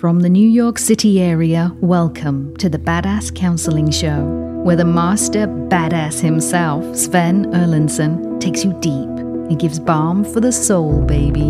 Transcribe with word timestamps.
From 0.00 0.20
the 0.20 0.28
New 0.28 0.46
York 0.46 0.78
City 0.78 1.22
area, 1.22 1.74
welcome 1.80 2.54
to 2.58 2.68
the 2.68 2.78
Badass 2.78 3.34
Counseling 3.34 3.90
Show, 3.90 4.26
where 4.62 4.76
the 4.76 4.84
master 4.84 5.46
badass 5.46 6.20
himself, 6.20 6.94
Sven 6.94 7.46
Erlandson, 7.46 8.38
takes 8.38 8.62
you 8.62 8.78
deep 8.80 8.92
and 8.92 9.58
gives 9.58 9.78
balm 9.78 10.22
for 10.22 10.40
the 10.40 10.52
soul, 10.52 11.00
baby. 11.00 11.46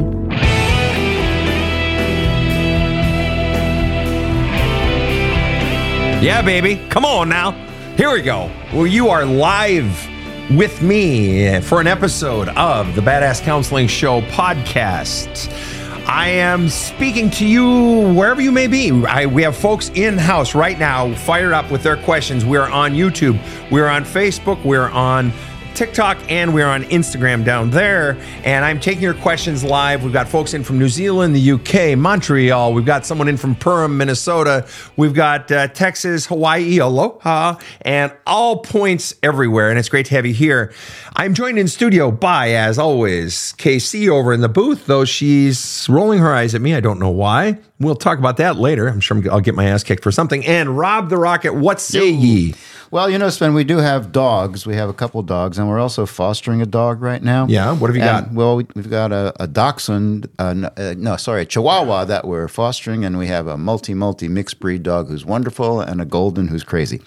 Yeah, 6.24 6.40
baby. 6.42 6.86
Come 6.88 7.04
on 7.04 7.28
now. 7.28 7.50
Here 7.96 8.12
we 8.12 8.22
go. 8.22 8.48
Well, 8.72 8.86
you 8.86 9.08
are 9.08 9.24
live 9.24 10.08
with 10.56 10.80
me 10.82 11.60
for 11.62 11.80
an 11.80 11.88
episode 11.88 12.48
of 12.50 12.94
the 12.94 13.00
Badass 13.00 13.42
Counseling 13.42 13.88
Show 13.88 14.20
podcast. 14.20 15.75
I 16.08 16.28
am 16.28 16.68
speaking 16.68 17.30
to 17.30 17.44
you 17.44 18.12
wherever 18.14 18.40
you 18.40 18.52
may 18.52 18.68
be. 18.68 18.92
I, 19.06 19.26
we 19.26 19.42
have 19.42 19.56
folks 19.56 19.90
in 19.94 20.16
house 20.16 20.54
right 20.54 20.78
now 20.78 21.12
fired 21.16 21.52
up 21.52 21.68
with 21.68 21.82
their 21.82 21.96
questions. 21.96 22.44
We're 22.44 22.68
on 22.68 22.92
YouTube, 22.92 23.40
we're 23.72 23.88
on 23.88 24.04
Facebook, 24.04 24.64
we're 24.64 24.88
on 24.88 25.32
TikTok, 25.76 26.18
and 26.30 26.54
we're 26.54 26.66
on 26.66 26.84
Instagram 26.84 27.44
down 27.44 27.68
there. 27.68 28.16
And 28.44 28.64
I'm 28.64 28.80
taking 28.80 29.02
your 29.02 29.12
questions 29.12 29.62
live. 29.62 30.02
We've 30.02 30.12
got 30.12 30.26
folks 30.26 30.54
in 30.54 30.64
from 30.64 30.78
New 30.78 30.88
Zealand, 30.88 31.36
the 31.36 31.50
UK, 31.52 31.98
Montreal. 31.98 32.72
We've 32.72 32.86
got 32.86 33.04
someone 33.04 33.28
in 33.28 33.36
from 33.36 33.54
Perham, 33.54 33.96
Minnesota. 33.96 34.66
We've 34.96 35.12
got 35.12 35.52
uh, 35.52 35.68
Texas, 35.68 36.24
Hawaii, 36.26 36.78
aloha, 36.78 37.58
and 37.82 38.10
all 38.26 38.60
points 38.60 39.14
everywhere. 39.22 39.68
And 39.68 39.78
it's 39.78 39.90
great 39.90 40.06
to 40.06 40.14
have 40.14 40.24
you 40.24 40.32
here. 40.32 40.72
I'm 41.14 41.34
joined 41.34 41.58
in 41.58 41.68
studio 41.68 42.10
by, 42.10 42.52
as 42.52 42.78
always, 42.78 43.52
KC 43.58 44.08
over 44.08 44.32
in 44.32 44.40
the 44.40 44.48
booth, 44.48 44.86
though 44.86 45.04
she's 45.04 45.86
rolling 45.90 46.20
her 46.20 46.34
eyes 46.34 46.54
at 46.54 46.62
me. 46.62 46.74
I 46.74 46.80
don't 46.80 46.98
know 46.98 47.10
why. 47.10 47.58
We'll 47.78 47.96
talk 47.96 48.18
about 48.18 48.38
that 48.38 48.56
later. 48.56 48.88
I'm 48.88 49.00
sure 49.00 49.22
I'll 49.30 49.40
get 49.40 49.54
my 49.54 49.66
ass 49.66 49.84
kicked 49.84 50.02
for 50.02 50.10
something. 50.10 50.46
And 50.46 50.78
Rob 50.78 51.10
the 51.10 51.18
Rocket, 51.18 51.52
what 51.52 51.80
say 51.80 52.08
ye? 52.08 52.54
Well, 52.90 53.10
you 53.10 53.18
know, 53.18 53.28
Sven, 53.30 53.52
we 53.54 53.64
do 53.64 53.78
have 53.78 54.12
dogs. 54.12 54.64
We 54.66 54.76
have 54.76 54.88
a 54.88 54.92
couple 54.92 55.22
dogs, 55.22 55.58
and 55.58 55.68
we're 55.68 55.80
also 55.80 56.06
fostering 56.06 56.62
a 56.62 56.66
dog 56.66 57.02
right 57.02 57.22
now. 57.22 57.46
Yeah, 57.48 57.72
what 57.72 57.88
have 57.88 57.96
you 57.96 58.02
And, 58.02 58.26
got? 58.26 58.34
Well, 58.34 58.56
we, 58.56 58.66
we've 58.74 58.88
got 58.90 59.12
a, 59.12 59.32
a 59.42 59.46
dachshund, 59.48 60.28
uh, 60.38 60.44
n- 60.48 60.64
uh, 60.66 60.94
no, 60.96 61.16
sorry, 61.16 61.42
a 61.42 61.44
chihuahua 61.46 62.04
that 62.04 62.26
we're 62.26 62.48
fostering, 62.48 63.04
and 63.04 63.18
we 63.18 63.26
have 63.26 63.46
a 63.48 63.56
multi, 63.58 63.92
multi 63.94 64.28
mixed 64.28 64.60
breed 64.60 64.82
dog 64.82 65.08
who's 65.08 65.24
wonderful 65.24 65.80
and 65.80 66.00
a 66.00 66.04
golden 66.04 66.48
who's 66.48 66.62
crazy. 66.64 67.00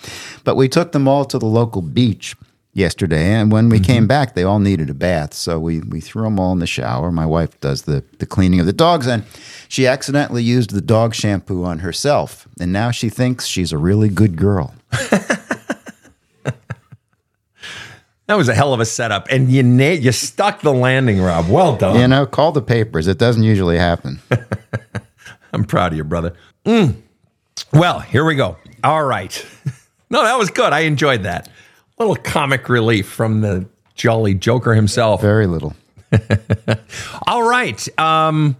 But 0.43 0.55
we 0.55 0.67
took 0.67 0.91
them 0.91 1.07
all 1.07 1.23
to 1.25 1.39
the 1.39 1.45
local 1.45 1.81
beach 1.81 2.35
yesterday, 2.73 3.31
and 3.33 3.51
when 3.51 3.69
we 3.69 3.77
Mm-hmm. 3.77 3.83
came 3.85 4.07
back, 4.07 4.35
they 4.35 4.43
all 4.43 4.59
needed 4.59 4.89
a 4.89 4.93
bath. 4.93 5.33
So 5.33 5.59
we, 5.59 5.79
we 5.79 6.01
threw 6.01 6.23
them 6.23 6.39
all 6.39 6.51
in 6.51 6.59
the 6.59 6.67
shower. 6.67 7.11
My 7.11 7.25
wife 7.25 7.59
does 7.61 7.83
the, 7.83 8.03
the 8.19 8.25
cleaning 8.25 8.59
of 8.59 8.65
the 8.65 8.73
dogs, 8.73 9.07
and 9.07 9.23
she 9.69 9.87
accidentally 9.87 10.43
used 10.43 10.71
the 10.71 10.81
dog 10.81 11.15
shampoo 11.15 11.63
on 11.63 11.79
herself. 11.79 12.47
And 12.59 12.73
now 12.73 12.91
she 12.91 13.09
thinks 13.09 13.47
she's 13.47 13.71
a 13.71 13.77
really 13.77 14.09
good 14.09 14.35
girl. 14.35 14.75
That 18.29 18.37
was 18.37 18.47
a 18.47 18.53
hell 18.53 18.75
of 18.75 18.79
a 18.79 18.85
setup, 18.85 19.25
and 19.31 19.49
you 19.49 19.63
na- 19.63 19.85
you 19.89 20.11
stuck 20.11 20.61
the 20.61 20.71
landing, 20.71 21.19
Rob. 21.19 21.49
Well 21.49 21.75
done. 21.75 21.99
You 21.99 22.07
know, 22.07 22.27
call 22.27 22.51
the 22.51 22.61
papers. 22.61 23.07
It 23.07 23.17
doesn't 23.17 23.41
usually 23.41 23.75
happen. 23.75 24.19
I'm 25.51 25.63
proud 25.63 25.93
of 25.93 25.97
you, 25.97 26.03
brother. 26.03 26.33
Mm. 26.63 27.01
Well, 27.73 28.01
here 28.01 28.23
we 28.23 28.35
go. 28.35 28.55
All 28.83 29.03
right. 29.03 29.43
No, 30.11 30.23
that 30.23 30.39
was 30.39 30.49
good. 30.49 30.73
I 30.73 30.79
enjoyed 30.81 31.21
that. 31.23 31.49
little 31.99 32.15
comic 32.15 32.67
relief 32.67 33.07
from 33.07 33.41
the 33.41 33.67
jolly 33.93 34.33
Joker 34.33 34.73
himself. 34.73 35.21
Very 35.21 35.45
little. 35.45 35.75
All 37.27 37.47
right. 37.47 37.99
Um, 37.99 38.55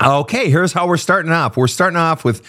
okay, 0.00 0.48
here's 0.50 0.72
how 0.72 0.86
we're 0.86 0.96
starting 0.96 1.32
off. 1.32 1.56
We're 1.56 1.66
starting 1.66 1.96
off 1.96 2.24
with 2.24 2.42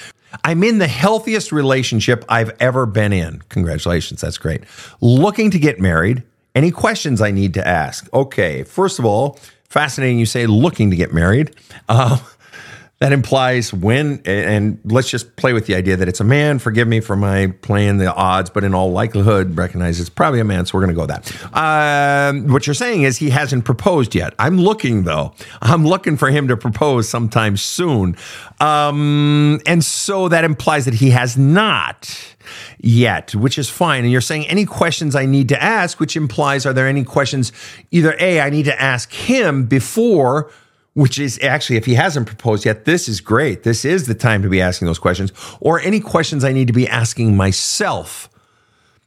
I'm 0.43 0.63
in 0.63 0.77
the 0.77 0.87
healthiest 0.87 1.51
relationship 1.51 2.23
I've 2.29 2.51
ever 2.59 2.85
been 2.85 3.13
in. 3.13 3.41
Congratulations. 3.49 4.21
That's 4.21 4.37
great. 4.37 4.61
Looking 5.01 5.49
to 5.49 5.57
get 5.57 5.79
married. 5.79 6.21
Any 6.55 6.71
questions 6.71 7.21
I 7.21 7.31
need 7.31 7.53
to 7.55 7.67
ask? 7.67 8.11
Okay, 8.13 8.63
first 8.63 8.97
of 8.97 9.05
all, 9.05 9.37
fascinating 9.69 10.17
you 10.17 10.25
say 10.25 10.47
looking 10.47 10.89
to 10.89 10.95
get 10.95 11.13
married. 11.13 11.53
Uh, 11.89 12.17
that 12.99 13.11
implies 13.11 13.73
when, 13.73 14.21
and 14.25 14.79
let's 14.85 15.09
just 15.09 15.35
play 15.35 15.51
with 15.51 15.65
the 15.65 15.75
idea 15.75 15.97
that 15.97 16.07
it's 16.07 16.21
a 16.21 16.23
man. 16.23 16.59
Forgive 16.59 16.87
me 16.87 17.01
for 17.01 17.17
my 17.17 17.47
playing 17.61 17.97
the 17.97 18.13
odds, 18.13 18.49
but 18.49 18.63
in 18.63 18.73
all 18.73 18.93
likelihood, 18.93 19.57
recognize 19.57 19.99
it's 19.99 20.09
probably 20.09 20.39
a 20.39 20.45
man. 20.45 20.65
So 20.65 20.77
we're 20.77 20.85
going 20.85 20.95
to 20.95 21.05
go 21.05 21.05
with 21.05 21.43
that. 21.53 22.29
Um, 22.31 22.47
what 22.47 22.65
you're 22.65 22.73
saying 22.73 23.01
is 23.01 23.17
he 23.17 23.31
hasn't 23.31 23.65
proposed 23.65 24.15
yet. 24.15 24.33
I'm 24.39 24.57
looking 24.57 25.03
though. 25.03 25.33
I'm 25.61 25.85
looking 25.85 26.15
for 26.15 26.29
him 26.29 26.47
to 26.47 26.55
propose 26.55 27.09
sometime 27.09 27.57
soon. 27.57 28.15
Um, 28.61 29.59
and 29.65 29.83
so 29.83 30.29
that 30.29 30.45
implies 30.45 30.85
that 30.85 30.93
he 30.93 31.09
has 31.09 31.37
not 31.37 32.34
yet, 32.79 33.33
which 33.35 33.57
is 33.57 33.69
fine. 33.69 34.03
And 34.03 34.11
you're 34.11 34.21
saying 34.21 34.47
any 34.47 34.65
questions 34.65 35.15
I 35.15 35.25
need 35.25 35.49
to 35.49 35.61
ask, 35.61 35.99
which 35.99 36.15
implies 36.15 36.65
are 36.65 36.73
there 36.73 36.87
any 36.87 37.03
questions 37.03 37.51
either 37.91 38.15
A, 38.19 38.41
I 38.41 38.49
need 38.49 38.65
to 38.65 38.81
ask 38.81 39.11
him 39.11 39.65
before 39.65 40.51
which 40.95 41.19
is 41.19 41.37
actually, 41.43 41.75
if 41.75 41.85
he 41.85 41.93
hasn't 41.93 42.25
proposed 42.25 42.65
yet, 42.65 42.85
this 42.85 43.09
is 43.09 43.19
great. 43.19 43.63
This 43.63 43.83
is 43.83 44.07
the 44.07 44.15
time 44.15 44.41
to 44.43 44.49
be 44.49 44.61
asking 44.61 44.85
those 44.85 44.97
questions, 44.97 45.33
or 45.59 45.79
any 45.81 45.99
questions 45.99 46.45
I 46.45 46.53
need 46.53 46.67
to 46.67 46.73
be 46.73 46.87
asking 46.87 47.35
myself. 47.35 48.29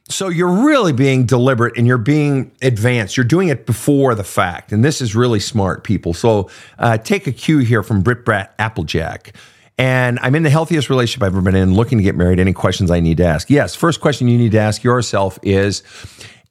So 0.07 0.29
you're 0.29 0.65
really 0.65 0.93
being 0.93 1.25
deliberate 1.25 1.77
and 1.77 1.85
you're 1.85 1.97
being 1.97 2.51
advanced. 2.61 3.17
You're 3.17 3.25
doing 3.25 3.49
it 3.49 3.65
before 3.65 4.15
the 4.15 4.23
fact. 4.23 4.71
And 4.71 4.83
this 4.83 5.01
is 5.01 5.15
really 5.15 5.39
smart, 5.39 5.83
people. 5.83 6.13
So 6.13 6.49
uh, 6.79 6.97
take 6.97 7.27
a 7.27 7.31
cue 7.31 7.59
here 7.59 7.83
from 7.83 8.01
Brit 8.01 8.25
Brat 8.25 8.53
Applejack. 8.57 9.33
And 9.79 10.19
I'm 10.21 10.35
in 10.35 10.43
the 10.43 10.49
healthiest 10.49 10.89
relationship 10.89 11.23
I've 11.23 11.33
ever 11.33 11.41
been 11.41 11.55
in, 11.55 11.73
looking 11.73 11.97
to 11.97 12.03
get 12.03 12.15
married. 12.15 12.39
Any 12.39 12.53
questions 12.53 12.91
I 12.91 12.99
need 12.99 13.17
to 13.17 13.25
ask? 13.25 13.49
Yes. 13.49 13.75
First 13.75 14.01
question 14.01 14.27
you 14.27 14.37
need 14.37 14.51
to 14.51 14.59
ask 14.59 14.83
yourself 14.83 15.39
is 15.41 15.81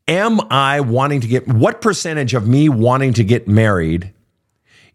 Am 0.09 0.41
I 0.50 0.81
wanting 0.81 1.21
to 1.21 1.28
get, 1.28 1.47
what 1.47 1.83
percentage 1.83 2.33
of 2.33 2.49
me 2.49 2.71
wanting 2.71 3.12
to 3.12 3.25
get 3.25 3.47
married 3.47 4.15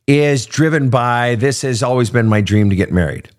is 0.07 0.47
driven 0.47 0.89
by 0.89 1.35
this 1.35 1.61
has 1.61 1.83
always 1.83 2.09
been 2.09 2.27
my 2.27 2.41
dream 2.41 2.71
to 2.71 2.75
get 2.75 2.91
married. 2.91 3.29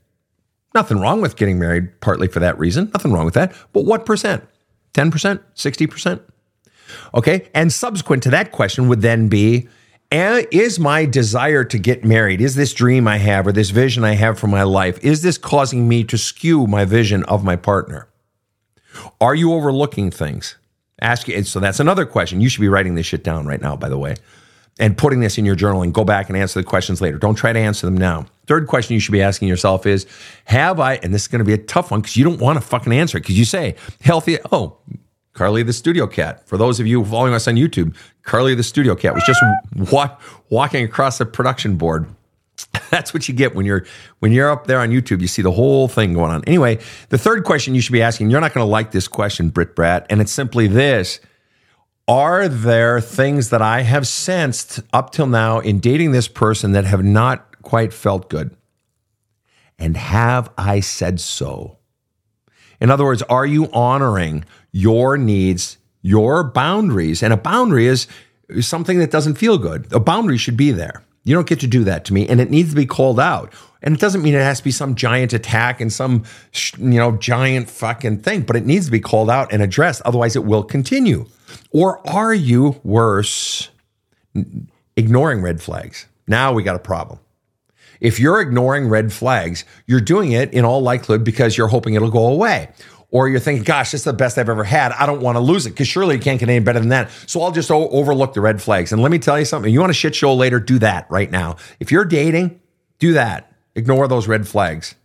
Nothing 0.75 0.99
wrong 0.99 1.21
with 1.21 1.37
getting 1.37 1.59
married 1.59 2.00
partly 2.00 2.28
for 2.28 2.41
that 2.41 2.59
reason. 2.59 2.91
Nothing 2.94 3.12
wrong 3.12 3.25
with 3.25 3.34
that. 3.34 3.53
But 3.72 3.84
what 3.84 4.06
percent? 4.06 4.44
10%? 4.94 5.41
60%? 5.56 6.21
Okay. 7.15 7.49
And 7.55 7.72
subsequent 7.72 8.22
to 8.22 8.31
that 8.31 8.53
question 8.53 8.88
would 8.88 9.03
then 9.03 9.28
be 9.28 9.66
"A- 9.66 9.69
Is 10.14 10.78
my 10.78 11.06
desire 11.06 11.64
to 11.64 11.76
get 11.76 12.04
married, 12.04 12.41
is 12.41 12.54
this 12.54 12.72
dream 12.72 13.08
I 13.08 13.16
have 13.16 13.48
or 13.48 13.52
this 13.52 13.70
vision 13.70 14.04
I 14.04 14.14
have 14.14 14.38
for 14.38 14.47
my 14.47 14.62
life, 14.62 15.04
is 15.04 15.22
this 15.22 15.36
causing 15.36 15.88
me 15.88 16.04
to 16.04 16.16
skew 16.16 16.69
my 16.69 16.84
vision 16.84 17.25
of 17.25 17.42
my 17.42 17.56
partner? 17.56 18.06
Are 19.20 19.34
you 19.34 19.52
overlooking 19.52 20.12
things? 20.12 20.56
Ask 21.00 21.26
you. 21.26 21.42
So 21.42 21.58
that's 21.58 21.80
another 21.80 22.06
question. 22.06 22.41
You 22.41 22.48
should 22.48 22.60
be 22.60 22.69
writing 22.69 22.94
this 22.94 23.06
shit 23.06 23.25
down 23.25 23.44
right 23.44 23.60
now, 23.60 23.75
by 23.75 23.88
the 23.88 23.98
way, 23.98 24.14
and 24.78 24.97
putting 24.97 25.19
this 25.19 25.36
in 25.36 25.44
your 25.44 25.56
journal 25.56 25.82
and 25.82 25.92
go 25.92 26.04
back 26.04 26.28
and 26.28 26.38
answer 26.38 26.60
the 26.60 26.64
questions 26.64 27.00
later. 27.00 27.19
Don't 27.19 27.34
try 27.34 27.52
to 27.52 27.58
answer 27.58 27.84
them 27.84 27.96
now. 27.96 28.26
Third 28.46 28.69
question 28.69 28.94
you 28.94 29.00
should 29.00 29.10
be 29.10 29.22
asking 29.22 29.48
yourself 29.48 29.84
is 29.84 30.06
Have 30.44 30.78
I, 30.78 30.94
and 30.96 31.12
this 31.12 31.22
is 31.22 31.28
going 31.28 31.41
to 31.41 31.44
be 31.44 31.54
a 31.54 31.58
tough 31.58 31.91
one 31.91 32.02
because 32.02 32.16
you 32.16 32.22
don't 32.22 32.41
want 32.41 32.56
to 32.56 32.64
fucking 32.64 32.92
answer 32.92 33.19
it 33.19 33.22
because 33.22 33.36
you 33.36 33.44
say, 33.44 33.75
healthy, 34.00 34.38
oh, 34.52 34.76
Carly 35.34 35.65
the 35.65 35.72
studio 35.72 36.06
cat. 36.06 36.47
For 36.49 36.56
those 36.56 36.81
of 36.81 36.87
you 36.87 37.05
following 37.05 37.34
us 37.34 37.47
on 37.47 37.56
YouTube, 37.56 37.95
Carly 38.22 38.55
the 38.55 38.62
studio 38.62 38.95
cat 38.95 39.15
was 39.15 39.25
just 39.25 39.43
wa- 39.93 40.17
walking 40.49 40.84
across 40.84 41.19
the 41.19 41.27
production 41.27 41.77
board. 41.77 42.06
That's 42.91 43.12
what 43.12 43.28
you 43.28 43.34
get 43.34 43.55
when 43.55 43.67
you're 43.67 43.84
when 44.21 44.33
you're 44.33 44.50
up 44.50 44.69
there 44.69 44.78
on 44.78 44.91
YouTube. 44.91 45.21
You 45.21 45.27
see 45.27 45.43
the 45.43 45.50
whole 45.50 45.89
thing 45.89 46.15
going 46.15 46.31
on. 46.31 46.44
Anyway, 46.47 46.78
the 47.09 47.19
third 47.19 47.44
question 47.44 47.75
you 47.75 47.81
should 47.81 47.93
be 47.93 48.03
asking, 48.03 48.31
you're 48.31 48.41
not 48.41 48.55
going 48.55 48.65
to 48.65 48.71
like 48.71 48.93
this 48.93 49.09
question, 49.09 49.50
Brit 49.50 49.75
Brat, 49.75 50.06
and 50.09 50.21
it's 50.21 50.33
simply 50.33 50.69
this. 50.69 51.21
Are 52.06 52.49
there 52.49 53.00
things 53.00 53.50
that 53.50 53.62
I 53.62 53.81
have 53.81 54.06
sensed 54.06 54.81
up 54.93 55.11
till 55.11 55.27
now 55.27 55.59
in 55.59 55.81
dating 55.81 56.12
this 56.12 56.28
person 56.28 56.73
that 56.73 56.84
have 56.84 57.03
not 57.03 57.62
quite 57.62 57.93
felt 57.93 58.28
good? 58.28 58.55
And 59.78 59.97
have 59.97 60.50
I 60.56 60.81
said 60.81 61.19
so? 61.19 61.79
In 62.81 62.91
other 62.91 63.05
words, 63.05 63.23
are 63.23 63.47
you 63.47 63.70
honoring 63.73 64.44
your 64.75 65.17
needs, 65.17 65.79
your 66.03 66.43
boundaries? 66.43 67.23
And 67.23 67.32
a 67.32 67.37
boundary 67.37 67.87
is 67.87 68.09
something 68.61 68.99
that 68.99 69.12
doesn't 69.12 69.37
feel 69.37 69.56
good. 69.56 69.91
A 69.93 70.00
boundary 70.00 70.37
should 70.37 70.56
be 70.56 70.73
there. 70.73 71.05
You 71.23 71.35
don't 71.35 71.47
get 71.47 71.61
to 71.61 71.67
do 71.67 71.85
that 71.85 72.05
to 72.06 72.12
me, 72.12 72.29
and 72.29 72.41
it 72.41 72.50
needs 72.50 72.71
to 72.71 72.76
be 72.76 72.85
called 72.85 73.19
out. 73.19 73.55
And 73.82 73.94
it 73.94 74.00
doesn't 74.00 74.23
mean 74.23 74.35
it 74.35 74.43
has 74.43 74.59
to 74.59 74.65
be 74.65 74.71
some 74.71 74.94
giant 74.94 75.32
attack 75.32 75.81
and 75.81 75.93
some 75.93 76.25
you 76.76 76.99
know 76.99 77.12
giant 77.12 77.71
fucking 77.71 78.19
thing, 78.19 78.43
but 78.43 78.56
it 78.56 78.67
needs 78.67 78.87
to 78.87 78.93
be 78.93 79.00
called 79.00 79.31
out 79.31 79.53
and 79.53 79.62
addressed. 79.62 80.03
Otherwise, 80.03 80.37
it 80.37 80.44
will 80.44 80.62
continue. 80.62 81.27
Or 81.70 82.06
are 82.06 82.35
you 82.35 82.81
worse, 82.82 83.70
ignoring 84.97 85.41
red 85.41 85.62
flags? 85.62 86.06
Now 86.27 86.53
we 86.53 86.62
got 86.62 86.77
a 86.77 86.81
problem. 86.81 87.20
If 88.00 88.20
you're 88.20 88.41
ignoring 88.41 88.88
red 88.88 89.12
flags, 89.12 89.65
you're 89.87 90.00
doing 90.00 90.32
it 90.32 90.53
in 90.53 90.65
all 90.65 90.82
likelihood 90.82 91.25
because 91.25 91.56
you're 91.56 91.69
hoping 91.69 91.94
it'll 91.94 92.11
go 92.11 92.27
away. 92.27 92.70
Or 93.14 93.28
you're 93.28 93.38
thinking, 93.38 93.62
gosh, 93.62 93.93
this 93.93 94.00
is 94.00 94.05
the 94.05 94.12
best 94.12 94.38
I've 94.38 94.49
ever 94.49 94.64
had. 94.64 94.90
I 94.90 95.06
don't 95.06 95.20
want 95.20 95.37
to 95.37 95.40
lose 95.40 95.66
it 95.66 95.70
because 95.70 95.87
surely 95.87 96.16
it 96.16 96.22
can't 96.22 96.40
get 96.40 96.49
any 96.49 96.58
better 96.58 96.81
than 96.81 96.88
that. 96.88 97.12
So 97.26 97.43
I'll 97.43 97.52
just 97.52 97.70
o- 97.70 97.88
overlook 97.90 98.34
the 98.34 98.40
red 98.40 98.61
flags. 98.61 98.93
And 98.93 99.00
let 99.00 99.12
me 99.12 99.20
tell 99.20 99.38
you 99.38 99.44
something. 99.44 99.72
You 99.72 99.78
want 99.78 99.90
a 99.90 99.94
shit 99.94 100.16
show 100.16 100.34
later? 100.34 100.58
Do 100.58 100.81
that 100.81 101.08
right 101.08 101.31
now. 101.31 101.55
If 101.78 101.93
you're 101.93 102.05
dating, 102.05 102.61
do 102.99 103.12
that. 103.12 103.52
Ignore 103.76 104.08
those 104.08 104.26
red 104.26 104.49
flags. 104.49 104.96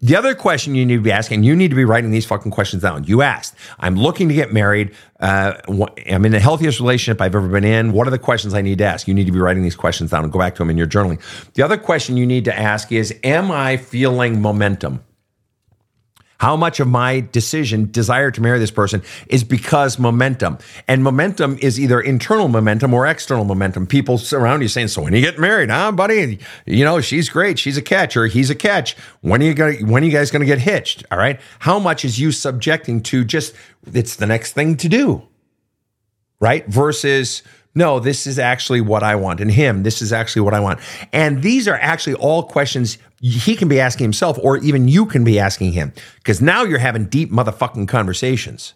The 0.00 0.16
other 0.16 0.34
question 0.34 0.74
you 0.74 0.84
need 0.84 0.96
to 0.96 1.02
be 1.02 1.12
asking, 1.12 1.44
you 1.44 1.54
need 1.54 1.68
to 1.68 1.76
be 1.76 1.84
writing 1.84 2.10
these 2.10 2.26
fucking 2.26 2.50
questions 2.50 2.82
down. 2.82 3.04
You 3.04 3.22
asked, 3.22 3.54
I'm 3.78 3.94
looking 3.94 4.26
to 4.26 4.34
get 4.34 4.52
married. 4.52 4.92
Uh, 5.20 5.54
I'm 6.10 6.24
in 6.24 6.32
the 6.32 6.40
healthiest 6.40 6.80
relationship 6.80 7.20
I've 7.20 7.36
ever 7.36 7.46
been 7.46 7.62
in. 7.62 7.92
What 7.92 8.08
are 8.08 8.10
the 8.10 8.18
questions 8.18 8.54
I 8.54 8.62
need 8.62 8.78
to 8.78 8.84
ask? 8.84 9.06
You 9.06 9.14
need 9.14 9.26
to 9.26 9.32
be 9.32 9.38
writing 9.38 9.62
these 9.62 9.76
questions 9.76 10.10
down 10.10 10.24
and 10.24 10.32
go 10.32 10.40
back 10.40 10.56
to 10.56 10.58
them 10.58 10.70
in 10.70 10.76
your 10.76 10.88
journaling. 10.88 11.20
The 11.52 11.62
other 11.62 11.76
question 11.76 12.16
you 12.16 12.26
need 12.26 12.44
to 12.46 12.58
ask 12.58 12.90
is, 12.90 13.14
Am 13.22 13.52
I 13.52 13.76
feeling 13.76 14.42
momentum? 14.42 15.04
How 16.42 16.56
much 16.56 16.80
of 16.80 16.88
my 16.88 17.20
decision, 17.30 17.88
desire 17.92 18.32
to 18.32 18.40
marry 18.40 18.58
this 18.58 18.72
person, 18.72 19.00
is 19.28 19.44
because 19.44 19.96
momentum? 19.96 20.58
And 20.88 21.04
momentum 21.04 21.56
is 21.62 21.78
either 21.78 22.00
internal 22.00 22.48
momentum 22.48 22.92
or 22.92 23.06
external 23.06 23.44
momentum. 23.44 23.86
People 23.86 24.20
around 24.32 24.60
you 24.60 24.66
saying, 24.66 24.88
"So 24.88 25.02
when 25.02 25.14
you 25.14 25.20
get 25.20 25.38
married, 25.38 25.70
huh, 25.70 25.92
buddy? 25.92 26.40
You 26.66 26.84
know 26.84 27.00
she's 27.00 27.28
great. 27.28 27.60
She's 27.60 27.76
a 27.76 27.80
catch, 27.80 28.16
or 28.16 28.26
he's 28.26 28.50
a 28.50 28.56
catch. 28.56 28.96
When 29.20 29.40
are 29.40 29.44
you 29.44 29.54
gonna? 29.54 29.74
When 29.86 30.02
are 30.02 30.06
you 30.06 30.10
guys 30.10 30.32
gonna 30.32 30.44
get 30.44 30.58
hitched? 30.58 31.04
All 31.12 31.18
right. 31.18 31.40
How 31.60 31.78
much 31.78 32.04
is 32.04 32.18
you 32.18 32.32
subjecting 32.32 33.04
to 33.04 33.24
just? 33.24 33.54
It's 33.94 34.16
the 34.16 34.26
next 34.26 34.52
thing 34.52 34.76
to 34.78 34.88
do, 34.88 35.22
right? 36.40 36.66
Versus 36.66 37.44
no, 37.72 38.00
this 38.00 38.26
is 38.26 38.40
actually 38.40 38.80
what 38.80 39.04
I 39.04 39.14
want. 39.14 39.38
And 39.38 39.52
him, 39.52 39.84
this 39.84 40.02
is 40.02 40.12
actually 40.12 40.42
what 40.42 40.54
I 40.54 40.60
want. 40.60 40.80
And 41.12 41.40
these 41.40 41.68
are 41.68 41.78
actually 41.80 42.14
all 42.14 42.42
questions 42.42 42.98
he 43.22 43.54
can 43.54 43.68
be 43.68 43.80
asking 43.80 44.04
himself, 44.04 44.36
or 44.42 44.58
even 44.58 44.88
you 44.88 45.06
can 45.06 45.22
be 45.22 45.38
asking 45.38 45.72
him, 45.72 45.92
because 46.16 46.42
now 46.42 46.64
you're 46.64 46.78
having 46.78 47.06
deep 47.06 47.30
motherfucking 47.30 47.86
conversations. 47.88 48.74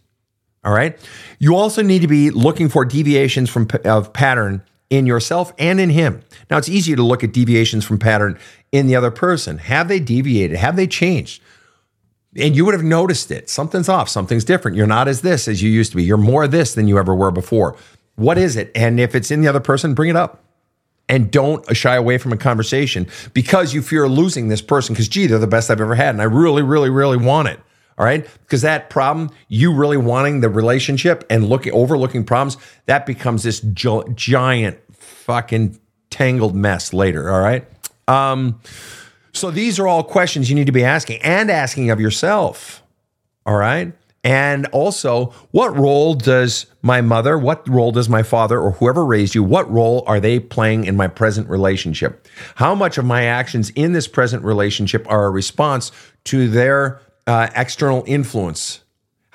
All 0.65 0.73
right. 0.73 0.99
You 1.39 1.55
also 1.57 1.83
need 1.83 2.03
to 2.03 2.09
be 2.09 2.31
looking 2.31 2.69
for 2.69 2.85
deviations 2.85 3.51
from 3.51 3.69
of 3.85 4.13
pattern 4.13 4.63
in 4.89 5.07
yourself 5.07 5.53
and 5.59 5.81
in 5.81 5.91
him. 5.91 6.23
Now 6.51 6.59
it's 6.59 6.69
easy 6.69 6.95
to 6.95 7.03
look 7.03 7.25
at 7.25 7.33
deviations 7.33 7.85
from 7.85 7.99
pattern 7.99 8.39
in 8.73 8.87
the 8.87 8.97
other 8.97 9.11
person. 9.11 9.59
Have 9.59 9.89
they 9.89 10.01
deviated? 10.01 10.57
Have 10.57 10.77
they 10.77 10.87
changed? 10.87 11.43
And 12.37 12.55
you 12.55 12.65
would 12.65 12.75
have 12.75 12.85
noticed 12.85 13.31
it. 13.31 13.49
Something's 13.49 13.89
off. 13.89 14.09
Something's 14.09 14.45
different. 14.45 14.77
You're 14.77 14.87
not 14.87 15.09
as 15.09 15.23
this 15.23 15.49
as 15.49 15.63
you 15.63 15.71
used 15.71 15.93
to 15.93 15.97
be. 15.97 16.05
You're 16.05 16.19
more 16.19 16.47
this 16.47 16.75
than 16.75 16.87
you 16.87 16.99
ever 16.99 17.15
were 17.15 17.31
before. 17.31 17.77
What 18.17 18.39
is 18.39 18.57
it? 18.57 18.71
And 18.75 19.01
if 19.01 19.15
it's 19.15 19.31
in 19.31 19.41
the 19.41 19.49
other 19.49 19.61
person, 19.61 19.95
bring 19.95 20.11
it 20.11 20.17
up 20.17 20.43
and 21.09 21.31
don't 21.31 21.77
shy 21.77 21.95
away 21.95 22.19
from 22.19 22.33
a 22.33 22.37
conversation 22.37 23.07
because 23.33 23.73
you 23.73 23.83
fear 23.83 24.09
losing 24.09 24.49
this 24.49 24.63
person. 24.63 24.95
Because 24.95 25.09
gee 25.09 25.27
they're 25.27 25.39
the 25.39 25.47
best 25.47 25.71
i've 25.71 25.81
ever 25.81 25.95
had 25.95 26.11
and 26.11 26.21
i 26.21 26.25
really 26.25 26.63
really 26.63 26.91
really 26.91 27.17
want 27.17 27.49
it 27.49 27.61
all 27.99 28.05
right? 28.05 28.27
Because 28.43 28.63
that 28.63 28.91
problem 28.91 29.31
you 29.49 29.73
really 29.73 29.97
wanting 29.97 30.41
the 30.41 30.49
relationship 30.49 31.25
and 31.31 31.49
looking 31.49 31.73
overlooking 31.73 32.25
problems 32.25 32.59
that 32.87 33.07
becomes 33.07 33.43
this 33.43 33.61
gi- 33.61 34.03
giant 34.15 34.79
fucking 34.93 35.79
tangled 36.11 36.55
mess 36.55 36.93
later 36.93 37.31
all 37.31 37.41
right? 37.41 37.67
Um, 38.09 38.61
so 39.33 39.51
these 39.51 39.79
are 39.79 39.87
all 39.87 40.05
questions 40.05 40.49
you 40.49 40.55
need 40.55 40.67
to 40.67 40.73
be 40.73 40.85
asking 40.85 41.23
and 41.23 41.51
asking 41.51 41.91
of 41.91 42.01
yourself 42.01 42.83
all 43.45 43.57
right 43.57 43.93
and 44.27 44.67
also, 44.73 45.27
what 45.53 45.77
role 45.77 46.15
does 46.15 46.67
my 46.83 47.01
mother, 47.01 47.39
what 47.39 47.67
role 47.69 47.93
does 47.93 48.09
my 48.09 48.25
father, 48.25 48.59
or 48.59 48.73
whoever 48.73 49.05
raised 49.05 49.37
you, 49.37 49.45
what 49.45 49.71
role 49.71 50.03
are 50.09 50.19
they 50.19 50.41
playing 50.41 50.85
in 50.85 50.97
my 50.97 51.07
present 51.07 51.49
relationship? 51.49 52.27
How 52.57 52.75
much 52.75 52.99
of 52.99 53.05
my 53.05 53.23
actions 53.23 53.71
in 53.77 53.93
this 53.93 54.09
present 54.09 54.43
relationship 54.43 55.07
are 55.09 55.27
a 55.27 55.31
response 55.31 55.93
to 56.25 56.49
their 56.49 57.01
uh, 57.29 57.51
external 57.55 58.03
influence? 58.09 58.81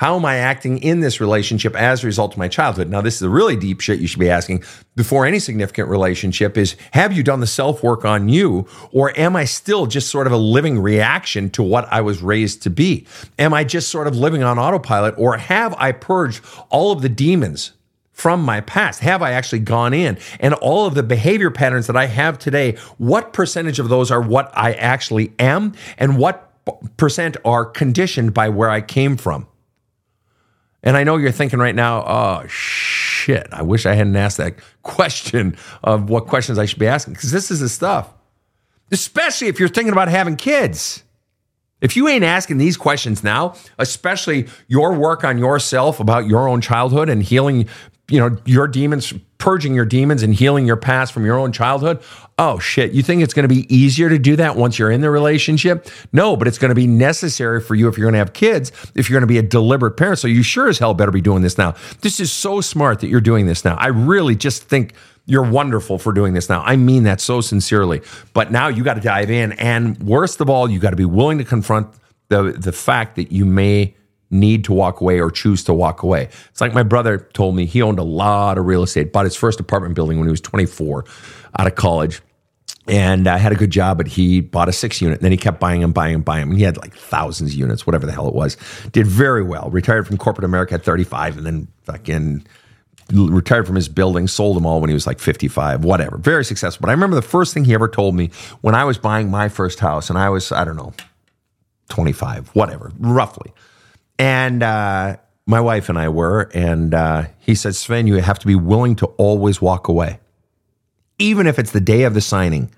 How 0.01 0.15
am 0.15 0.25
I 0.25 0.37
acting 0.37 0.79
in 0.79 1.01
this 1.01 1.21
relationship 1.21 1.75
as 1.75 2.03
a 2.03 2.07
result 2.07 2.31
of 2.31 2.39
my 2.39 2.47
childhood? 2.47 2.89
Now, 2.89 3.01
this 3.01 3.17
is 3.17 3.21
a 3.21 3.29
really 3.29 3.55
deep 3.55 3.81
shit 3.81 3.99
you 3.99 4.07
should 4.07 4.19
be 4.19 4.31
asking 4.31 4.63
before 4.95 5.27
any 5.27 5.37
significant 5.37 5.89
relationship 5.89 6.57
is 6.57 6.75
have 6.93 7.13
you 7.13 7.21
done 7.21 7.39
the 7.39 7.45
self 7.45 7.83
work 7.83 8.03
on 8.03 8.27
you, 8.27 8.67
or 8.91 9.15
am 9.15 9.35
I 9.35 9.45
still 9.45 9.85
just 9.85 10.09
sort 10.09 10.25
of 10.25 10.33
a 10.33 10.37
living 10.37 10.79
reaction 10.79 11.51
to 11.51 11.61
what 11.61 11.87
I 11.93 12.01
was 12.01 12.23
raised 12.23 12.63
to 12.63 12.71
be? 12.71 13.05
Am 13.37 13.53
I 13.53 13.63
just 13.63 13.89
sort 13.89 14.07
of 14.07 14.15
living 14.15 14.41
on 14.41 14.57
autopilot, 14.57 15.13
or 15.19 15.37
have 15.37 15.75
I 15.77 15.91
purged 15.91 16.43
all 16.71 16.91
of 16.91 17.03
the 17.03 17.07
demons 17.09 17.73
from 18.11 18.41
my 18.41 18.59
past? 18.59 19.01
Have 19.01 19.21
I 19.21 19.33
actually 19.33 19.59
gone 19.59 19.93
in? 19.93 20.17
And 20.39 20.55
all 20.55 20.87
of 20.87 20.95
the 20.95 21.03
behavior 21.03 21.51
patterns 21.51 21.85
that 21.85 21.95
I 21.95 22.07
have 22.07 22.39
today, 22.39 22.75
what 22.97 23.33
percentage 23.33 23.77
of 23.77 23.89
those 23.89 24.09
are 24.09 24.19
what 24.19 24.51
I 24.57 24.73
actually 24.73 25.31
am, 25.37 25.75
and 25.99 26.17
what 26.17 26.51
percent 26.97 27.37
are 27.45 27.65
conditioned 27.65 28.33
by 28.33 28.49
where 28.49 28.71
I 28.71 28.81
came 28.81 29.15
from? 29.15 29.45
And 30.83 30.97
I 30.97 31.03
know 31.03 31.17
you're 31.17 31.31
thinking 31.31 31.59
right 31.59 31.75
now, 31.75 32.03
oh 32.05 32.47
shit, 32.47 33.47
I 33.51 33.61
wish 33.61 33.85
I 33.85 33.93
hadn't 33.93 34.15
asked 34.15 34.37
that 34.37 34.55
question 34.83 35.55
of 35.83 36.09
what 36.09 36.27
questions 36.27 36.57
I 36.57 36.65
should 36.65 36.79
be 36.79 36.87
asking 36.87 37.13
because 37.13 37.31
this 37.31 37.51
is 37.51 37.59
the 37.59 37.69
stuff. 37.69 38.13
Especially 38.91 39.47
if 39.47 39.59
you're 39.59 39.69
thinking 39.69 39.93
about 39.93 40.09
having 40.09 40.35
kids. 40.35 41.03
If 41.81 41.95
you 41.95 42.07
ain't 42.07 42.23
asking 42.23 42.57
these 42.57 42.77
questions 42.77 43.23
now, 43.23 43.55
especially 43.79 44.47
your 44.67 44.93
work 44.93 45.23
on 45.23 45.39
yourself 45.39 45.99
about 45.99 46.27
your 46.27 46.47
own 46.47 46.61
childhood 46.61 47.09
and 47.09 47.23
healing, 47.23 47.67
you 48.11 48.19
know, 48.19 48.37
your 48.45 48.67
demons, 48.67 49.13
purging 49.37 49.73
your 49.73 49.85
demons 49.85 50.21
and 50.21 50.35
healing 50.35 50.67
your 50.67 50.75
past 50.75 51.13
from 51.13 51.25
your 51.25 51.39
own 51.39 51.51
childhood. 51.51 52.01
Oh 52.37 52.59
shit, 52.59 52.91
you 52.91 53.01
think 53.01 53.23
it's 53.23 53.33
going 53.33 53.47
to 53.47 53.53
be 53.53 53.73
easier 53.73 54.09
to 54.09 54.19
do 54.19 54.35
that 54.35 54.55
once 54.55 54.77
you're 54.77 54.91
in 54.91 55.01
the 55.01 55.09
relationship? 55.09 55.87
No, 56.11 56.35
but 56.35 56.47
it's 56.47 56.57
going 56.57 56.69
to 56.69 56.75
be 56.75 56.87
necessary 56.87 57.61
for 57.61 57.73
you 57.73 57.87
if 57.87 57.97
you're 57.97 58.05
going 58.05 58.13
to 58.13 58.19
have 58.19 58.33
kids, 58.33 58.71
if 58.95 59.09
you're 59.09 59.15
going 59.15 59.27
to 59.27 59.33
be 59.33 59.37
a 59.37 59.43
deliberate 59.43 59.91
parent. 59.91 60.19
So 60.19 60.27
you 60.27 60.43
sure 60.43 60.67
as 60.67 60.77
hell 60.77 60.93
better 60.93 61.11
be 61.11 61.21
doing 61.21 61.41
this 61.41 61.57
now. 61.57 61.75
This 62.01 62.19
is 62.19 62.31
so 62.31 62.61
smart 62.61 62.99
that 62.99 63.07
you're 63.07 63.21
doing 63.21 63.45
this 63.45 63.63
now. 63.63 63.75
I 63.75 63.87
really 63.87 64.35
just 64.35 64.63
think 64.63 64.93
you're 65.25 65.49
wonderful 65.49 65.97
for 65.97 66.11
doing 66.11 66.33
this 66.33 66.49
now. 66.49 66.61
I 66.63 66.75
mean 66.75 67.03
that 67.03 67.21
so 67.21 67.41
sincerely. 67.41 68.01
But 68.33 68.51
now 68.51 68.67
you 68.67 68.83
got 68.83 68.95
to 68.95 69.01
dive 69.01 69.31
in 69.31 69.53
and 69.53 69.97
worst 70.03 70.41
of 70.41 70.49
all, 70.49 70.69
you 70.69 70.79
got 70.79 70.89
to 70.89 70.95
be 70.95 71.05
willing 71.05 71.37
to 71.37 71.45
confront 71.45 71.87
the 72.29 72.55
the 72.57 72.71
fact 72.71 73.17
that 73.17 73.31
you 73.31 73.45
may 73.45 73.95
need 74.31 74.63
to 74.65 74.73
walk 74.73 75.01
away 75.01 75.19
or 75.19 75.29
choose 75.29 75.63
to 75.65 75.73
walk 75.73 76.03
away. 76.03 76.29
It's 76.49 76.61
like 76.61 76.73
my 76.73 76.83
brother 76.83 77.29
told 77.33 77.55
me 77.55 77.65
he 77.65 77.81
owned 77.81 77.99
a 77.99 78.03
lot 78.03 78.57
of 78.57 78.65
real 78.65 78.83
estate, 78.83 79.11
bought 79.11 79.25
his 79.25 79.35
first 79.35 79.59
apartment 79.59 79.93
building 79.93 80.17
when 80.17 80.27
he 80.27 80.31
was 80.31 80.41
24 80.41 81.05
out 81.59 81.67
of 81.67 81.75
college. 81.75 82.21
And 82.87 83.27
I 83.27 83.37
had 83.37 83.51
a 83.51 83.55
good 83.55 83.69
job, 83.69 83.97
but 83.97 84.07
he 84.07 84.41
bought 84.41 84.67
a 84.67 84.73
six 84.73 85.01
unit. 85.01 85.19
And 85.19 85.23
then 85.23 85.31
he 85.31 85.37
kept 85.37 85.59
buying 85.59 85.83
and 85.83 85.93
buying 85.93 86.15
and 86.15 86.25
buying 86.25 86.49
And 86.49 86.57
He 86.57 86.63
had 86.63 86.77
like 86.77 86.95
thousands 86.95 87.51
of 87.51 87.57
units, 87.57 87.85
whatever 87.85 88.05
the 88.05 88.11
hell 88.11 88.27
it 88.27 88.33
was. 88.33 88.57
Did 88.91 89.05
very 89.05 89.43
well. 89.43 89.69
Retired 89.69 90.07
from 90.07 90.17
corporate 90.17 90.45
America 90.45 90.73
at 90.73 90.83
35 90.83 91.37
and 91.37 91.45
then 91.45 91.67
fucking 91.83 92.45
retired 93.11 93.67
from 93.67 93.75
his 93.75 93.89
building, 93.89 94.27
sold 94.27 94.55
them 94.55 94.65
all 94.65 94.79
when 94.79 94.89
he 94.89 94.93
was 94.93 95.05
like 95.05 95.19
55, 95.19 95.83
whatever. 95.83 96.17
Very 96.17 96.45
successful. 96.45 96.81
But 96.81 96.89
I 96.89 96.93
remember 96.93 97.15
the 97.15 97.21
first 97.21 97.53
thing 97.53 97.65
he 97.65 97.73
ever 97.73 97.87
told 97.87 98.15
me 98.15 98.31
when 98.61 98.75
I 98.75 98.85
was 98.85 98.97
buying 98.97 99.29
my 99.29 99.49
first 99.49 99.79
house, 99.79 100.09
and 100.09 100.17
I 100.17 100.29
was, 100.29 100.51
I 100.51 100.63
don't 100.63 100.77
know, 100.77 100.93
25, 101.89 102.49
whatever, 102.49 102.91
roughly. 102.99 103.53
And 104.21 104.61
uh, 104.61 105.17
my 105.47 105.59
wife 105.59 105.89
and 105.89 105.97
I 105.97 106.07
were, 106.09 106.51
and 106.53 106.93
uh, 106.93 107.25
he 107.39 107.55
said, 107.55 107.73
Sven, 107.73 108.05
you 108.05 108.17
have 108.17 108.37
to 108.37 108.45
be 108.45 108.53
willing 108.53 108.95
to 108.97 109.07
always 109.17 109.59
walk 109.63 109.87
away, 109.87 110.19
even 111.17 111.47
if 111.47 111.57
it's 111.57 111.71
the 111.71 111.81
day 111.81 112.03
of 112.03 112.13
the 112.13 112.21
signing 112.21 112.69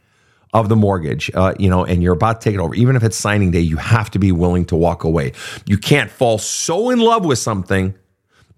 of 0.54 0.70
the 0.70 0.78
mortgage, 0.78 1.30
uh, 1.34 1.54
you 1.60 1.70
know, 1.70 1.84
and 1.84 2.02
you're 2.02 2.14
about 2.14 2.40
to 2.40 2.46
take 2.50 2.56
it 2.56 2.62
over. 2.62 2.74
Even 2.76 2.96
if 2.96 3.04
it's 3.04 3.18
signing 3.18 3.52
day, 3.52 3.60
you 3.60 3.76
have 3.76 4.10
to 4.12 4.20
be 4.20 4.32
willing 4.32 4.64
to 4.68 4.78
walk 4.78 5.04
away. 5.04 5.34
You 5.66 5.78
can't 5.78 6.10
fall 6.10 6.38
so 6.38 6.90
in 6.92 7.00
love 7.00 7.26
with 7.26 7.40
something 7.40 7.94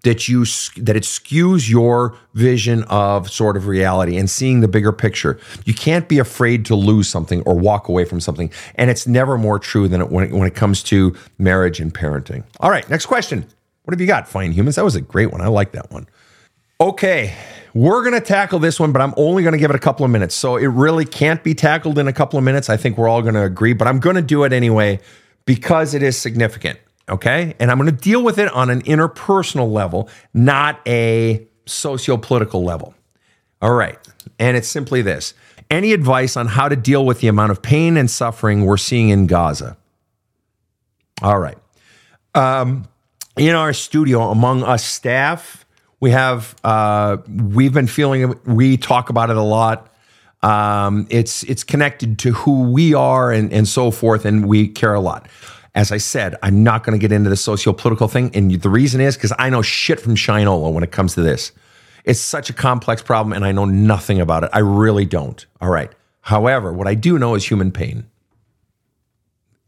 that 0.02 0.28
you 0.28 0.44
that 0.76 0.96
it 0.96 1.02
skews 1.02 1.68
your 1.68 2.16
vision 2.34 2.84
of 2.84 3.30
sort 3.30 3.56
of 3.56 3.66
reality 3.66 4.16
and 4.16 4.30
seeing 4.30 4.60
the 4.60 4.68
bigger 4.68 4.92
picture. 4.92 5.38
You 5.64 5.74
can't 5.74 6.08
be 6.08 6.18
afraid 6.18 6.64
to 6.66 6.76
lose 6.76 7.08
something 7.08 7.42
or 7.42 7.58
walk 7.58 7.88
away 7.88 8.04
from 8.04 8.20
something, 8.20 8.52
and 8.76 8.90
it's 8.90 9.06
never 9.06 9.36
more 9.36 9.58
true 9.58 9.88
than 9.88 10.00
it, 10.00 10.10
when 10.10 10.24
it, 10.24 10.32
when 10.32 10.46
it 10.46 10.54
comes 10.54 10.82
to 10.84 11.16
marriage 11.38 11.80
and 11.80 11.92
parenting. 11.92 12.44
All 12.60 12.70
right, 12.70 12.88
next 12.88 13.06
question. 13.06 13.46
What 13.84 13.94
have 13.94 14.00
you 14.00 14.06
got? 14.06 14.28
Fine 14.28 14.52
humans. 14.52 14.76
That 14.76 14.84
was 14.84 14.96
a 14.96 15.00
great 15.00 15.30
one. 15.30 15.40
I 15.40 15.48
like 15.48 15.72
that 15.72 15.90
one. 15.90 16.08
Okay, 16.80 17.34
we're 17.72 18.02
going 18.02 18.14
to 18.14 18.20
tackle 18.20 18.58
this 18.58 18.78
one, 18.78 18.92
but 18.92 19.00
I'm 19.00 19.14
only 19.16 19.42
going 19.42 19.52
to 19.52 19.58
give 19.58 19.70
it 19.70 19.76
a 19.76 19.80
couple 19.80 20.04
of 20.04 20.10
minutes. 20.10 20.34
So 20.34 20.56
it 20.56 20.66
really 20.66 21.04
can't 21.04 21.42
be 21.42 21.54
tackled 21.54 21.98
in 21.98 22.06
a 22.06 22.12
couple 22.12 22.38
of 22.38 22.44
minutes. 22.44 22.68
I 22.68 22.76
think 22.76 22.98
we're 22.98 23.08
all 23.08 23.22
going 23.22 23.34
to 23.34 23.44
agree, 23.44 23.72
but 23.72 23.88
I'm 23.88 23.98
going 23.98 24.16
to 24.16 24.22
do 24.22 24.44
it 24.44 24.52
anyway 24.52 25.00
because 25.46 25.94
it 25.94 26.02
is 26.02 26.18
significant. 26.18 26.78
Okay. 27.08 27.54
And 27.60 27.70
I'm 27.70 27.78
going 27.78 27.94
to 27.94 28.02
deal 28.02 28.22
with 28.22 28.38
it 28.38 28.52
on 28.52 28.70
an 28.70 28.82
interpersonal 28.82 29.70
level, 29.70 30.08
not 30.34 30.80
a 30.86 31.46
socio 31.66 32.16
political 32.16 32.64
level. 32.64 32.94
All 33.62 33.74
right. 33.74 33.98
And 34.38 34.56
it's 34.56 34.68
simply 34.68 35.02
this 35.02 35.34
any 35.70 35.92
advice 35.92 36.36
on 36.36 36.46
how 36.46 36.68
to 36.68 36.76
deal 36.76 37.04
with 37.04 37.20
the 37.20 37.28
amount 37.28 37.52
of 37.52 37.62
pain 37.62 37.96
and 37.96 38.10
suffering 38.10 38.64
we're 38.64 38.76
seeing 38.76 39.08
in 39.08 39.26
Gaza? 39.26 39.76
All 41.22 41.38
right. 41.38 41.58
Um, 42.34 42.86
in 43.36 43.54
our 43.54 43.72
studio, 43.72 44.30
among 44.30 44.62
us 44.62 44.84
staff, 44.84 45.64
we 46.00 46.10
have 46.10 46.54
uh, 46.62 47.18
we've 47.28 47.72
been 47.72 47.86
feeling 47.86 48.38
we 48.44 48.76
talk 48.76 49.08
about 49.10 49.30
it 49.30 49.36
a 49.36 49.42
lot. 49.42 49.92
Um, 50.42 51.06
it's 51.10 51.42
it's 51.44 51.64
connected 51.64 52.18
to 52.20 52.32
who 52.32 52.70
we 52.70 52.94
are 52.94 53.32
and 53.32 53.52
and 53.52 53.66
so 53.66 53.90
forth, 53.90 54.24
and 54.24 54.46
we 54.46 54.68
care 54.68 54.94
a 54.94 55.00
lot. 55.00 55.26
As 55.76 55.92
I 55.92 55.98
said, 55.98 56.36
I'm 56.42 56.64
not 56.64 56.82
going 56.84 56.98
to 56.98 57.00
get 57.00 57.12
into 57.12 57.28
the 57.28 57.36
socio-political 57.36 58.08
thing. 58.08 58.30
And 58.34 58.50
the 58.50 58.70
reason 58.70 59.00
is 59.00 59.14
because 59.14 59.34
I 59.38 59.50
know 59.50 59.60
shit 59.60 60.00
from 60.00 60.16
Shinola 60.16 60.72
when 60.72 60.82
it 60.82 60.90
comes 60.90 61.14
to 61.14 61.20
this. 61.20 61.52
It's 62.04 62.18
such 62.18 62.48
a 62.48 62.54
complex 62.54 63.02
problem 63.02 63.34
and 63.34 63.44
I 63.44 63.52
know 63.52 63.66
nothing 63.66 64.18
about 64.18 64.42
it. 64.42 64.50
I 64.54 64.60
really 64.60 65.04
don't. 65.04 65.44
All 65.60 65.68
right. 65.68 65.92
However, 66.22 66.72
what 66.72 66.88
I 66.88 66.94
do 66.94 67.18
know 67.18 67.34
is 67.34 67.46
human 67.46 67.72
pain. 67.72 68.06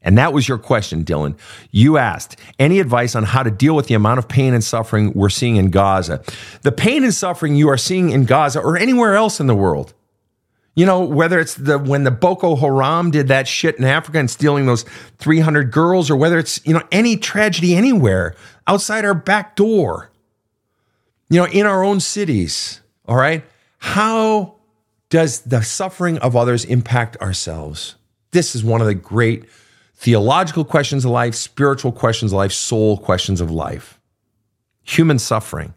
And 0.01 0.17
that 0.17 0.33
was 0.33 0.49
your 0.49 0.57
question, 0.57 1.05
Dylan. 1.05 1.37
You 1.73 1.99
asked 1.99 2.41
any 2.59 2.81
advice 2.81 3.15
on 3.15 3.25
how 3.25 3.43
to 3.43 3.51
deal 3.51 3.77
with 3.77 3.89
the 3.89 3.95
amount 3.95 4.19
of 4.19 4.29
pain 4.29 4.55
and 4.55 4.65
suffering 4.65 5.13
we're 5.13 5.29
seeing 5.29 5.57
in 5.57 5.71
Gaza. 5.71 6.23
The 6.63 6.73
pain 6.73 7.05
and 7.05 7.13
suffering 7.13 7.55
you 7.55 7.69
are 7.69 7.77
seeing 7.77 8.11
in 8.11 8.25
Gaza 8.25 8.61
or 8.61 8.79
anywhere 8.79 9.15
else 9.15 9.41
in 9.41 9.47
the 9.47 9.55
world. 9.55 9.93
You 10.79 10.87
know, 10.87 11.01
whether 11.01 11.41
it's 11.41 11.57
the 11.57 11.77
when 11.77 12.05
the 12.05 12.13
Boko 12.13 12.55
Haram 12.55 13.11
did 13.11 13.27
that 13.27 13.49
shit 13.49 13.81
in 13.81 13.85
Africa 13.85 14.21
and 14.21 14.31
stealing 14.31 14.67
those 14.67 14.85
300 15.19 15.73
girls 15.73 16.09
or 16.09 16.15
whether 16.15 16.39
it's, 16.39 16.65
you 16.65 16.73
know, 16.73 16.85
any 16.93 17.17
tragedy 17.17 17.75
anywhere 17.75 18.37
outside 18.65 19.05
our 19.05 19.13
back 19.13 19.57
door. 19.57 20.13
You 21.31 21.41
know, 21.41 21.47
in 21.49 21.67
our 21.67 21.83
own 21.83 21.99
cities, 21.99 22.81
all 23.07 23.17
right? 23.17 23.43
How 23.79 24.55
does 25.11 25.41
the 25.41 25.63
suffering 25.63 26.17
of 26.19 26.37
others 26.37 26.65
impact 26.65 27.17
ourselves? 27.17 27.97
This 28.31 28.55
is 28.55 28.63
one 28.63 28.81
of 28.81 28.87
the 28.87 28.95
great 28.95 29.47
theological 29.97 30.65
questions 30.65 31.05
of 31.05 31.11
life, 31.11 31.35
spiritual 31.35 31.91
questions 31.91 32.31
of 32.31 32.37
life, 32.37 32.53
soul 32.53 32.99
questions 32.99 33.41
of 33.41 33.51
life. 33.51 33.99
Human 34.85 35.19
suffering. 35.19 35.75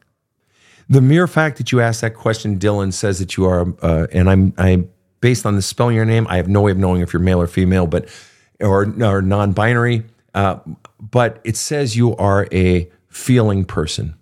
The 0.92 1.00
mere 1.00 1.26
fact 1.26 1.58
that 1.58 1.72
you 1.72 1.80
asked 1.80 2.02
that 2.02 2.16
question, 2.16 2.60
Dylan, 2.60 2.92
says 2.92 3.18
that 3.20 3.38
you 3.38 3.46
are, 3.46 3.74
uh, 3.82 4.08
and 4.12 4.30
I'm, 4.30 4.54
I'm 4.58 4.90
based 5.22 5.46
on 5.46 5.56
the 5.56 5.62
spelling 5.62 5.94
of 5.94 5.96
your 5.96 6.06
name. 6.06 6.28
I 6.28 6.36
have 6.36 6.50
no 6.50 6.60
way 6.60 6.72
of 6.72 6.78
knowing 6.78 7.02
if 7.02 7.14
you're 7.14 7.22
male 7.22 7.42
or 7.42 7.48
female, 7.48 7.88
but 7.88 8.10
or, 8.60 8.94
or 9.02 9.22
non-binary. 9.22 10.04
Uh, 10.34 10.58
but 11.00 11.40
it 11.46 11.56
says 11.56 11.96
you 11.96 12.14
are 12.18 12.46
a 12.52 12.92
feeling 13.08 13.64
person. 13.64 14.16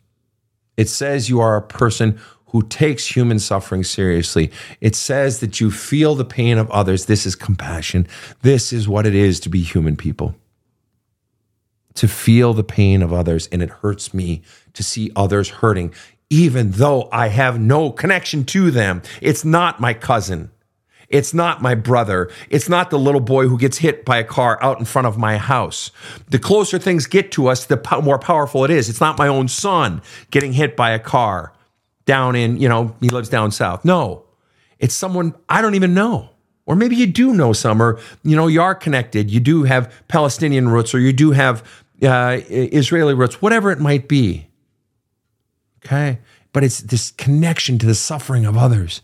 It 0.78 0.90
says 0.90 1.28
you 1.28 1.40
are 1.40 1.58
a 1.58 1.62
person 1.62 2.20
who 2.50 2.62
takes 2.62 3.16
human 3.16 3.40
suffering 3.40 3.84
seriously. 3.84 4.52
It 4.80 4.96
says 4.96 5.40
that 5.40 5.60
you 5.60 5.72
feel 5.72 6.14
the 6.14 6.24
pain 6.24 6.60
of 6.60 6.70
others. 6.70 7.06
This 7.08 7.26
is 7.26 7.36
compassion. 7.36 8.08
This 8.44 8.72
is 8.72 8.88
what 8.88 9.08
it 9.08 9.16
is 9.16 9.40
to 9.40 9.50
be 9.50 9.64
human 9.64 9.96
people. 9.96 10.36
To 11.96 12.08
feel 12.08 12.54
the 12.54 12.64
pain 12.64 13.02
of 13.02 13.12
others. 13.12 13.48
And 13.52 13.64
it 13.64 13.70
hurts 13.70 14.14
me 14.14 14.44
to 14.74 14.84
see 14.84 15.12
others 15.16 15.50
hurting, 15.50 15.94
even 16.30 16.72
though 16.72 17.10
I 17.12 17.28
have 17.28 17.60
no 17.60 17.92
connection 17.92 18.44
to 18.46 18.72
them. 18.72 19.02
It's 19.22 19.44
not 19.44 19.80
my 19.80 19.94
cousin. 19.94 20.52
It's 21.10 21.34
not 21.34 21.62
my 21.62 21.74
brother. 21.74 22.30
It's 22.50 22.70
not 22.70 22.92
the 22.92 23.00
little 23.00 23.22
boy 23.22 23.48
who 23.48 23.58
gets 23.58 23.80
hit 23.80 24.06
by 24.06 24.18
a 24.18 24.24
car 24.24 24.60
out 24.62 24.78
in 24.78 24.86
front 24.86 25.08
of 25.08 25.18
my 25.18 25.38
house. 25.38 25.92
The 26.30 26.38
closer 26.38 26.78
things 26.78 27.08
get 27.08 27.32
to 27.32 27.48
us, 27.48 27.66
the 27.66 27.82
more 28.04 28.20
powerful 28.20 28.64
it 28.64 28.70
is. 28.70 28.90
It's 28.90 29.02
not 29.02 29.18
my 29.18 29.28
own 29.28 29.48
son 29.48 30.04
getting 30.30 30.54
hit 30.54 30.76
by 30.78 30.92
a 30.92 31.00
car 31.00 31.52
down 32.06 32.36
in, 32.36 32.58
you 32.58 32.70
know, 32.70 32.96
he 33.02 33.10
lives 33.10 33.30
down 33.30 33.52
south. 33.52 33.84
No, 33.84 34.26
it's 34.78 34.94
someone 34.94 35.34
I 35.48 35.62
don't 35.62 35.76
even 35.76 35.96
know. 35.96 36.30
Or 36.68 36.76
maybe 36.76 36.96
you 36.96 37.08
do 37.08 37.34
know 37.34 37.54
some, 37.54 37.82
or, 37.82 38.00
you 38.24 38.36
know, 38.36 38.46
you 38.46 38.62
are 38.62 38.76
connected. 38.76 39.32
You 39.32 39.40
do 39.40 39.64
have 39.64 39.92
Palestinian 40.08 40.70
roots, 40.70 40.94
or 40.94 41.00
you 41.00 41.12
do 41.12 41.32
have 41.32 41.64
uh, 42.04 42.40
Israeli 42.48 43.16
roots, 43.16 43.42
whatever 43.42 43.72
it 43.72 43.80
might 43.80 44.08
be. 44.08 44.49
Okay. 45.90 46.20
But 46.54 46.64
it's 46.64 46.82
this 46.82 47.12
connection 47.12 47.80
to 47.80 47.86
the 47.88 47.96
suffering 47.96 48.46
of 48.46 48.56
others. 48.56 49.02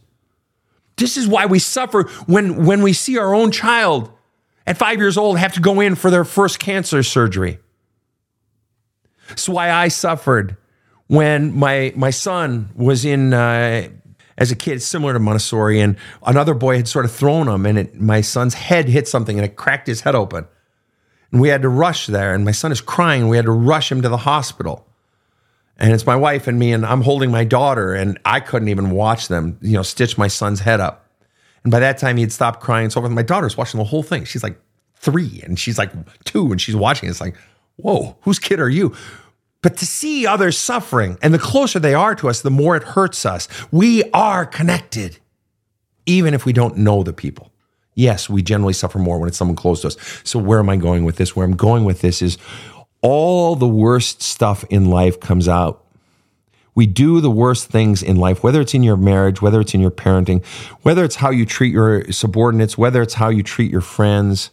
This 0.98 1.18
is 1.18 1.27
why 1.27 1.48
we 1.48 1.58
suffer 1.58 2.04
when, 2.27 2.65
when 2.65 2.84
we 2.84 2.94
see 2.94 3.18
our 3.18 3.34
own 3.34 3.51
child 3.51 4.12
at 4.68 4.77
five 4.77 5.00
years 5.00 5.18
old 5.18 5.39
have 5.39 5.54
to 5.54 5.60
go 5.60 5.82
in 5.82 5.96
for 5.96 6.12
their 6.12 6.24
first 6.24 6.60
cancer 6.60 7.01
surgery. 7.01 7.60
It's 9.32 9.50
why 9.50 9.72
I 9.72 9.88
suffered 9.88 10.58
when 11.08 11.56
my 11.56 11.92
my 11.96 12.12
son 12.12 12.70
was 12.75 13.06
in 13.06 13.34
uh, 13.34 13.89
as 14.38 14.51
a 14.51 14.56
kid, 14.56 14.82
similar 14.82 15.13
to 15.13 15.20
Montessori, 15.20 15.80
and 15.80 15.98
another 16.24 16.54
boy 16.54 16.77
had 16.77 16.88
sort 16.88 17.06
of 17.06 17.12
thrown 17.12 17.48
him, 17.48 17.65
and 17.65 17.77
it, 17.77 18.00
my 18.00 18.22
son's 18.22 18.54
head 18.54 18.88
hit 18.88 19.08
something, 19.08 19.38
and 19.38 19.46
it 19.46 19.56
cracked 19.56 19.88
his 19.88 20.01
head 20.01 20.13
open, 20.13 20.46
and 21.32 21.42
we 21.42 21.50
had 21.50 21.63
to 21.63 21.70
rush 21.70 22.06
there, 22.06 22.36
and 22.36 22.46
my 22.46 22.51
son 22.51 22.72
is 22.72 22.82
crying, 22.82 23.22
and 23.22 23.30
we 23.30 23.38
had 23.38 23.46
to 23.46 23.51
rush 23.51 23.92
him 23.92 24.01
to 24.01 24.10
the 24.10 24.18
hospital, 24.18 24.86
and 25.77 25.91
it's 25.91 26.05
my 26.05 26.15
wife 26.15 26.48
and 26.48 26.58
me, 26.58 26.72
and 26.72 26.86
I'm 26.86 27.01
holding 27.01 27.32
my 27.32 27.44
daughter, 27.44 27.94
and 27.94 28.20
I 28.25 28.39
couldn't 28.39 28.70
even 28.70 28.91
watch 28.91 29.27
them, 29.27 29.58
you 29.62 29.74
know, 29.74 29.84
stitch 29.84 30.17
my 30.17 30.27
son's 30.27 30.60
head 30.62 30.79
up, 30.79 31.10
and 31.63 31.72
by 31.72 31.79
that 31.79 31.98
time 31.98 32.17
he 32.17 32.22
had 32.22 32.32
stopped 32.32 32.62
crying, 32.62 32.89
so 32.89 33.01
my 33.01 33.22
daughter's 33.22 33.58
watching 33.58 33.77
the 33.79 33.86
whole 33.86 34.03
thing. 34.03 34.24
She's 34.25 34.44
like 34.44 34.60
three, 34.96 35.41
and 35.44 35.60
she's 35.60 35.77
like 35.77 35.91
two, 36.24 36.51
and 36.51 36.62
she's 36.62 36.75
watching. 36.75 37.10
It's 37.10 37.22
like, 37.22 37.36
whoa, 37.77 38.17
whose 38.22 38.39
kid 38.39 38.60
are 38.60 38.70
you? 38.70 38.96
But 39.62 39.77
to 39.77 39.86
see 39.88 40.27
others 40.27 40.60
suffering, 40.60 41.17
and 41.24 41.34
the 41.34 41.39
closer 41.39 41.79
they 41.79 41.96
are 41.96 42.13
to 42.15 42.29
us, 42.29 42.41
the 42.41 42.51
more 42.51 42.75
it 42.75 42.84
hurts 42.84 43.25
us. 43.25 43.48
We 43.72 44.03
are 44.12 44.46
connected, 44.46 45.17
even 46.05 46.36
if 46.36 46.46
we 46.46 46.53
don't 46.53 46.77
know 46.77 47.01
the 47.01 47.13
people. 47.13 47.51
Yes, 47.96 48.29
we 48.29 48.44
generally 48.44 48.74
suffer 48.74 49.00
more 49.00 49.17
when 49.17 49.27
it's 49.27 49.38
someone 49.38 49.55
close 49.55 49.82
to 49.82 49.88
us. 49.88 49.98
So, 50.24 50.38
where 50.38 50.60
am 50.60 50.70
I 50.70 50.75
going 50.75 51.03
with 51.03 51.15
this? 51.15 51.36
Where 51.36 51.46
I'm 51.46 51.55
going 51.55 51.84
with 51.84 52.01
this 52.01 52.22
is 52.22 52.38
all 53.05 53.55
the 53.55 53.67
worst 53.67 54.21
stuff 54.21 54.65
in 54.69 54.89
life 54.89 55.19
comes 55.19 55.47
out. 55.47 55.83
We 56.74 56.88
do 56.88 57.21
the 57.21 57.31
worst 57.31 57.69
things 57.69 58.03
in 58.03 58.17
life, 58.17 58.43
whether 58.43 58.59
it's 58.59 58.74
in 58.74 58.83
your 58.83 58.97
marriage, 58.97 59.41
whether 59.41 59.62
it's 59.62 59.74
in 59.74 59.79
your 59.79 59.91
parenting, 59.91 60.43
whether 60.81 61.05
it's 61.05 61.15
how 61.15 61.29
you 61.29 61.45
treat 61.45 61.71
your 61.71 62.12
subordinates, 62.12 62.77
whether 62.77 63.01
it's 63.01 63.13
how 63.13 63.29
you 63.29 63.43
treat 63.43 63.71
your 63.71 63.81
friends 63.81 64.50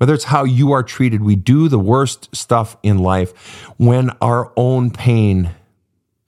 whether 0.00 0.14
it's 0.14 0.24
how 0.24 0.44
you 0.44 0.72
are 0.72 0.82
treated, 0.82 1.20
we 1.20 1.36
do 1.36 1.68
the 1.68 1.78
worst 1.78 2.34
stuff 2.34 2.74
in 2.82 2.96
life 2.96 3.66
when 3.76 4.08
our 4.22 4.50
own 4.56 4.90
pain 4.90 5.50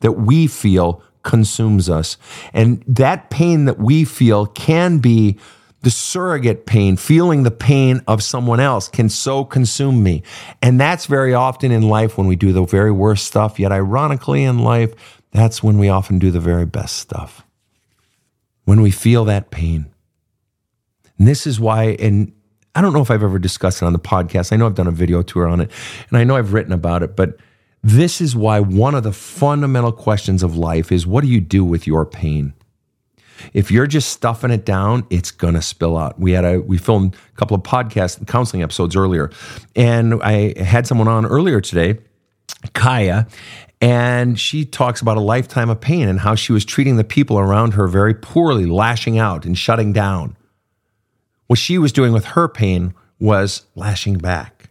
that 0.01 0.13
we 0.13 0.47
feel 0.47 1.03
consumes 1.23 1.89
us. 1.89 2.19
And 2.53 2.85
that 2.87 3.31
pain 3.31 3.65
that 3.65 3.79
we 3.79 4.05
feel 4.05 4.45
can 4.45 4.99
be 4.99 5.39
the 5.83 5.91
surrogate 5.91 6.65
pain, 6.65 6.97
feeling 6.97 7.43
the 7.43 7.51
pain 7.51 8.03
of 8.07 8.23
someone 8.23 8.61
else 8.61 8.89
can 8.89 9.09
so 9.09 9.45
consume 9.45 10.03
me. 10.03 10.23
And 10.63 10.81
that's 10.81 11.07
very 11.07 11.35
often 11.35 11.73
in 11.73 11.83
life 11.83 12.17
when 12.17 12.27
we 12.27 12.37
do 12.37 12.53
the 12.53 12.65
very 12.65 12.93
worst 12.93 13.27
stuff. 13.27 13.59
Yet, 13.59 13.73
ironically, 13.73 14.45
in 14.45 14.61
life, 14.61 14.95
that's 15.33 15.63
when 15.63 15.79
we 15.79 15.89
often 15.89 16.19
do 16.19 16.31
the 16.31 16.41
very 16.41 16.67
best 16.67 16.97
stuff. 16.97 17.45
When 18.65 18.81
we 18.81 18.91
feel 18.93 19.25
that 19.25 19.51
pain. 19.51 19.87
And 21.19 21.27
this 21.27 21.47
is 21.47 21.59
why, 21.59 21.97
and 21.99 22.33
I 22.75 22.81
don't 22.81 22.93
know 22.93 23.03
if 23.03 23.11
I've 23.11 23.23
ever 23.23 23.39
discussed 23.39 23.83
it 23.83 23.85
on 23.85 23.93
the 23.93 23.99
podcast. 23.99 24.53
I 24.53 24.57
know 24.57 24.67
I've 24.67 24.75
done 24.75 24.87
a 24.87 24.93
video 24.93 25.23
tour 25.23 25.47
on 25.47 25.61
it 25.61 25.71
and 26.09 26.19
I 26.19 26.25
know 26.25 26.37
I've 26.37 26.53
written 26.53 26.73
about 26.73 27.03
it, 27.03 27.17
but 27.17 27.37
this 27.83 28.21
is 28.21 28.35
why 28.35 28.61
one 28.61 28.95
of 28.95 29.03
the 29.03 29.13
fundamental 29.13 29.93
questions 29.93 30.43
of 30.43 30.57
life 30.57 30.93
is 30.93 31.07
what 31.07 31.23
do 31.23 31.29
you 31.29 31.41
do 31.41 31.65
with 31.65 31.87
your 31.87 32.07
pain? 32.07 32.55
If 33.53 33.71
you're 33.71 33.87
just 33.87 34.11
stuffing 34.11 34.51
it 34.51 34.65
down, 34.65 35.07
it's 35.11 35.31
going 35.31 35.55
to 35.55 35.63
spill 35.63 35.97
out. 35.97 36.19
We 36.19 36.33
had 36.33 36.45
a 36.45 36.61
we 36.61 36.79
filmed 36.79 37.15
a 37.15 37.37
couple 37.37 37.55
of 37.55 37.63
podcast 37.63 38.27
counseling 38.27 38.63
episodes 38.63 38.97
earlier 38.97 39.31
and 39.77 40.23
I 40.23 40.59
had 40.63 40.87
someone 40.87 41.09
on 41.09 41.27
earlier 41.27 41.61
today, 41.61 41.99
Kaya, 42.75 43.27
and 43.81 44.39
she 44.39 44.65
talks 44.65 45.01
about 45.01 45.17
a 45.17 45.21
lifetime 45.21 45.69
of 45.69 45.81
pain 45.81 46.09
and 46.09 46.21
how 46.21 46.37
she 46.37 46.53
was 46.53 46.65
treating 46.65 46.97
the 46.97 47.05
people 47.05 47.39
around 47.39 47.75
her 47.75 47.89
very 47.89 48.15
poorly, 48.15 48.65
lashing 48.65 49.19
out 49.19 49.45
and 49.45 49.59
shutting 49.59 49.93
down. 49.93 50.37
What 51.49 51.59
she 51.59 51.79
was 51.79 51.93
doing 51.93 52.13
with 52.13 52.25
her 52.27 52.49
pain 52.49 52.95
was 53.19 53.67
lashing 53.75 54.19
back. 54.19 54.71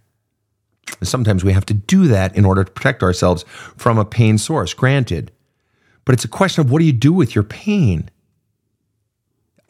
And 0.99 1.07
sometimes 1.07 1.43
we 1.43 1.53
have 1.53 1.65
to 1.65 1.73
do 1.73 2.07
that 2.07 2.35
in 2.35 2.45
order 2.45 2.63
to 2.63 2.71
protect 2.71 3.03
ourselves 3.03 3.43
from 3.75 3.97
a 3.97 4.05
pain 4.05 4.37
source, 4.37 4.73
granted. 4.73 5.31
But 6.05 6.13
it's 6.13 6.25
a 6.25 6.29
question 6.29 6.61
of 6.61 6.71
what 6.71 6.79
do 6.79 6.85
you 6.85 6.93
do 6.93 7.13
with 7.13 7.35
your 7.35 7.43
pain? 7.43 8.09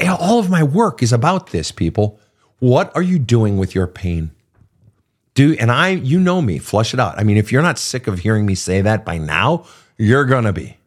All 0.08 0.40
of 0.40 0.50
my 0.50 0.64
work 0.64 1.02
is 1.04 1.14
about 1.14 1.48
this, 1.52 1.72
people. 1.72 2.20
What 2.60 2.96
are 2.96 3.02
you 3.02 3.20
doing 3.20 3.58
with 3.58 3.74
your 3.76 3.88
pain? 3.88 4.32
Do 5.34 5.56
and 5.60 5.72
I, 5.72 5.90
you 5.90 6.20
know 6.20 6.42
me, 6.42 6.60
flush 6.60 6.94
it 6.94 7.00
out. 7.00 7.18
I 7.18 7.24
mean, 7.24 7.38
if 7.38 7.52
you're 7.52 7.62
not 7.62 7.80
sick 7.80 8.08
of 8.08 8.20
hearing 8.20 8.46
me 8.46 8.56
say 8.56 8.82
that 8.82 9.06
by 9.06 9.18
now, 9.18 9.66
you're 9.98 10.26
gonna 10.26 10.54
be. 10.54 10.78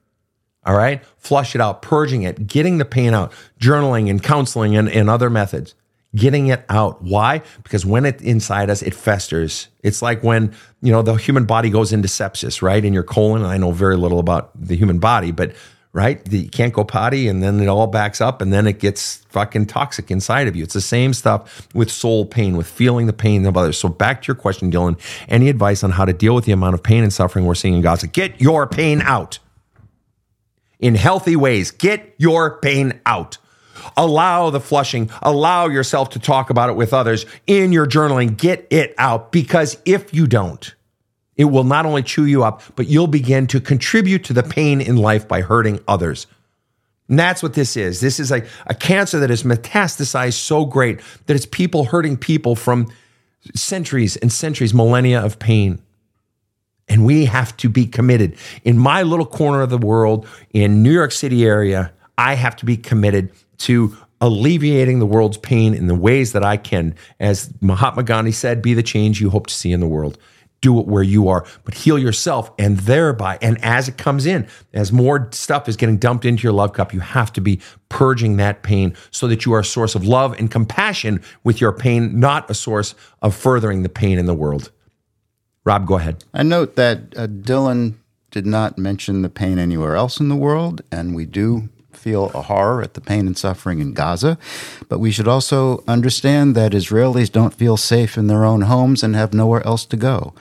All 0.66 0.76
right? 0.76 1.04
Flush 1.18 1.54
it 1.54 1.60
out, 1.60 1.82
purging 1.82 2.22
it, 2.22 2.46
getting 2.46 2.78
the 2.78 2.84
pain 2.84 3.14
out, 3.14 3.32
journaling 3.60 4.08
and 4.08 4.22
counseling 4.22 4.76
and, 4.76 4.88
and 4.88 5.10
other 5.10 5.30
methods 5.30 5.74
getting 6.14 6.48
it 6.48 6.64
out. 6.68 7.02
Why? 7.02 7.42
Because 7.62 7.84
when 7.84 8.04
it's 8.04 8.22
inside 8.22 8.70
us, 8.70 8.82
it 8.82 8.94
festers. 8.94 9.68
It's 9.82 10.00
like 10.00 10.22
when, 10.22 10.54
you 10.80 10.92
know, 10.92 11.02
the 11.02 11.14
human 11.14 11.44
body 11.44 11.70
goes 11.70 11.92
into 11.92 12.08
sepsis, 12.08 12.62
right? 12.62 12.84
In 12.84 12.92
your 12.92 13.02
colon. 13.02 13.42
And 13.42 13.50
I 13.50 13.58
know 13.58 13.72
very 13.72 13.96
little 13.96 14.18
about 14.18 14.50
the 14.54 14.76
human 14.76 14.98
body, 14.98 15.32
but 15.32 15.54
right? 15.94 16.20
You 16.30 16.48
can't 16.48 16.72
go 16.72 16.84
potty 16.84 17.28
and 17.28 17.40
then 17.40 17.60
it 17.60 17.68
all 17.68 17.86
backs 17.86 18.20
up 18.20 18.42
and 18.42 18.52
then 18.52 18.66
it 18.66 18.80
gets 18.80 19.18
fucking 19.30 19.66
toxic 19.66 20.10
inside 20.10 20.48
of 20.48 20.56
you. 20.56 20.64
It's 20.64 20.74
the 20.74 20.80
same 20.80 21.14
stuff 21.14 21.68
with 21.72 21.90
soul 21.90 22.26
pain, 22.26 22.56
with 22.56 22.66
feeling 22.66 23.06
the 23.06 23.12
pain 23.12 23.46
of 23.46 23.56
others. 23.56 23.78
So 23.78 23.88
back 23.88 24.22
to 24.22 24.26
your 24.26 24.34
question, 24.34 24.72
Dylan, 24.72 24.98
any 25.28 25.48
advice 25.48 25.84
on 25.84 25.92
how 25.92 26.04
to 26.04 26.12
deal 26.12 26.34
with 26.34 26.46
the 26.46 26.52
amount 26.52 26.74
of 26.74 26.82
pain 26.82 27.04
and 27.04 27.12
suffering 27.12 27.46
we're 27.46 27.54
seeing 27.54 27.74
in 27.74 27.80
Gaza? 27.80 28.08
Get 28.08 28.40
your 28.40 28.66
pain 28.66 29.02
out 29.02 29.38
in 30.80 30.96
healthy 30.96 31.36
ways. 31.36 31.70
Get 31.70 32.12
your 32.18 32.58
pain 32.58 33.00
out. 33.06 33.38
Allow 33.96 34.50
the 34.50 34.60
flushing, 34.60 35.10
allow 35.22 35.68
yourself 35.68 36.10
to 36.10 36.18
talk 36.18 36.50
about 36.50 36.70
it 36.70 36.76
with 36.76 36.92
others 36.92 37.24
in 37.46 37.70
your 37.70 37.86
journaling. 37.86 38.36
Get 38.36 38.66
it 38.70 38.94
out 38.98 39.30
because 39.30 39.78
if 39.84 40.12
you 40.12 40.26
don't, 40.26 40.74
it 41.36 41.44
will 41.46 41.64
not 41.64 41.86
only 41.86 42.02
chew 42.02 42.24
you 42.24 42.44
up, 42.44 42.62
but 42.76 42.86
you'll 42.86 43.06
begin 43.06 43.46
to 43.48 43.60
contribute 43.60 44.24
to 44.24 44.32
the 44.32 44.42
pain 44.42 44.80
in 44.80 44.96
life 44.96 45.26
by 45.26 45.40
hurting 45.40 45.80
others. 45.88 46.26
And 47.08 47.18
that's 47.18 47.42
what 47.42 47.54
this 47.54 47.76
is. 47.76 48.00
This 48.00 48.18
is 48.18 48.32
a, 48.32 48.46
a 48.66 48.74
cancer 48.74 49.18
that 49.20 49.30
has 49.30 49.42
metastasized 49.42 50.34
so 50.34 50.64
great 50.64 51.00
that 51.26 51.34
it's 51.34 51.46
people 51.46 51.84
hurting 51.84 52.16
people 52.16 52.56
from 52.56 52.90
centuries 53.54 54.16
and 54.16 54.32
centuries, 54.32 54.72
millennia 54.72 55.22
of 55.22 55.38
pain. 55.38 55.82
And 56.88 57.04
we 57.04 57.26
have 57.26 57.56
to 57.58 57.68
be 57.68 57.86
committed. 57.86 58.36
In 58.62 58.78
my 58.78 59.02
little 59.02 59.26
corner 59.26 59.62
of 59.62 59.70
the 59.70 59.78
world, 59.78 60.26
in 60.50 60.82
New 60.82 60.92
York 60.92 61.12
City 61.12 61.44
area, 61.44 61.92
I 62.16 62.34
have 62.34 62.56
to 62.56 62.66
be 62.66 62.76
committed 62.76 63.32
to 63.58 63.96
alleviating 64.20 64.98
the 64.98 65.06
world's 65.06 65.36
pain 65.36 65.74
in 65.74 65.86
the 65.86 65.94
ways 65.94 66.32
that 66.32 66.44
I 66.44 66.56
can. 66.56 66.94
As 67.20 67.52
Mahatma 67.60 68.02
Gandhi 68.02 68.32
said, 68.32 68.62
be 68.62 68.72
the 68.72 68.82
change 68.82 69.20
you 69.20 69.30
hope 69.30 69.46
to 69.48 69.54
see 69.54 69.72
in 69.72 69.80
the 69.80 69.86
world. 69.86 70.18
Do 70.64 70.80
it 70.80 70.86
where 70.86 71.02
you 71.02 71.28
are, 71.28 71.44
but 71.64 71.74
heal 71.74 71.98
yourself 71.98 72.50
and 72.58 72.78
thereby, 72.78 73.36
and 73.42 73.62
as 73.62 73.86
it 73.86 73.98
comes 73.98 74.24
in, 74.24 74.46
as 74.72 74.92
more 74.92 75.28
stuff 75.32 75.68
is 75.68 75.76
getting 75.76 75.98
dumped 75.98 76.24
into 76.24 76.42
your 76.42 76.54
love 76.54 76.72
cup, 76.72 76.94
you 76.94 77.00
have 77.00 77.30
to 77.34 77.42
be 77.42 77.60
purging 77.90 78.38
that 78.38 78.62
pain 78.62 78.96
so 79.10 79.28
that 79.28 79.44
you 79.44 79.52
are 79.52 79.60
a 79.60 79.64
source 79.64 79.94
of 79.94 80.06
love 80.06 80.32
and 80.38 80.50
compassion 80.50 81.22
with 81.42 81.60
your 81.60 81.70
pain, 81.70 82.18
not 82.18 82.48
a 82.48 82.54
source 82.54 82.94
of 83.20 83.34
furthering 83.34 83.82
the 83.82 83.90
pain 83.90 84.18
in 84.18 84.24
the 84.24 84.32
world. 84.32 84.70
Rob, 85.64 85.86
go 85.86 85.96
ahead. 85.96 86.24
I 86.32 86.42
note 86.42 86.76
that 86.76 87.12
uh, 87.14 87.26
Dylan 87.26 87.96
did 88.30 88.46
not 88.46 88.78
mention 88.78 89.20
the 89.20 89.28
pain 89.28 89.58
anywhere 89.58 89.96
else 89.96 90.18
in 90.18 90.30
the 90.30 90.36
world, 90.36 90.80
and 90.90 91.14
we 91.14 91.26
do 91.26 91.68
feel 91.92 92.30
a 92.34 92.42
horror 92.42 92.82
at 92.82 92.94
the 92.94 93.00
pain 93.02 93.26
and 93.26 93.36
suffering 93.36 93.80
in 93.80 93.92
Gaza. 93.92 94.38
But 94.88 94.98
we 94.98 95.10
should 95.10 95.28
also 95.28 95.84
understand 95.86 96.54
that 96.54 96.72
Israelis 96.72 97.30
don't 97.30 97.52
feel 97.52 97.76
safe 97.76 98.16
in 98.16 98.28
their 98.28 98.44
own 98.44 98.62
homes 98.62 99.02
and 99.02 99.14
have 99.14 99.34
nowhere 99.34 99.66
else 99.66 99.84
to 99.86 99.96
go. 99.96 100.32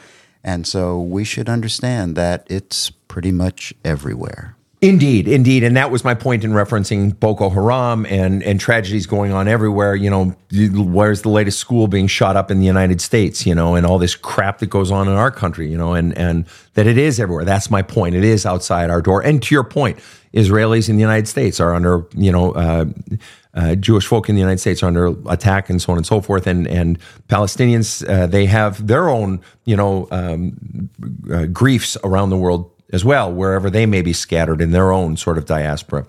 And 0.44 0.68
so 0.68 1.00
we 1.00 1.24
should 1.24 1.48
understand 1.48 2.16
that 2.16 2.46
it's 2.50 2.90
pretty 2.90 3.32
much 3.32 3.74
everywhere. 3.86 4.56
Indeed, 4.84 5.30
indeed, 5.30 5.64
and 5.64 5.78
that 5.78 5.92
was 5.92 6.04
my 6.04 6.14
point 6.14 6.44
in 6.44 6.52
referencing 6.52 7.18
Boko 7.18 7.50
Haram 7.50 8.06
and 8.08 8.44
and 8.44 8.60
tragedies 8.60 9.06
going 9.06 9.32
on 9.32 9.48
everywhere. 9.48 9.96
You 9.96 10.10
know, 10.10 10.36
where's 10.52 11.22
the 11.22 11.30
latest 11.30 11.60
school 11.60 11.88
being 11.88 12.08
shot 12.08 12.36
up 12.36 12.52
in 12.52 12.60
the 12.60 12.66
United 12.66 13.00
States? 13.00 13.46
You 13.46 13.56
know, 13.56 13.76
and 13.76 13.86
all 13.86 13.98
this 13.98 14.14
crap 14.14 14.60
that 14.60 14.70
goes 14.70 14.92
on 14.92 15.08
in 15.08 15.14
our 15.14 15.32
country. 15.32 15.72
You 15.72 15.78
know, 15.78 15.94
and 15.94 16.18
and 16.18 16.46
that 16.74 16.86
it 16.86 16.98
is 16.98 17.18
everywhere. 17.18 17.46
That's 17.46 17.72
my 17.72 17.82
point. 17.82 18.14
It 18.16 18.26
is 18.26 18.46
outside 18.46 18.90
our 18.90 19.02
door. 19.02 19.24
And 19.24 19.42
to 19.44 19.56
your 19.56 19.64
point, 19.64 20.00
Israelis 20.34 20.90
in 20.90 20.98
the 20.98 21.02
United 21.02 21.30
States 21.30 21.62
are 21.62 21.74
under 21.74 22.06
you 22.14 22.34
know. 22.34 22.52
Uh, 22.52 22.86
uh, 23.54 23.76
Jewish 23.76 24.08
folk 24.08 24.30
in 24.30 24.36
the 24.36 24.42
United 24.42 24.60
States 24.60 24.82
are 24.84 24.88
under 24.88 25.14
attack 25.30 25.70
and 25.70 25.82
so 25.82 25.92
on 25.92 25.98
and 25.98 26.06
so 26.06 26.22
forth, 26.22 26.48
and 26.48 26.68
and 26.68 26.98
Palestinians 27.28 28.08
uh, 28.08 28.28
they 28.28 28.46
have 28.46 28.88
their 28.88 29.10
own 29.10 29.42
you 29.66 29.76
know 29.76 30.08
um, 30.12 30.90
uh, 31.32 31.46
griefs 31.46 31.98
around 32.04 32.30
the 32.30 32.38
world 32.38 32.70
as 32.92 33.04
well, 33.04 33.34
wherever 33.34 33.70
they 33.70 33.86
may 33.86 34.02
be 34.02 34.14
scattered 34.14 34.62
in 34.62 34.72
their 34.72 34.92
own 34.92 35.18
sort 35.18 35.38
of 35.38 35.46
diaspora. 35.46 36.06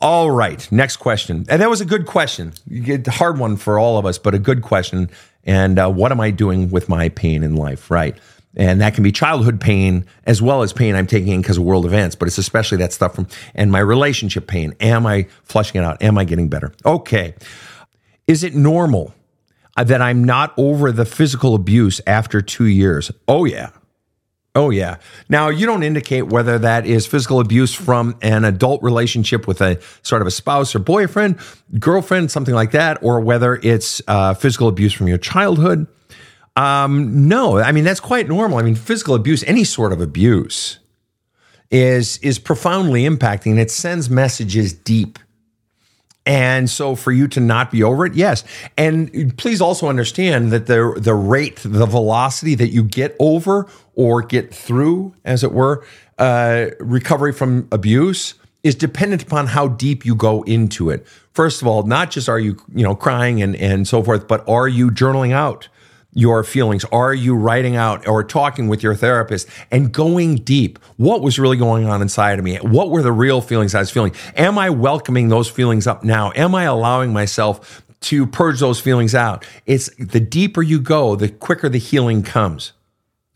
All 0.00 0.30
right, 0.30 0.70
next 0.70 0.98
question. 0.98 1.44
And 1.48 1.60
that 1.60 1.70
was 1.70 1.80
a 1.80 1.84
good 1.84 2.06
question. 2.06 2.52
A 2.70 3.10
hard 3.10 3.38
one 3.38 3.56
for 3.56 3.78
all 3.78 3.98
of 3.98 4.06
us, 4.06 4.18
but 4.18 4.34
a 4.34 4.38
good 4.38 4.62
question. 4.62 5.10
And 5.44 5.78
uh, 5.78 5.90
what 5.90 6.12
am 6.12 6.20
I 6.20 6.30
doing 6.30 6.70
with 6.70 6.88
my 6.88 7.08
pain 7.08 7.42
in 7.42 7.56
life? 7.56 7.90
Right. 7.90 8.16
And 8.56 8.80
that 8.80 8.94
can 8.94 9.04
be 9.04 9.12
childhood 9.12 9.60
pain 9.60 10.06
as 10.24 10.42
well 10.42 10.62
as 10.62 10.72
pain 10.72 10.94
I'm 10.94 11.06
taking 11.06 11.32
in 11.32 11.42
because 11.42 11.58
of 11.58 11.64
world 11.64 11.86
events, 11.86 12.16
but 12.16 12.26
it's 12.26 12.38
especially 12.38 12.78
that 12.78 12.92
stuff 12.92 13.14
from, 13.14 13.28
and 13.54 13.70
my 13.70 13.78
relationship 13.78 14.46
pain. 14.46 14.74
Am 14.80 15.06
I 15.06 15.28
flushing 15.44 15.80
it 15.80 15.84
out? 15.84 16.02
Am 16.02 16.18
I 16.18 16.24
getting 16.24 16.48
better? 16.48 16.72
Okay. 16.84 17.34
Is 18.26 18.42
it 18.42 18.54
normal 18.54 19.14
that 19.76 20.02
I'm 20.02 20.24
not 20.24 20.54
over 20.56 20.90
the 20.90 21.04
physical 21.04 21.54
abuse 21.54 22.00
after 22.06 22.40
two 22.40 22.66
years? 22.66 23.12
Oh, 23.28 23.44
yeah. 23.44 23.70
Oh, 24.54 24.70
yeah. 24.70 24.96
Now, 25.28 25.50
you 25.50 25.66
don't 25.66 25.84
indicate 25.84 26.22
whether 26.22 26.58
that 26.58 26.84
is 26.84 27.06
physical 27.06 27.38
abuse 27.38 27.74
from 27.74 28.18
an 28.22 28.44
adult 28.44 28.82
relationship 28.82 29.46
with 29.46 29.60
a 29.60 29.80
sort 30.02 30.20
of 30.20 30.26
a 30.26 30.32
spouse 30.32 30.74
or 30.74 30.80
boyfriend, 30.80 31.38
girlfriend, 31.78 32.30
something 32.32 32.54
like 32.54 32.72
that, 32.72 32.98
or 33.02 33.20
whether 33.20 33.54
it's 33.62 34.02
uh, 34.08 34.34
physical 34.34 34.66
abuse 34.66 34.92
from 34.92 35.06
your 35.06 35.18
childhood. 35.18 35.86
Um, 36.58 37.28
no, 37.28 37.58
I 37.58 37.72
mean, 37.72 37.84
that's 37.84 38.00
quite 38.00 38.28
normal. 38.28 38.58
I 38.58 38.62
mean, 38.62 38.74
physical 38.74 39.14
abuse, 39.14 39.44
any 39.44 39.64
sort 39.64 39.92
of 39.92 40.00
abuse, 40.00 40.78
is, 41.70 42.18
is 42.18 42.38
profoundly 42.38 43.04
impacting 43.04 43.58
it 43.58 43.70
sends 43.70 44.08
messages 44.10 44.72
deep 44.72 45.18
and 46.28 46.68
so 46.68 46.94
for 46.94 47.10
you 47.10 47.26
to 47.28 47.40
not 47.40 47.70
be 47.70 47.82
over 47.82 48.04
it, 48.04 48.14
yes. 48.14 48.44
And 48.76 49.34
please 49.38 49.62
also 49.62 49.88
understand 49.88 50.52
that 50.52 50.66
the 50.66 50.92
the 50.98 51.14
rate, 51.14 51.56
the 51.64 51.86
velocity 51.86 52.54
that 52.54 52.68
you 52.68 52.84
get 52.84 53.16
over 53.18 53.66
or 53.94 54.20
get 54.20 54.54
through, 54.54 55.14
as 55.24 55.42
it 55.42 55.52
were, 55.52 55.86
uh, 56.18 56.66
recovery 56.80 57.32
from 57.32 57.66
abuse 57.72 58.34
is 58.62 58.74
dependent 58.74 59.22
upon 59.22 59.46
how 59.46 59.68
deep 59.68 60.04
you 60.04 60.14
go 60.14 60.42
into 60.42 60.90
it. 60.90 61.06
First 61.32 61.62
of 61.62 61.68
all, 61.68 61.84
not 61.84 62.10
just 62.10 62.28
are 62.28 62.38
you, 62.38 62.58
you 62.74 62.82
know, 62.82 62.94
crying 62.94 63.40
and, 63.40 63.56
and 63.56 63.88
so 63.88 64.02
forth, 64.02 64.28
but 64.28 64.46
are 64.46 64.68
you 64.68 64.90
journaling 64.90 65.32
out? 65.32 65.68
Your 66.12 66.42
feelings? 66.42 66.84
Are 66.86 67.14
you 67.14 67.34
writing 67.34 67.76
out 67.76 68.06
or 68.08 68.24
talking 68.24 68.68
with 68.68 68.82
your 68.82 68.94
therapist 68.94 69.48
and 69.70 69.92
going 69.92 70.36
deep? 70.36 70.78
What 70.96 71.22
was 71.22 71.38
really 71.38 71.56
going 71.56 71.86
on 71.86 72.02
inside 72.02 72.38
of 72.38 72.44
me? 72.44 72.56
What 72.56 72.90
were 72.90 73.02
the 73.02 73.12
real 73.12 73.40
feelings 73.40 73.74
I 73.74 73.80
was 73.80 73.90
feeling? 73.90 74.14
Am 74.36 74.58
I 74.58 74.70
welcoming 74.70 75.28
those 75.28 75.48
feelings 75.48 75.86
up 75.86 76.04
now? 76.04 76.32
Am 76.34 76.54
I 76.54 76.64
allowing 76.64 77.12
myself 77.12 77.82
to 78.00 78.26
purge 78.26 78.60
those 78.60 78.80
feelings 78.80 79.14
out? 79.14 79.46
It's 79.66 79.94
the 79.96 80.20
deeper 80.20 80.62
you 80.62 80.80
go, 80.80 81.14
the 81.14 81.28
quicker 81.28 81.68
the 81.68 81.78
healing 81.78 82.22
comes. 82.22 82.72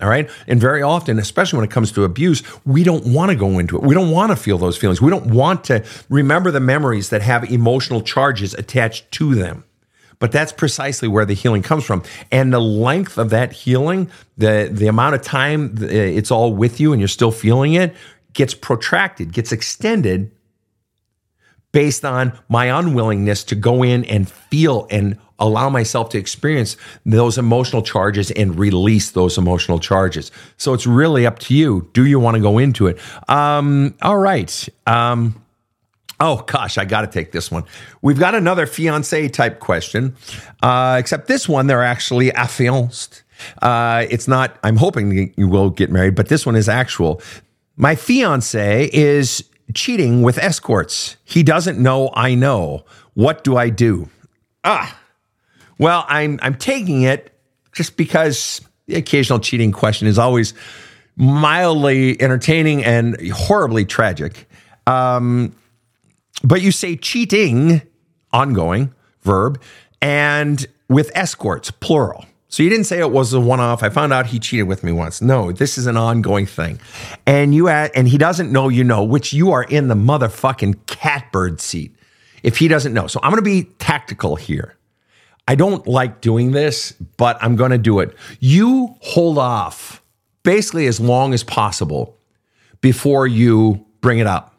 All 0.00 0.08
right. 0.08 0.28
And 0.48 0.60
very 0.60 0.82
often, 0.82 1.20
especially 1.20 1.58
when 1.58 1.64
it 1.64 1.70
comes 1.70 1.92
to 1.92 2.02
abuse, 2.02 2.42
we 2.66 2.82
don't 2.82 3.06
want 3.06 3.30
to 3.30 3.36
go 3.36 3.60
into 3.60 3.76
it. 3.76 3.84
We 3.84 3.94
don't 3.94 4.10
want 4.10 4.30
to 4.30 4.36
feel 4.36 4.58
those 4.58 4.76
feelings. 4.76 5.00
We 5.00 5.10
don't 5.10 5.26
want 5.26 5.62
to 5.64 5.84
remember 6.08 6.50
the 6.50 6.58
memories 6.58 7.10
that 7.10 7.22
have 7.22 7.44
emotional 7.44 8.00
charges 8.00 8.52
attached 8.54 9.12
to 9.12 9.36
them. 9.36 9.62
But 10.22 10.30
that's 10.30 10.52
precisely 10.52 11.08
where 11.08 11.24
the 11.24 11.34
healing 11.34 11.62
comes 11.62 11.82
from. 11.82 12.04
And 12.30 12.52
the 12.52 12.60
length 12.60 13.18
of 13.18 13.30
that 13.30 13.52
healing, 13.52 14.08
the, 14.38 14.68
the 14.70 14.86
amount 14.86 15.16
of 15.16 15.22
time 15.22 15.76
it's 15.80 16.30
all 16.30 16.54
with 16.54 16.78
you 16.78 16.92
and 16.92 17.00
you're 17.00 17.08
still 17.08 17.32
feeling 17.32 17.72
it, 17.72 17.92
gets 18.32 18.54
protracted, 18.54 19.32
gets 19.32 19.50
extended 19.50 20.30
based 21.72 22.04
on 22.04 22.38
my 22.48 22.66
unwillingness 22.66 23.42
to 23.42 23.56
go 23.56 23.82
in 23.82 24.04
and 24.04 24.30
feel 24.30 24.86
and 24.92 25.18
allow 25.40 25.68
myself 25.68 26.10
to 26.10 26.18
experience 26.18 26.76
those 27.04 27.36
emotional 27.36 27.82
charges 27.82 28.30
and 28.30 28.56
release 28.56 29.10
those 29.10 29.36
emotional 29.36 29.80
charges. 29.80 30.30
So 30.56 30.72
it's 30.72 30.86
really 30.86 31.26
up 31.26 31.40
to 31.40 31.54
you. 31.54 31.90
Do 31.94 32.06
you 32.06 32.20
want 32.20 32.36
to 32.36 32.40
go 32.40 32.58
into 32.58 32.86
it? 32.86 33.00
Um, 33.28 33.96
all 34.02 34.18
right. 34.18 34.68
Um, 34.86 35.41
Oh 36.20 36.42
gosh, 36.46 36.78
I 36.78 36.84
got 36.84 37.00
to 37.00 37.06
take 37.06 37.32
this 37.32 37.50
one. 37.50 37.64
We've 38.00 38.18
got 38.18 38.34
another 38.34 38.66
fiance 38.66 39.28
type 39.28 39.58
question, 39.60 40.16
uh, 40.62 40.96
except 40.98 41.26
this 41.26 41.48
one 41.48 41.66
they're 41.66 41.82
actually 41.82 42.32
affianced. 42.32 43.24
Uh, 43.60 44.06
it's 44.08 44.28
not. 44.28 44.56
I'm 44.62 44.76
hoping 44.76 45.34
you 45.36 45.48
will 45.48 45.70
get 45.70 45.90
married, 45.90 46.14
but 46.14 46.28
this 46.28 46.46
one 46.46 46.54
is 46.54 46.68
actual. 46.68 47.20
My 47.76 47.94
fiance 47.96 48.88
is 48.92 49.44
cheating 49.74 50.22
with 50.22 50.38
escorts. 50.38 51.16
He 51.24 51.42
doesn't 51.42 51.78
know 51.78 52.10
I 52.14 52.34
know. 52.34 52.84
What 53.14 53.42
do 53.42 53.56
I 53.56 53.68
do? 53.68 54.08
Ah, 54.64 54.98
well, 55.78 56.04
I'm 56.08 56.38
I'm 56.42 56.54
taking 56.54 57.02
it 57.02 57.36
just 57.72 57.96
because 57.96 58.60
the 58.86 58.96
occasional 58.96 59.40
cheating 59.40 59.72
question 59.72 60.06
is 60.06 60.18
always 60.18 60.54
mildly 61.16 62.20
entertaining 62.20 62.84
and 62.84 63.16
horribly 63.30 63.84
tragic. 63.84 64.48
Um, 64.86 65.54
but 66.42 66.62
you 66.62 66.72
say 66.72 66.96
cheating, 66.96 67.82
ongoing 68.32 68.94
verb, 69.22 69.60
and 70.00 70.66
with 70.88 71.10
escorts, 71.14 71.70
plural. 71.70 72.24
So 72.48 72.62
you 72.62 72.68
didn't 72.68 72.84
say 72.84 72.98
it 72.98 73.10
was 73.10 73.32
a 73.32 73.40
one-off. 73.40 73.82
I 73.82 73.88
found 73.88 74.12
out 74.12 74.26
he 74.26 74.38
cheated 74.38 74.68
with 74.68 74.84
me 74.84 74.92
once. 74.92 75.22
No, 75.22 75.52
this 75.52 75.78
is 75.78 75.86
an 75.86 75.96
ongoing 75.96 76.44
thing, 76.44 76.80
and 77.26 77.54
you 77.54 77.68
and 77.68 78.06
he 78.06 78.18
doesn't 78.18 78.52
know 78.52 78.68
you 78.68 78.84
know, 78.84 79.02
which 79.02 79.32
you 79.32 79.52
are 79.52 79.62
in 79.62 79.88
the 79.88 79.94
motherfucking 79.94 80.86
catbird 80.86 81.60
seat 81.60 81.96
if 82.42 82.58
he 82.58 82.68
doesn't 82.68 82.92
know. 82.92 83.06
So 83.06 83.20
I'm 83.22 83.30
going 83.30 83.42
to 83.42 83.50
be 83.50 83.64
tactical 83.78 84.36
here. 84.36 84.76
I 85.48 85.54
don't 85.54 85.86
like 85.86 86.20
doing 86.20 86.52
this, 86.52 86.92
but 87.16 87.36
I'm 87.40 87.56
going 87.56 87.70
to 87.70 87.78
do 87.78 88.00
it. 88.00 88.14
You 88.38 88.96
hold 89.00 89.38
off 89.38 90.02
basically 90.42 90.86
as 90.86 91.00
long 91.00 91.34
as 91.34 91.42
possible 91.42 92.18
before 92.80 93.26
you 93.26 93.86
bring 94.00 94.18
it 94.18 94.26
up. 94.26 94.51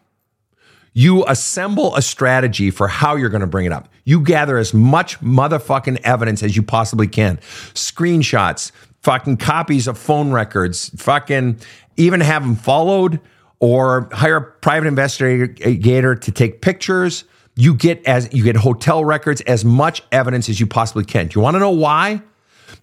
You 0.93 1.25
assemble 1.27 1.95
a 1.95 2.01
strategy 2.01 2.69
for 2.69 2.87
how 2.87 3.15
you're 3.15 3.29
going 3.29 3.41
to 3.41 3.47
bring 3.47 3.65
it 3.65 3.71
up. 3.71 3.89
You 4.05 4.19
gather 4.19 4.57
as 4.57 4.73
much 4.73 5.19
motherfucking 5.21 6.01
evidence 6.03 6.43
as 6.43 6.55
you 6.55 6.61
possibly 6.61 7.07
can. 7.07 7.37
Screenshots, 7.73 8.71
fucking 9.01 9.37
copies 9.37 9.87
of 9.87 9.97
phone 9.97 10.31
records, 10.31 10.89
fucking 11.01 11.59
even 11.97 12.21
have 12.21 12.43
them 12.43 12.55
followed 12.55 13.19
or 13.59 14.09
hire 14.11 14.35
a 14.35 14.41
private 14.41 14.87
investigator 14.87 16.15
to 16.15 16.31
take 16.31 16.61
pictures. 16.61 17.23
You 17.55 17.73
get 17.73 18.05
as 18.05 18.31
you 18.33 18.43
get 18.43 18.55
hotel 18.55 19.05
records, 19.05 19.41
as 19.41 19.63
much 19.63 20.03
evidence 20.11 20.49
as 20.49 20.59
you 20.59 20.67
possibly 20.67 21.05
can. 21.05 21.27
Do 21.27 21.39
you 21.39 21.43
want 21.43 21.55
to 21.55 21.59
know 21.59 21.71
why? 21.71 22.21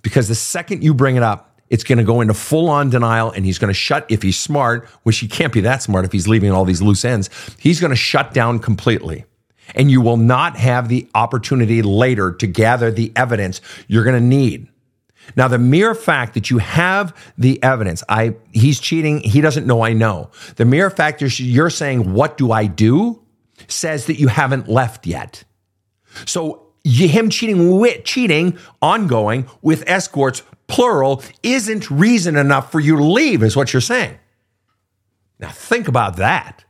Because 0.02 0.28
the 0.28 0.34
second 0.34 0.82
you 0.82 0.94
bring 0.94 1.16
it 1.16 1.22
up, 1.22 1.49
it's 1.70 1.84
going 1.84 1.98
to 1.98 2.04
go 2.04 2.20
into 2.20 2.34
full 2.34 2.68
on 2.68 2.90
denial 2.90 3.30
and 3.30 3.44
he's 3.44 3.58
going 3.58 3.68
to 3.68 3.74
shut, 3.74 4.04
if 4.08 4.22
he's 4.22 4.38
smart, 4.38 4.86
which 5.04 5.18
he 5.18 5.28
can't 5.28 5.52
be 5.52 5.60
that 5.60 5.82
smart 5.82 6.04
if 6.04 6.12
he's 6.12 6.28
leaving 6.28 6.50
all 6.50 6.64
these 6.64 6.82
loose 6.82 7.04
ends, 7.04 7.30
he's 7.58 7.80
going 7.80 7.90
to 7.90 7.96
shut 7.96 8.34
down 8.34 8.58
completely. 8.58 9.24
And 9.76 9.88
you 9.90 10.00
will 10.00 10.16
not 10.16 10.56
have 10.56 10.88
the 10.88 11.08
opportunity 11.14 11.80
later 11.80 12.32
to 12.32 12.46
gather 12.48 12.90
the 12.90 13.12
evidence 13.14 13.60
you're 13.86 14.02
going 14.02 14.20
to 14.20 14.26
need. 14.26 14.66
Now, 15.36 15.46
the 15.46 15.58
mere 15.58 15.94
fact 15.94 16.34
that 16.34 16.50
you 16.50 16.58
have 16.58 17.16
the 17.38 17.62
evidence, 17.62 18.02
I 18.08 18.34
he's 18.50 18.80
cheating, 18.80 19.20
he 19.20 19.40
doesn't 19.40 19.66
know 19.66 19.82
I 19.82 19.92
know. 19.92 20.30
The 20.56 20.64
mere 20.64 20.90
fact 20.90 21.20
you're, 21.20 21.70
saying, 21.70 22.12
"What 22.12 22.36
do 22.36 22.50
I 22.50 22.66
do?" 22.66 23.22
says 23.68 24.06
that 24.06 24.18
you 24.18 24.26
haven't 24.26 24.68
left 24.68 25.06
yet. 25.06 25.44
So 26.26 26.66
him 26.84 27.28
cheating 27.28 27.78
with 27.78 28.04
cheating 28.04 28.58
ongoing 28.80 29.46
with 29.62 29.84
escorts 29.86 30.42
plural 30.70 31.22
isn't 31.42 31.90
reason 31.90 32.36
enough 32.36 32.72
for 32.72 32.80
you 32.80 32.96
to 32.96 33.04
leave 33.04 33.42
is 33.42 33.56
what 33.56 33.72
you're 33.72 33.80
saying. 33.80 34.18
Now 35.38 35.50
think 35.50 35.88
about 35.88 36.16
that. 36.16 36.64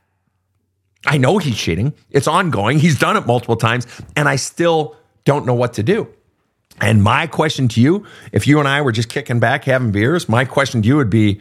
I 1.06 1.18
know 1.18 1.38
he's 1.38 1.56
cheating. 1.56 1.94
It's 2.10 2.26
ongoing. 2.26 2.78
He's 2.78 2.98
done 2.98 3.16
it 3.16 3.26
multiple 3.26 3.56
times 3.56 3.86
and 4.16 4.28
I 4.28 4.36
still 4.36 4.96
don't 5.24 5.46
know 5.46 5.54
what 5.54 5.74
to 5.74 5.82
do. 5.82 6.08
And 6.80 7.02
my 7.02 7.26
question 7.26 7.68
to 7.68 7.80
you, 7.80 8.06
if 8.32 8.46
you 8.46 8.58
and 8.58 8.66
I 8.66 8.80
were 8.80 8.92
just 8.92 9.08
kicking 9.10 9.38
back 9.38 9.64
having 9.64 9.92
beers, 9.92 10.28
my 10.28 10.44
question 10.44 10.82
to 10.82 10.88
you 10.88 10.96
would 10.96 11.10
be 11.10 11.40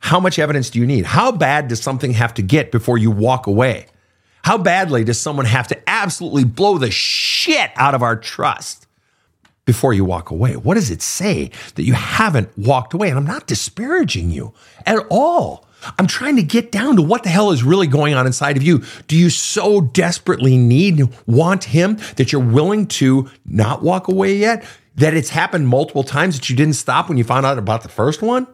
how 0.00 0.20
much 0.20 0.38
evidence 0.38 0.70
do 0.70 0.78
you 0.78 0.86
need? 0.86 1.06
How 1.06 1.32
bad 1.32 1.68
does 1.68 1.80
something 1.80 2.12
have 2.12 2.34
to 2.34 2.42
get 2.42 2.70
before 2.70 2.98
you 2.98 3.10
walk 3.10 3.46
away? 3.46 3.86
How 4.44 4.58
badly 4.58 5.02
does 5.02 5.20
someone 5.20 5.46
have 5.46 5.66
to 5.68 5.90
absolutely 5.90 6.44
blow 6.44 6.78
the 6.78 6.90
shit 6.90 7.72
out 7.74 7.96
of 7.96 8.02
our 8.02 8.14
trust 8.14 8.85
before 9.66 9.92
you 9.92 10.04
walk 10.04 10.30
away? 10.30 10.56
What 10.56 10.74
does 10.74 10.90
it 10.90 11.02
say 11.02 11.50
that 11.74 11.82
you 11.82 11.92
haven't 11.92 12.56
walked 12.56 12.94
away? 12.94 13.10
And 13.10 13.18
I'm 13.18 13.26
not 13.26 13.46
disparaging 13.46 14.30
you 14.30 14.54
at 14.86 15.04
all. 15.10 15.66
I'm 15.98 16.06
trying 16.06 16.36
to 16.36 16.42
get 16.42 16.72
down 16.72 16.96
to 16.96 17.02
what 17.02 17.22
the 17.22 17.28
hell 17.28 17.50
is 17.50 17.62
really 17.62 17.86
going 17.86 18.14
on 18.14 18.26
inside 18.26 18.56
of 18.56 18.62
you. 18.62 18.82
Do 19.08 19.16
you 19.16 19.28
so 19.28 19.82
desperately 19.82 20.56
need, 20.56 21.02
want 21.26 21.64
him 21.64 21.98
that 22.16 22.32
you're 22.32 22.40
willing 22.40 22.86
to 22.86 23.28
not 23.44 23.82
walk 23.82 24.08
away 24.08 24.36
yet? 24.36 24.64
That 24.96 25.14
it's 25.14 25.28
happened 25.28 25.68
multiple 25.68 26.02
times 26.02 26.36
that 26.36 26.48
you 26.48 26.56
didn't 26.56 26.74
stop 26.74 27.08
when 27.08 27.18
you 27.18 27.24
found 27.24 27.44
out 27.44 27.58
about 27.58 27.82
the 27.82 27.88
first 27.88 28.22
one? 28.22 28.46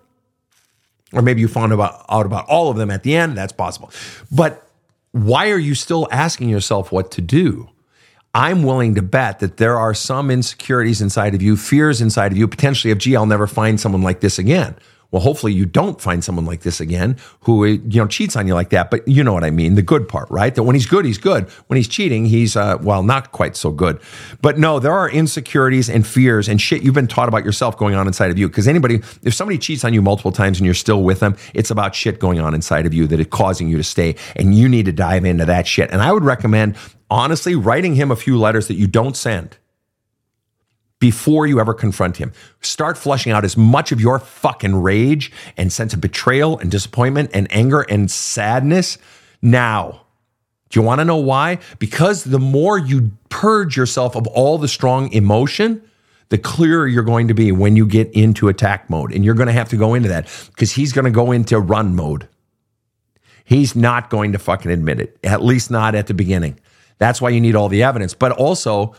Or 1.12 1.22
maybe 1.22 1.40
you 1.40 1.48
found 1.48 1.72
about, 1.72 2.04
out 2.08 2.26
about 2.26 2.48
all 2.48 2.70
of 2.70 2.76
them 2.76 2.90
at 2.90 3.02
the 3.02 3.14
end. 3.14 3.36
That's 3.36 3.52
possible. 3.52 3.90
But 4.30 4.66
why 5.12 5.50
are 5.50 5.58
you 5.58 5.74
still 5.74 6.08
asking 6.10 6.48
yourself 6.48 6.90
what 6.90 7.10
to 7.12 7.20
do? 7.20 7.68
I'm 8.34 8.62
willing 8.62 8.94
to 8.94 9.02
bet 9.02 9.40
that 9.40 9.58
there 9.58 9.78
are 9.78 9.92
some 9.92 10.30
insecurities 10.30 11.02
inside 11.02 11.34
of 11.34 11.42
you, 11.42 11.56
fears 11.56 12.00
inside 12.00 12.32
of 12.32 12.38
you, 12.38 12.48
potentially 12.48 12.90
of, 12.90 12.98
gee, 12.98 13.14
I'll 13.14 13.26
never 13.26 13.46
find 13.46 13.78
someone 13.78 14.02
like 14.02 14.20
this 14.20 14.38
again. 14.38 14.74
Well, 15.10 15.20
hopefully 15.20 15.52
you 15.52 15.66
don't 15.66 16.00
find 16.00 16.24
someone 16.24 16.46
like 16.46 16.62
this 16.62 16.80
again 16.80 17.18
who 17.40 17.66
you 17.66 18.00
know 18.00 18.06
cheats 18.06 18.34
on 18.34 18.46
you 18.46 18.54
like 18.54 18.70
that. 18.70 18.90
But 18.90 19.06
you 19.06 19.22
know 19.22 19.34
what 19.34 19.44
I 19.44 19.50
mean, 19.50 19.74
the 19.74 19.82
good 19.82 20.08
part, 20.08 20.30
right? 20.30 20.54
That 20.54 20.62
when 20.62 20.74
he's 20.74 20.86
good, 20.86 21.04
he's 21.04 21.18
good. 21.18 21.50
When 21.66 21.76
he's 21.76 21.86
cheating, 21.86 22.24
he's 22.24 22.56
uh, 22.56 22.78
well, 22.80 23.02
not 23.02 23.30
quite 23.30 23.54
so 23.54 23.70
good. 23.70 24.00
But 24.40 24.58
no, 24.58 24.78
there 24.78 24.92
are 24.92 25.10
insecurities 25.10 25.90
and 25.90 26.06
fears 26.06 26.48
and 26.48 26.58
shit 26.58 26.82
you've 26.82 26.94
been 26.94 27.08
taught 27.08 27.28
about 27.28 27.44
yourself 27.44 27.76
going 27.76 27.94
on 27.94 28.06
inside 28.06 28.30
of 28.30 28.38
you. 28.38 28.48
Because 28.48 28.66
anybody, 28.66 29.02
if 29.22 29.34
somebody 29.34 29.58
cheats 29.58 29.84
on 29.84 29.92
you 29.92 30.00
multiple 30.00 30.32
times 30.32 30.58
and 30.58 30.64
you're 30.64 30.72
still 30.72 31.02
with 31.02 31.20
them, 31.20 31.36
it's 31.52 31.70
about 31.70 31.94
shit 31.94 32.18
going 32.18 32.40
on 32.40 32.54
inside 32.54 32.86
of 32.86 32.94
you 32.94 33.06
that 33.08 33.20
is 33.20 33.26
causing 33.30 33.68
you 33.68 33.76
to 33.76 33.84
stay, 33.84 34.16
and 34.34 34.54
you 34.54 34.66
need 34.66 34.86
to 34.86 34.92
dive 34.92 35.26
into 35.26 35.44
that 35.44 35.66
shit. 35.66 35.90
And 35.90 36.00
I 36.00 36.10
would 36.10 36.24
recommend 36.24 36.74
honestly 37.12 37.54
writing 37.54 37.94
him 37.94 38.10
a 38.10 38.16
few 38.16 38.38
letters 38.38 38.68
that 38.68 38.74
you 38.74 38.86
don't 38.86 39.18
send 39.18 39.58
before 40.98 41.46
you 41.46 41.60
ever 41.60 41.74
confront 41.74 42.16
him. 42.16 42.32
Start 42.62 42.96
flushing 42.96 43.32
out 43.32 43.44
as 43.44 43.54
much 43.54 43.92
of 43.92 44.00
your 44.00 44.18
fucking 44.18 44.80
rage 44.80 45.30
and 45.58 45.70
sense 45.70 45.92
of 45.92 46.00
betrayal 46.00 46.58
and 46.58 46.70
disappointment 46.70 47.30
and 47.34 47.46
anger 47.52 47.82
and 47.82 48.10
sadness 48.10 48.96
now. 49.42 50.06
Do 50.70 50.80
you 50.80 50.86
want 50.86 51.00
to 51.00 51.04
know 51.04 51.18
why? 51.18 51.58
Because 51.78 52.24
the 52.24 52.38
more 52.38 52.78
you 52.78 53.10
purge 53.28 53.76
yourself 53.76 54.16
of 54.16 54.26
all 54.28 54.56
the 54.56 54.68
strong 54.68 55.12
emotion, 55.12 55.82
the 56.30 56.38
clearer 56.38 56.86
you're 56.86 57.02
going 57.02 57.28
to 57.28 57.34
be 57.34 57.52
when 57.52 57.76
you 57.76 57.86
get 57.86 58.10
into 58.12 58.48
attack 58.48 58.88
mode. 58.88 59.12
And 59.12 59.22
you're 59.22 59.34
going 59.34 59.48
to 59.48 59.52
have 59.52 59.68
to 59.68 59.76
go 59.76 59.92
into 59.92 60.08
that 60.08 60.30
because 60.52 60.72
he's 60.72 60.94
going 60.94 61.04
to 61.04 61.10
go 61.10 61.30
into 61.30 61.58
run 61.58 61.94
mode. 61.94 62.26
He's 63.44 63.76
not 63.76 64.08
going 64.08 64.32
to 64.32 64.38
fucking 64.38 64.70
admit 64.70 64.98
it, 64.98 65.18
at 65.22 65.42
least 65.42 65.70
not 65.70 65.94
at 65.94 66.06
the 66.06 66.14
beginning. 66.14 66.58
That's 67.02 67.20
why 67.20 67.30
you 67.30 67.40
need 67.40 67.56
all 67.56 67.68
the 67.68 67.82
evidence. 67.82 68.14
But 68.14 68.30
also, 68.30 68.94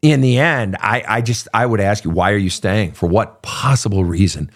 in 0.00 0.22
the 0.22 0.38
end, 0.38 0.74
I, 0.80 1.04
I 1.06 1.20
just 1.20 1.48
I 1.52 1.66
would 1.66 1.80
ask 1.80 2.02
you, 2.02 2.10
why 2.10 2.32
are 2.32 2.38
you 2.38 2.48
staying? 2.48 2.92
For 2.92 3.06
what 3.06 3.42
possible 3.42 4.04
reason? 4.04 4.50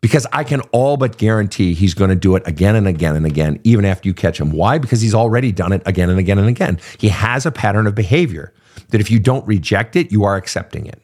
Because 0.00 0.26
I 0.32 0.44
can 0.44 0.62
all 0.72 0.96
but 0.96 1.18
guarantee 1.18 1.74
he's 1.74 1.92
going 1.92 2.08
to 2.08 2.16
do 2.16 2.36
it 2.36 2.42
again 2.46 2.74
and 2.74 2.88
again 2.88 3.16
and 3.16 3.26
again, 3.26 3.60
even 3.64 3.84
after 3.84 4.08
you 4.08 4.14
catch 4.14 4.40
him. 4.40 4.50
Why? 4.50 4.78
Because 4.78 5.02
he's 5.02 5.14
already 5.14 5.52
done 5.52 5.72
it 5.72 5.82
again 5.84 6.08
and 6.08 6.18
again 6.18 6.38
and 6.38 6.48
again. 6.48 6.80
He 6.96 7.08
has 7.08 7.44
a 7.44 7.50
pattern 7.50 7.86
of 7.86 7.94
behavior 7.94 8.54
that 8.88 9.00
if 9.00 9.10
you 9.10 9.18
don't 9.18 9.46
reject 9.46 9.94
it, 9.94 10.10
you 10.10 10.24
are 10.24 10.36
accepting 10.36 10.86
it 10.86 11.02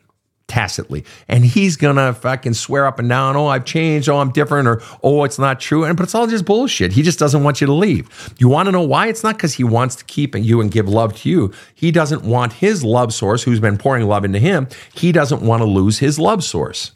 tacitly. 0.54 1.04
And 1.26 1.44
he's 1.44 1.76
gonna 1.76 2.14
fucking 2.14 2.54
swear 2.54 2.86
up 2.86 3.00
and 3.00 3.08
down, 3.08 3.34
oh, 3.34 3.48
I've 3.48 3.64
changed, 3.64 4.08
oh, 4.08 4.18
I'm 4.18 4.30
different, 4.30 4.68
or 4.68 4.80
oh, 5.02 5.24
it's 5.24 5.38
not 5.38 5.58
true. 5.58 5.82
And 5.82 5.96
but 5.96 6.04
it's 6.04 6.14
all 6.14 6.28
just 6.28 6.44
bullshit. 6.44 6.92
He 6.92 7.02
just 7.02 7.18
doesn't 7.18 7.42
want 7.42 7.60
you 7.60 7.66
to 7.66 7.72
leave. 7.72 8.08
You 8.38 8.48
want 8.48 8.66
to 8.66 8.72
know 8.72 8.82
why? 8.82 9.08
It's 9.08 9.24
not 9.24 9.36
because 9.36 9.54
he 9.54 9.64
wants 9.64 9.96
to 9.96 10.04
keep 10.04 10.36
you 10.36 10.60
and 10.60 10.70
give 10.70 10.88
love 10.88 11.12
to 11.16 11.28
you. 11.28 11.52
He 11.74 11.90
doesn't 11.90 12.22
want 12.22 12.52
his 12.52 12.84
love 12.84 13.12
source, 13.12 13.42
who's 13.42 13.58
been 13.58 13.76
pouring 13.76 14.06
love 14.06 14.24
into 14.24 14.38
him, 14.38 14.68
he 14.94 15.10
doesn't 15.10 15.42
want 15.42 15.60
to 15.60 15.66
lose 15.66 15.98
his 15.98 16.20
love 16.20 16.44
source. 16.44 16.92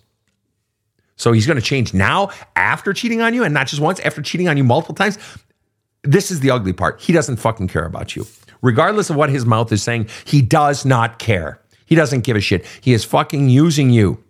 So 1.16 1.32
he's 1.32 1.46
to 1.46 1.60
change 1.60 1.92
now 1.92 2.30
after 2.54 2.92
cheating 2.92 3.22
on 3.22 3.34
you 3.34 3.42
and 3.42 3.52
not 3.52 3.66
just 3.66 3.82
once, 3.82 3.98
after 4.00 4.22
cheating 4.22 4.46
on 4.46 4.56
you 4.56 4.62
multiple 4.62 4.94
times. 4.94 5.18
This 6.04 6.30
is 6.30 6.38
the 6.38 6.52
ugly 6.52 6.72
part. 6.72 7.00
He 7.00 7.12
doesn't 7.12 7.38
fucking 7.38 7.66
care 7.66 7.84
about 7.84 8.14
you. 8.14 8.24
Regardless 8.62 9.10
of 9.10 9.16
what 9.16 9.30
his 9.30 9.44
mouth 9.44 9.72
is 9.72 9.82
saying, 9.82 10.08
he 10.24 10.42
does 10.42 10.84
not 10.84 11.18
care. 11.18 11.60
He 11.88 11.94
doesn't 11.94 12.20
give 12.20 12.36
a 12.36 12.40
shit. 12.40 12.66
He 12.82 12.92
is 12.92 13.02
fucking 13.02 13.48
using 13.48 13.88
you. 13.88 14.22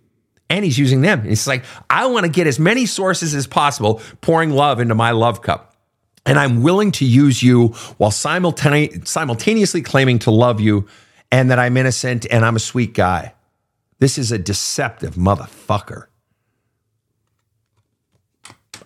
And 0.49 0.63
he's 0.63 0.79
using 0.79 1.01
them. 1.01 1.23
It's 1.25 1.45
like, 1.45 1.63
I 1.89 2.07
want 2.07 2.25
to 2.25 2.31
get 2.31 2.47
as 2.47 2.57
many 2.57 2.85
sources 2.85 3.35
as 3.35 3.45
possible 3.45 4.01
pouring 4.21 4.51
love 4.51 4.79
into 4.79 4.95
my 4.95 5.11
love 5.11 5.41
cup. 5.41 5.75
And 6.25 6.39
I'm 6.39 6.63
willing 6.63 6.93
to 6.93 7.05
use 7.05 7.43
you 7.43 7.67
while 7.97 8.11
simultane- 8.11 9.05
simultaneously 9.05 9.81
claiming 9.81 10.19
to 10.19 10.31
love 10.31 10.61
you 10.61 10.87
and 11.33 11.51
that 11.51 11.59
I'm 11.59 11.75
innocent 11.75 12.25
and 12.31 12.45
I'm 12.45 12.55
a 12.55 12.59
sweet 12.59 12.93
guy. 12.93 13.33
This 13.99 14.17
is 14.17 14.31
a 14.31 14.39
deceptive 14.39 15.15
motherfucker. 15.15 16.05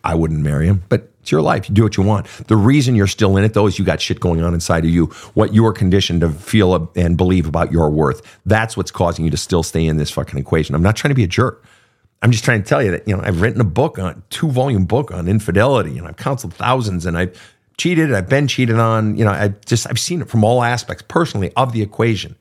I 0.03 0.15
wouldn't 0.15 0.41
marry 0.41 0.65
him, 0.65 0.83
but 0.89 1.12
it's 1.23 1.31
your 1.31 1.41
life. 1.41 1.69
You 1.69 1.73
do 1.73 1.83
what 1.83 1.95
you 1.95 2.03
want. 2.03 2.27
The 2.47 2.57
reason 2.57 2.95
you're 2.95 3.07
still 3.07 3.37
in 3.37 3.45
it, 3.45 3.53
though, 3.53 3.65
is 3.65 3.79
you 3.79 3.85
got 3.85 4.01
shit 4.01 4.19
going 4.19 4.43
on 4.43 4.53
inside 4.53 4.83
of 4.83 4.91
you. 4.91 5.05
What 5.35 5.53
you 5.53 5.65
are 5.65 5.71
conditioned 5.71 6.19
to 6.19 6.29
feel 6.29 6.91
and 6.97 7.15
believe 7.15 7.47
about 7.47 7.71
your 7.71 7.89
worth. 7.89 8.39
That's 8.45 8.75
what's 8.75 8.91
causing 8.91 9.23
you 9.23 9.31
to 9.31 9.37
still 9.37 9.63
stay 9.63 9.85
in 9.85 9.95
this 9.95 10.11
fucking 10.11 10.37
equation. 10.37 10.75
I'm 10.75 10.83
not 10.83 10.97
trying 10.97 11.11
to 11.11 11.15
be 11.15 11.23
a 11.23 11.27
jerk. 11.27 11.63
I'm 12.21 12.31
just 12.31 12.43
trying 12.43 12.61
to 12.61 12.67
tell 12.67 12.83
you 12.83 12.91
that, 12.91 13.07
you 13.07 13.15
know, 13.15 13.23
I've 13.23 13.41
written 13.41 13.61
a 13.61 13.65
book 13.65 13.97
on 13.99 14.21
two 14.31 14.49
volume 14.49 14.83
book 14.83 15.11
on 15.11 15.29
infidelity 15.29 15.97
and 15.97 16.05
I've 16.05 16.17
counseled 16.17 16.53
thousands 16.53 17.05
and 17.05 17.17
I've 17.17 17.53
cheated. 17.77 18.13
I've 18.13 18.27
been 18.27 18.49
cheated 18.49 18.77
on. 18.77 19.15
You 19.15 19.23
know, 19.23 19.31
I 19.31 19.53
just, 19.65 19.87
I've 19.89 19.99
seen 19.99 20.21
it 20.21 20.29
from 20.29 20.43
all 20.43 20.61
aspects 20.61 21.05
personally 21.07 21.53
of 21.55 21.71
the 21.71 21.81
equation. 21.81 22.35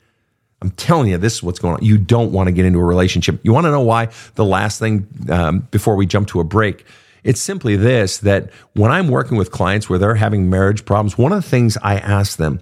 I'm 0.61 0.71
telling 0.71 1.07
you, 1.07 1.17
this 1.17 1.35
is 1.35 1.43
what's 1.43 1.59
going 1.59 1.75
on. 1.75 1.85
You 1.85 1.97
don't 1.97 2.33
want 2.33 2.47
to 2.47 2.51
get 2.51 2.65
into 2.65 2.79
a 2.79 2.83
relationship. 2.83 3.39
You 3.43 3.53
want 3.53 3.65
to 3.65 3.71
know 3.71 3.81
why? 3.81 4.09
The 4.35 4.45
last 4.45 4.77
thing 4.79 5.07
um, 5.29 5.67
before 5.71 5.95
we 5.95 6.05
jump 6.05 6.27
to 6.29 6.41
a 6.41 6.43
break 6.43 6.85
it's 7.23 7.41
simply 7.41 7.75
this 7.75 8.17
that 8.19 8.49
when 8.73 8.91
I'm 8.91 9.07
working 9.07 9.37
with 9.37 9.51
clients 9.51 9.89
where 9.89 9.99
they're 9.99 10.15
having 10.15 10.49
marriage 10.49 10.85
problems, 10.85 11.17
one 11.17 11.31
of 11.31 11.43
the 11.43 11.49
things 11.49 11.77
I 11.81 11.95
ask 11.95 12.37
them, 12.37 12.59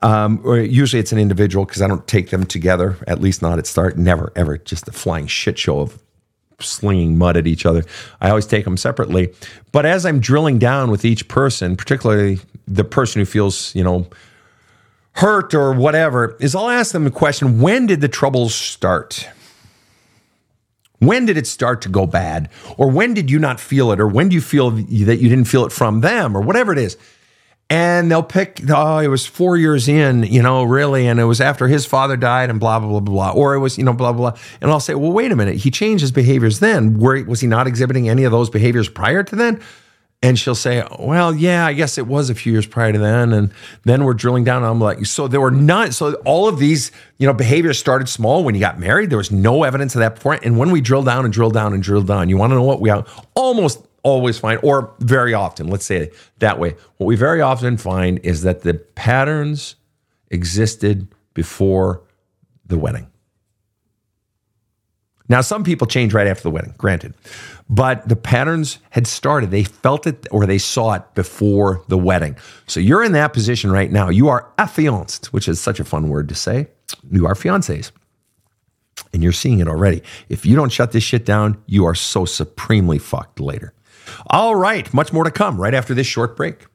um, 0.00 0.40
or 0.44 0.58
usually 0.58 1.00
it's 1.00 1.12
an 1.12 1.18
individual 1.18 1.64
because 1.64 1.82
I 1.82 1.88
don't 1.88 2.06
take 2.06 2.30
them 2.30 2.46
together, 2.46 2.96
at 3.06 3.20
least 3.20 3.42
not 3.42 3.58
at 3.58 3.66
start, 3.66 3.98
never, 3.98 4.32
ever, 4.36 4.58
just 4.58 4.86
a 4.88 4.92
flying 4.92 5.26
shit 5.26 5.58
show 5.58 5.80
of 5.80 6.00
slinging 6.60 7.18
mud 7.18 7.36
at 7.36 7.46
each 7.46 7.66
other. 7.66 7.84
I 8.20 8.30
always 8.30 8.46
take 8.46 8.64
them 8.64 8.76
separately. 8.76 9.32
But 9.72 9.86
as 9.86 10.04
I'm 10.06 10.20
drilling 10.20 10.58
down 10.58 10.90
with 10.90 11.04
each 11.04 11.28
person, 11.28 11.76
particularly 11.76 12.38
the 12.66 12.84
person 12.84 13.20
who 13.20 13.26
feels, 13.26 13.74
you 13.74 13.84
know, 13.84 14.06
hurt 15.12 15.54
or 15.54 15.72
whatever, 15.72 16.36
is 16.40 16.54
I'll 16.54 16.70
ask 16.70 16.92
them 16.92 17.04
the 17.04 17.10
question 17.10 17.60
when 17.60 17.86
did 17.86 18.00
the 18.00 18.08
troubles 18.08 18.54
start? 18.54 19.28
When 21.00 21.26
did 21.26 21.36
it 21.36 21.46
start 21.46 21.82
to 21.82 21.88
go 21.88 22.06
bad? 22.06 22.48
Or 22.76 22.90
when 22.90 23.14
did 23.14 23.30
you 23.30 23.38
not 23.38 23.60
feel 23.60 23.92
it? 23.92 24.00
Or 24.00 24.08
when 24.08 24.28
do 24.28 24.34
you 24.34 24.40
feel 24.40 24.70
that 24.70 24.82
you 24.90 25.28
didn't 25.28 25.44
feel 25.44 25.64
it 25.64 25.72
from 25.72 26.00
them 26.00 26.36
or 26.36 26.40
whatever 26.40 26.72
it 26.72 26.78
is? 26.78 26.96
And 27.70 28.10
they'll 28.10 28.22
pick, 28.22 28.62
oh, 28.70 28.98
it 28.98 29.08
was 29.08 29.26
four 29.26 29.58
years 29.58 29.88
in, 29.88 30.22
you 30.22 30.42
know, 30.42 30.64
really. 30.64 31.06
And 31.06 31.20
it 31.20 31.24
was 31.24 31.40
after 31.40 31.68
his 31.68 31.84
father 31.84 32.16
died 32.16 32.48
and 32.48 32.58
blah, 32.58 32.78
blah, 32.78 32.88
blah, 32.88 33.00
blah. 33.00 33.30
Or 33.32 33.54
it 33.54 33.58
was, 33.58 33.76
you 33.76 33.84
know, 33.84 33.92
blah, 33.92 34.12
blah. 34.12 34.32
And 34.62 34.70
I'll 34.70 34.80
say, 34.80 34.94
well, 34.94 35.12
wait 35.12 35.30
a 35.30 35.36
minute. 35.36 35.56
He 35.56 35.70
changed 35.70 36.00
his 36.00 36.10
behaviors 36.10 36.60
then. 36.60 36.98
Was 36.98 37.40
he 37.40 37.46
not 37.46 37.66
exhibiting 37.66 38.08
any 38.08 38.24
of 38.24 38.32
those 38.32 38.48
behaviors 38.48 38.88
prior 38.88 39.22
to 39.22 39.36
then? 39.36 39.60
And 40.20 40.36
she'll 40.36 40.56
say, 40.56 40.84
Well, 40.98 41.34
yeah, 41.34 41.64
I 41.64 41.74
guess 41.74 41.96
it 41.96 42.06
was 42.06 42.28
a 42.28 42.34
few 42.34 42.52
years 42.52 42.66
prior 42.66 42.92
to 42.92 42.98
then. 42.98 43.32
And 43.32 43.52
then 43.84 44.04
we're 44.04 44.14
drilling 44.14 44.44
down. 44.44 44.64
I'm 44.64 44.80
like, 44.80 45.06
So 45.06 45.28
there 45.28 45.40
were 45.40 45.52
none. 45.52 45.92
So 45.92 46.14
all 46.24 46.48
of 46.48 46.58
these, 46.58 46.90
you 47.18 47.26
know, 47.26 47.32
behaviors 47.32 47.78
started 47.78 48.08
small 48.08 48.42
when 48.42 48.54
you 48.54 48.60
got 48.60 48.80
married. 48.80 49.10
There 49.10 49.18
was 49.18 49.30
no 49.30 49.62
evidence 49.62 49.94
of 49.94 50.00
that 50.00 50.16
before. 50.16 50.34
And 50.42 50.58
when 50.58 50.70
we 50.72 50.80
drill 50.80 51.02
down 51.04 51.24
and 51.24 51.32
drill 51.32 51.50
down 51.50 51.72
and 51.72 51.82
drill 51.82 52.02
down, 52.02 52.28
you 52.28 52.36
want 52.36 52.50
to 52.50 52.54
know 52.54 52.64
what 52.64 52.80
we 52.80 52.90
almost 53.34 53.84
always 54.02 54.38
find, 54.38 54.60
or 54.62 54.94
very 55.00 55.34
often, 55.34 55.68
let's 55.68 55.84
say 55.84 56.10
that 56.38 56.58
way. 56.58 56.74
What 56.96 57.06
we 57.06 57.16
very 57.16 57.40
often 57.40 57.76
find 57.76 58.18
is 58.20 58.42
that 58.42 58.62
the 58.62 58.74
patterns 58.74 59.76
existed 60.30 61.08
before 61.34 62.02
the 62.66 62.78
wedding. 62.78 63.10
Now, 65.28 65.42
some 65.42 65.62
people 65.62 65.86
change 65.86 66.14
right 66.14 66.26
after 66.26 66.42
the 66.42 66.50
wedding, 66.50 66.74
granted, 66.78 67.14
but 67.68 68.08
the 68.08 68.16
patterns 68.16 68.78
had 68.90 69.06
started. 69.06 69.50
They 69.50 69.64
felt 69.64 70.06
it 70.06 70.26
or 70.30 70.46
they 70.46 70.58
saw 70.58 70.94
it 70.94 71.02
before 71.14 71.82
the 71.88 71.98
wedding. 71.98 72.36
So 72.66 72.80
you're 72.80 73.04
in 73.04 73.12
that 73.12 73.34
position 73.34 73.70
right 73.70 73.92
now. 73.92 74.08
You 74.08 74.28
are 74.28 74.50
affianced, 74.56 75.26
which 75.32 75.46
is 75.48 75.60
such 75.60 75.80
a 75.80 75.84
fun 75.84 76.08
word 76.08 76.28
to 76.30 76.34
say. 76.34 76.68
You 77.10 77.26
are 77.26 77.34
fiancés. 77.34 77.90
And 79.12 79.22
you're 79.22 79.32
seeing 79.32 79.60
it 79.60 79.68
already. 79.68 80.02
If 80.28 80.46
you 80.46 80.56
don't 80.56 80.72
shut 80.72 80.92
this 80.92 81.04
shit 81.04 81.24
down, 81.24 81.62
you 81.66 81.84
are 81.84 81.94
so 81.94 82.24
supremely 82.24 82.98
fucked 82.98 83.38
later. 83.38 83.74
All 84.28 84.56
right, 84.56 84.92
much 84.94 85.12
more 85.12 85.24
to 85.24 85.30
come 85.30 85.60
right 85.60 85.74
after 85.74 85.94
this 85.94 86.06
short 86.06 86.36
break. 86.36 86.66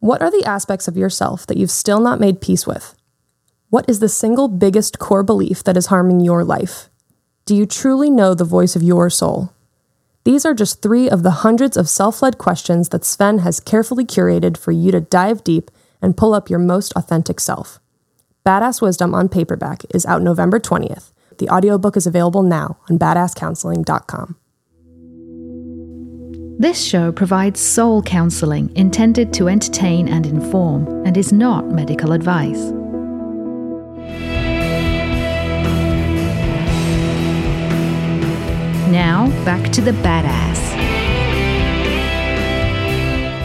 What 0.00 0.22
are 0.22 0.30
the 0.30 0.44
aspects 0.44 0.88
of 0.88 0.96
yourself 0.96 1.46
that 1.46 1.56
you've 1.56 1.70
still 1.70 2.00
not 2.00 2.20
made 2.20 2.40
peace 2.40 2.66
with? 2.66 2.94
What 3.70 3.88
is 3.88 4.00
the 4.00 4.08
single 4.08 4.48
biggest 4.48 4.98
core 4.98 5.22
belief 5.22 5.64
that 5.64 5.76
is 5.76 5.86
harming 5.86 6.20
your 6.20 6.44
life? 6.44 6.90
Do 7.46 7.54
you 7.54 7.64
truly 7.64 8.10
know 8.10 8.34
the 8.34 8.44
voice 8.44 8.74
of 8.74 8.82
your 8.82 9.08
soul? 9.08 9.52
These 10.24 10.44
are 10.44 10.52
just 10.52 10.82
three 10.82 11.08
of 11.08 11.22
the 11.22 11.30
hundreds 11.30 11.76
of 11.76 11.88
self 11.88 12.20
led 12.20 12.38
questions 12.38 12.88
that 12.88 13.04
Sven 13.04 13.38
has 13.38 13.60
carefully 13.60 14.04
curated 14.04 14.56
for 14.56 14.72
you 14.72 14.90
to 14.90 15.00
dive 15.00 15.44
deep 15.44 15.70
and 16.02 16.16
pull 16.16 16.34
up 16.34 16.50
your 16.50 16.58
most 16.58 16.92
authentic 16.96 17.38
self. 17.38 17.78
Badass 18.44 18.82
Wisdom 18.82 19.14
on 19.14 19.28
paperback 19.28 19.82
is 19.94 20.04
out 20.06 20.22
November 20.22 20.58
20th. 20.58 21.12
The 21.38 21.48
audiobook 21.48 21.96
is 21.96 22.04
available 22.08 22.42
now 22.42 22.78
on 22.90 22.98
badasscounseling.com. 22.98 24.36
This 26.58 26.82
show 26.82 27.12
provides 27.12 27.60
soul 27.60 28.02
counseling 28.02 28.74
intended 28.74 29.32
to 29.34 29.48
entertain 29.48 30.08
and 30.08 30.26
inform 30.26 31.06
and 31.06 31.16
is 31.16 31.32
not 31.32 31.66
medical 31.66 32.10
advice. 32.10 32.72
Now, 38.88 39.28
back 39.44 39.72
to 39.72 39.80
the 39.80 39.90
badass. 39.90 40.56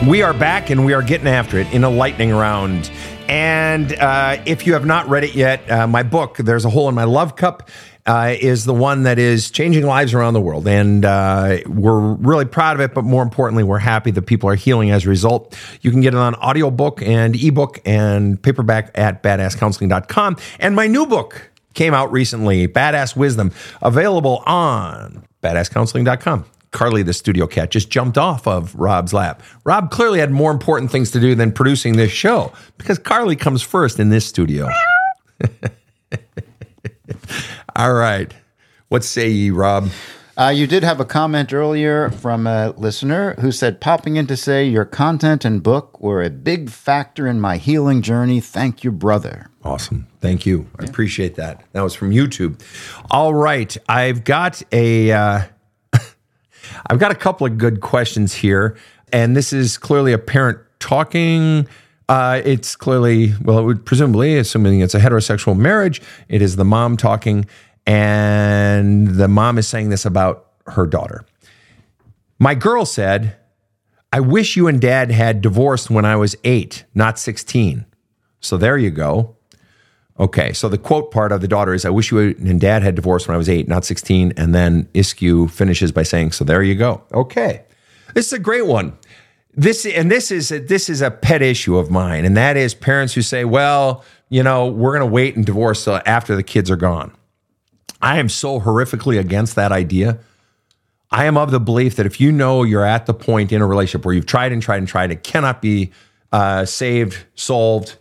We 0.07 0.21
are 0.21 0.33
back 0.33 0.69
and 0.69 0.85
we 0.85 0.93
are 0.93 1.01
getting 1.01 1.27
after 1.27 1.57
it 1.57 1.71
in 1.73 1.83
a 1.83 1.89
lightning 1.89 2.31
round. 2.31 2.91
And 3.27 3.93
uh, 3.93 4.41
if 4.45 4.67
you 4.67 4.73
have 4.73 4.85
not 4.85 5.07
read 5.09 5.23
it 5.23 5.33
yet, 5.33 5.69
uh, 5.71 5.87
my 5.87 6.03
book, 6.03 6.37
There's 6.37 6.65
a 6.65 6.69
Hole 6.69 6.89
in 6.89 6.95
My 6.95 7.05
Love 7.05 7.35
Cup, 7.35 7.69
uh, 8.05 8.35
is 8.39 8.65
the 8.65 8.73
one 8.73 9.03
that 9.03 9.17
is 9.17 9.51
changing 9.51 9.85
lives 9.85 10.13
around 10.13 10.33
the 10.33 10.41
world. 10.41 10.67
And 10.67 11.05
uh, 11.05 11.57
we're 11.65 11.99
really 11.99 12.45
proud 12.45 12.75
of 12.75 12.81
it, 12.81 12.93
but 12.93 13.03
more 13.03 13.23
importantly, 13.23 13.63
we're 13.63 13.79
happy 13.79 14.11
that 14.11 14.23
people 14.23 14.49
are 14.49 14.55
healing 14.55 14.91
as 14.91 15.05
a 15.05 15.09
result. 15.09 15.57
You 15.81 15.91
can 15.91 16.01
get 16.01 16.13
it 16.13 16.19
on 16.19 16.35
audiobook 16.35 17.01
and 17.01 17.35
ebook 17.35 17.79
and 17.85 18.41
paperback 18.41 18.91
at 18.95 19.23
badasscounseling.com. 19.23 20.37
And 20.59 20.75
my 20.75 20.87
new 20.87 21.05
book 21.05 21.51
came 21.73 21.93
out 21.93 22.11
recently, 22.11 22.67
Badass 22.67 23.15
Wisdom, 23.15 23.51
available 23.81 24.43
on 24.45 25.23
badasscounseling.com. 25.41 26.45
Carly, 26.71 27.03
the 27.03 27.13
studio 27.13 27.47
cat, 27.47 27.69
just 27.69 27.89
jumped 27.89 28.17
off 28.17 28.47
of 28.47 28.73
Rob's 28.75 29.13
lap. 29.13 29.43
Rob 29.65 29.91
clearly 29.91 30.19
had 30.19 30.31
more 30.31 30.51
important 30.51 30.89
things 30.89 31.11
to 31.11 31.19
do 31.19 31.35
than 31.35 31.51
producing 31.51 31.97
this 31.97 32.11
show 32.11 32.53
because 32.77 32.97
Carly 32.97 33.35
comes 33.35 33.61
first 33.61 33.99
in 33.99 34.09
this 34.09 34.25
studio. 34.25 34.69
All 37.75 37.93
right. 37.93 38.33
What 38.87 39.03
say 39.03 39.29
ye, 39.29 39.51
Rob? 39.51 39.89
Uh, 40.37 40.47
you 40.47 40.65
did 40.65 40.81
have 40.83 40.99
a 40.99 41.05
comment 41.05 41.53
earlier 41.53 42.09
from 42.09 42.47
a 42.47 42.73
listener 42.77 43.35
who 43.41 43.51
said, 43.51 43.81
popping 43.81 44.15
in 44.15 44.27
to 44.27 44.37
say, 44.37 44.65
Your 44.65 44.85
content 44.85 45.43
and 45.43 45.61
book 45.61 45.99
were 45.99 46.23
a 46.23 46.29
big 46.29 46.69
factor 46.69 47.27
in 47.27 47.41
my 47.41 47.57
healing 47.57 48.01
journey. 48.01 48.39
Thank 48.39 48.83
you, 48.83 48.91
brother. 48.91 49.49
Awesome. 49.63 50.07
Thank 50.21 50.45
you. 50.45 50.69
I 50.79 50.85
appreciate 50.85 51.35
that. 51.35 51.63
That 51.73 51.81
was 51.81 51.93
from 51.93 52.11
YouTube. 52.11 52.61
All 53.09 53.33
right. 53.33 53.75
I've 53.89 54.23
got 54.23 54.61
a. 54.71 55.11
Uh, 55.11 55.41
I've 56.89 56.99
got 56.99 57.11
a 57.11 57.15
couple 57.15 57.45
of 57.45 57.57
good 57.57 57.81
questions 57.81 58.33
here, 58.33 58.77
and 59.11 59.35
this 59.35 59.51
is 59.51 59.77
clearly 59.77 60.13
a 60.13 60.17
parent 60.17 60.59
talking. 60.79 61.67
Uh, 62.07 62.41
it's 62.43 62.75
clearly, 62.75 63.33
well, 63.41 63.59
it 63.59 63.63
would 63.63 63.85
presumably, 63.85 64.37
assuming 64.37 64.81
it's 64.81 64.93
a 64.93 64.99
heterosexual 64.99 65.57
marriage, 65.57 66.01
it 66.27 66.41
is 66.41 66.57
the 66.57 66.65
mom 66.65 66.97
talking, 66.97 67.45
and 67.85 69.07
the 69.07 69.27
mom 69.27 69.57
is 69.57 69.67
saying 69.67 69.89
this 69.89 70.05
about 70.05 70.47
her 70.67 70.85
daughter. 70.85 71.25
My 72.39 72.55
girl 72.55 72.85
said, 72.85 73.35
I 74.13 74.19
wish 74.19 74.55
you 74.55 74.67
and 74.67 74.81
dad 74.81 75.11
had 75.11 75.41
divorced 75.41 75.89
when 75.89 76.05
I 76.05 76.15
was 76.15 76.35
eight, 76.43 76.85
not 76.93 77.17
16. 77.19 77.85
So 78.39 78.57
there 78.57 78.77
you 78.77 78.89
go. 78.89 79.35
Okay, 80.19 80.53
so 80.53 80.69
the 80.69 80.77
quote 80.77 81.11
part 81.11 81.31
of 81.31 81.41
the 81.41 81.47
daughter 81.47 81.73
is, 81.73 81.85
I 81.85 81.89
wish 81.89 82.11
you 82.11 82.19
and 82.19 82.59
dad 82.59 82.83
had 82.83 82.95
divorced 82.95 83.27
when 83.27 83.35
I 83.35 83.37
was 83.37 83.49
eight, 83.49 83.67
not 83.67 83.85
16. 83.85 84.33
And 84.37 84.53
then 84.53 84.85
Iskew 84.93 85.49
finishes 85.49 85.91
by 85.91 86.03
saying, 86.03 86.33
So 86.33 86.43
there 86.43 86.61
you 86.61 86.75
go. 86.75 87.03
Okay. 87.13 87.63
This 88.13 88.27
is 88.27 88.33
a 88.33 88.39
great 88.39 88.65
one. 88.65 88.97
This 89.53 89.85
and 89.85 90.09
this 90.09 90.31
is 90.31 90.51
a, 90.51 90.59
this 90.59 90.89
is 90.89 91.01
a 91.01 91.11
pet 91.11 91.41
issue 91.41 91.77
of 91.77 91.91
mine, 91.91 92.23
and 92.23 92.37
that 92.37 92.55
is 92.55 92.73
parents 92.73 93.13
who 93.13 93.21
say, 93.21 93.43
"Well, 93.43 94.05
you 94.29 94.43
know, 94.43 94.67
we're 94.67 94.97
going 94.97 95.01
to 95.01 95.13
wait 95.13 95.35
and 95.35 95.45
divorce 95.45 95.85
after 95.89 96.37
the 96.37 96.43
kids 96.43 96.71
are 96.71 96.77
gone." 96.77 97.11
I 98.01 98.19
am 98.19 98.29
so 98.29 98.59
horrifically 98.59 99.19
against 99.19 99.55
that 99.55 99.71
idea. 99.71 100.19
I 101.11 101.25
am 101.25 101.37
of 101.37 101.51
the 101.51 101.59
belief 101.59 101.97
that 101.97 102.05
if 102.05 102.21
you 102.21 102.31
know 102.31 102.63
you're 102.63 102.85
at 102.85 103.05
the 103.05 103.13
point 103.13 103.51
in 103.51 103.61
a 103.61 103.65
relationship 103.65 104.05
where 104.05 104.15
you've 104.15 104.25
tried 104.25 104.53
and 104.53 104.61
tried 104.61 104.77
and 104.77 104.87
tried, 104.87 105.11
it 105.11 105.23
cannot 105.23 105.61
be 105.61 105.91
uh, 106.31 106.65
saved, 106.65 107.17
solved, 107.35 107.97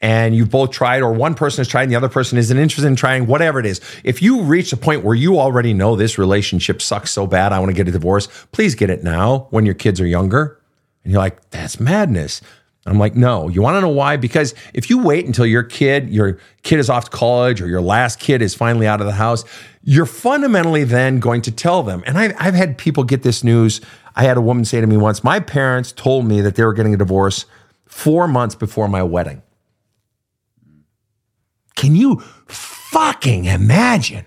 and 0.00 0.34
you've 0.34 0.50
both 0.50 0.70
tried, 0.70 1.02
or 1.02 1.12
one 1.12 1.34
person 1.34 1.60
has 1.60 1.68
tried 1.68 1.84
and 1.84 1.92
the 1.92 1.96
other 1.96 2.08
person 2.08 2.38
isn't 2.38 2.56
interested 2.56 2.88
in 2.88 2.96
trying, 2.96 3.26
whatever 3.26 3.60
it 3.60 3.66
is. 3.66 3.80
If 4.04 4.20
you 4.22 4.42
reach 4.42 4.72
a 4.72 4.76
point 4.76 5.04
where 5.04 5.14
you 5.14 5.38
already 5.38 5.74
know 5.74 5.96
this 5.96 6.18
relationship 6.18 6.82
sucks 6.82 7.10
so 7.10 7.26
bad, 7.26 7.52
I 7.52 7.58
want 7.60 7.70
to 7.70 7.74
get 7.74 7.88
a 7.88 7.92
divorce, 7.92 8.28
please 8.52 8.74
get 8.74 8.90
it 8.90 9.04
now 9.04 9.46
when 9.50 9.64
your 9.64 9.74
kids 9.74 10.00
are 10.00 10.06
younger. 10.06 10.60
And 11.04 11.12
you're 11.12 11.20
like, 11.20 11.50
that's 11.50 11.80
madness. 11.80 12.40
I'm 12.84 12.98
like, 12.98 13.14
no. 13.14 13.48
You 13.48 13.62
want 13.62 13.76
to 13.76 13.80
know 13.80 13.88
why? 13.88 14.16
Because 14.16 14.54
if 14.74 14.90
you 14.90 14.98
wait 14.98 15.24
until 15.24 15.46
your 15.46 15.62
kid, 15.62 16.10
your 16.10 16.38
kid 16.62 16.80
is 16.80 16.90
off 16.90 17.04
to 17.04 17.10
college 17.10 17.60
or 17.60 17.68
your 17.68 17.80
last 17.80 18.18
kid 18.18 18.42
is 18.42 18.54
finally 18.54 18.86
out 18.86 19.00
of 19.00 19.06
the 19.06 19.12
house, 19.12 19.44
you're 19.84 20.06
fundamentally 20.06 20.82
then 20.82 21.20
going 21.20 21.42
to 21.42 21.52
tell 21.52 21.84
them. 21.84 22.02
And 22.06 22.18
I've, 22.18 22.34
I've 22.38 22.54
had 22.54 22.78
people 22.78 23.04
get 23.04 23.22
this 23.22 23.44
news. 23.44 23.80
I 24.16 24.24
had 24.24 24.36
a 24.36 24.40
woman 24.40 24.64
say 24.64 24.80
to 24.80 24.86
me 24.86 24.96
once, 24.96 25.22
my 25.22 25.38
parents 25.38 25.92
told 25.92 26.26
me 26.26 26.40
that 26.40 26.56
they 26.56 26.64
were 26.64 26.72
getting 26.72 26.94
a 26.94 26.96
divorce 26.96 27.46
four 27.86 28.26
months 28.26 28.56
before 28.56 28.88
my 28.88 29.02
wedding. 29.02 29.42
Can 31.76 31.94
you 31.94 32.20
fucking 32.46 33.44
imagine 33.44 34.26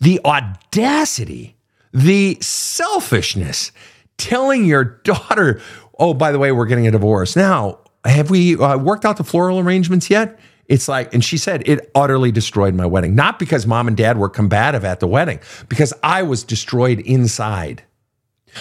the 0.00 0.20
audacity, 0.24 1.56
the 1.92 2.36
selfishness 2.40 3.72
telling 4.18 4.64
your 4.64 4.84
daughter, 5.04 5.60
oh, 5.98 6.14
by 6.14 6.32
the 6.32 6.38
way, 6.38 6.52
we're 6.52 6.66
getting 6.66 6.86
a 6.86 6.90
divorce. 6.90 7.36
Now, 7.36 7.78
have 8.04 8.30
we 8.30 8.56
uh, 8.56 8.78
worked 8.78 9.04
out 9.04 9.16
the 9.16 9.24
floral 9.24 9.58
arrangements 9.58 10.10
yet? 10.10 10.38
It's 10.66 10.88
like, 10.88 11.12
and 11.12 11.24
she 11.24 11.36
said, 11.36 11.68
it 11.68 11.90
utterly 11.94 12.32
destroyed 12.32 12.74
my 12.74 12.86
wedding. 12.86 13.14
Not 13.14 13.38
because 13.38 13.66
mom 13.66 13.88
and 13.88 13.96
dad 13.96 14.16
were 14.16 14.28
combative 14.28 14.84
at 14.84 15.00
the 15.00 15.06
wedding, 15.06 15.40
because 15.68 15.92
I 16.02 16.22
was 16.22 16.44
destroyed 16.44 17.00
inside. 17.00 17.82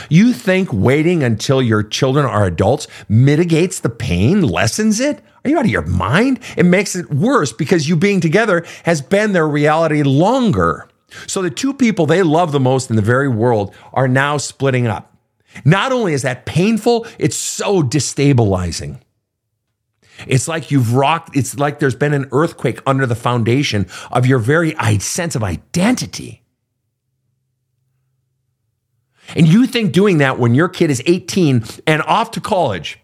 You 0.10 0.34
think 0.34 0.70
waiting 0.72 1.24
until 1.24 1.62
your 1.62 1.84
children 1.84 2.26
are 2.26 2.46
adults 2.46 2.88
mitigates 3.10 3.80
the 3.80 3.90
pain, 3.90 4.42
lessens 4.42 5.00
it? 5.00 5.22
Are 5.44 5.50
you 5.50 5.58
out 5.58 5.66
of 5.66 5.72
your 5.72 5.86
mind? 5.86 6.40
It 6.56 6.66
makes 6.66 6.96
it 6.96 7.12
worse 7.12 7.52
because 7.52 7.90
you 7.90 7.96
being 7.96 8.22
together 8.22 8.66
has 8.84 9.02
been 9.02 9.34
their 9.34 9.48
reality 9.48 10.04
longer. 10.04 10.88
So 11.28 11.42
the 11.42 11.50
two 11.50 11.74
people 11.74 12.06
they 12.06 12.24
love 12.24 12.52
the 12.52 12.60
most 12.60 12.90
in 12.90 12.96
the 12.96 13.02
very 13.02 13.28
world 13.28 13.76
are 13.94 14.08
now 14.08 14.38
splitting 14.38 14.88
up. 14.88 15.11
Not 15.66 15.92
only 15.92 16.14
is 16.14 16.22
that 16.22 16.46
painful, 16.46 17.06
it's 17.20 17.36
so 17.36 17.84
destabilizing. 17.84 19.00
It's 20.28 20.48
like 20.48 20.72
you've 20.72 20.94
rocked, 20.94 21.36
it's 21.36 21.58
like 21.58 21.80
there's 21.80 21.96
been 21.96 22.14
an 22.14 22.28
earthquake 22.32 22.80
under 22.86 23.06
the 23.06 23.16
foundation 23.16 23.88
of 24.12 24.26
your 24.26 24.40
very 24.40 24.76
sense 25.00 25.36
of 25.36 25.44
identity. 25.44 26.44
And 29.36 29.48
you 29.48 29.66
think 29.66 29.94
doing 29.94 30.18
that 30.18 30.40
when 30.40 30.56
your 30.56 30.68
kid 30.68 30.92
is 30.92 31.02
18 31.06 31.64
and 31.88 32.02
off 32.04 32.32
to 32.32 32.42
college 32.42 33.00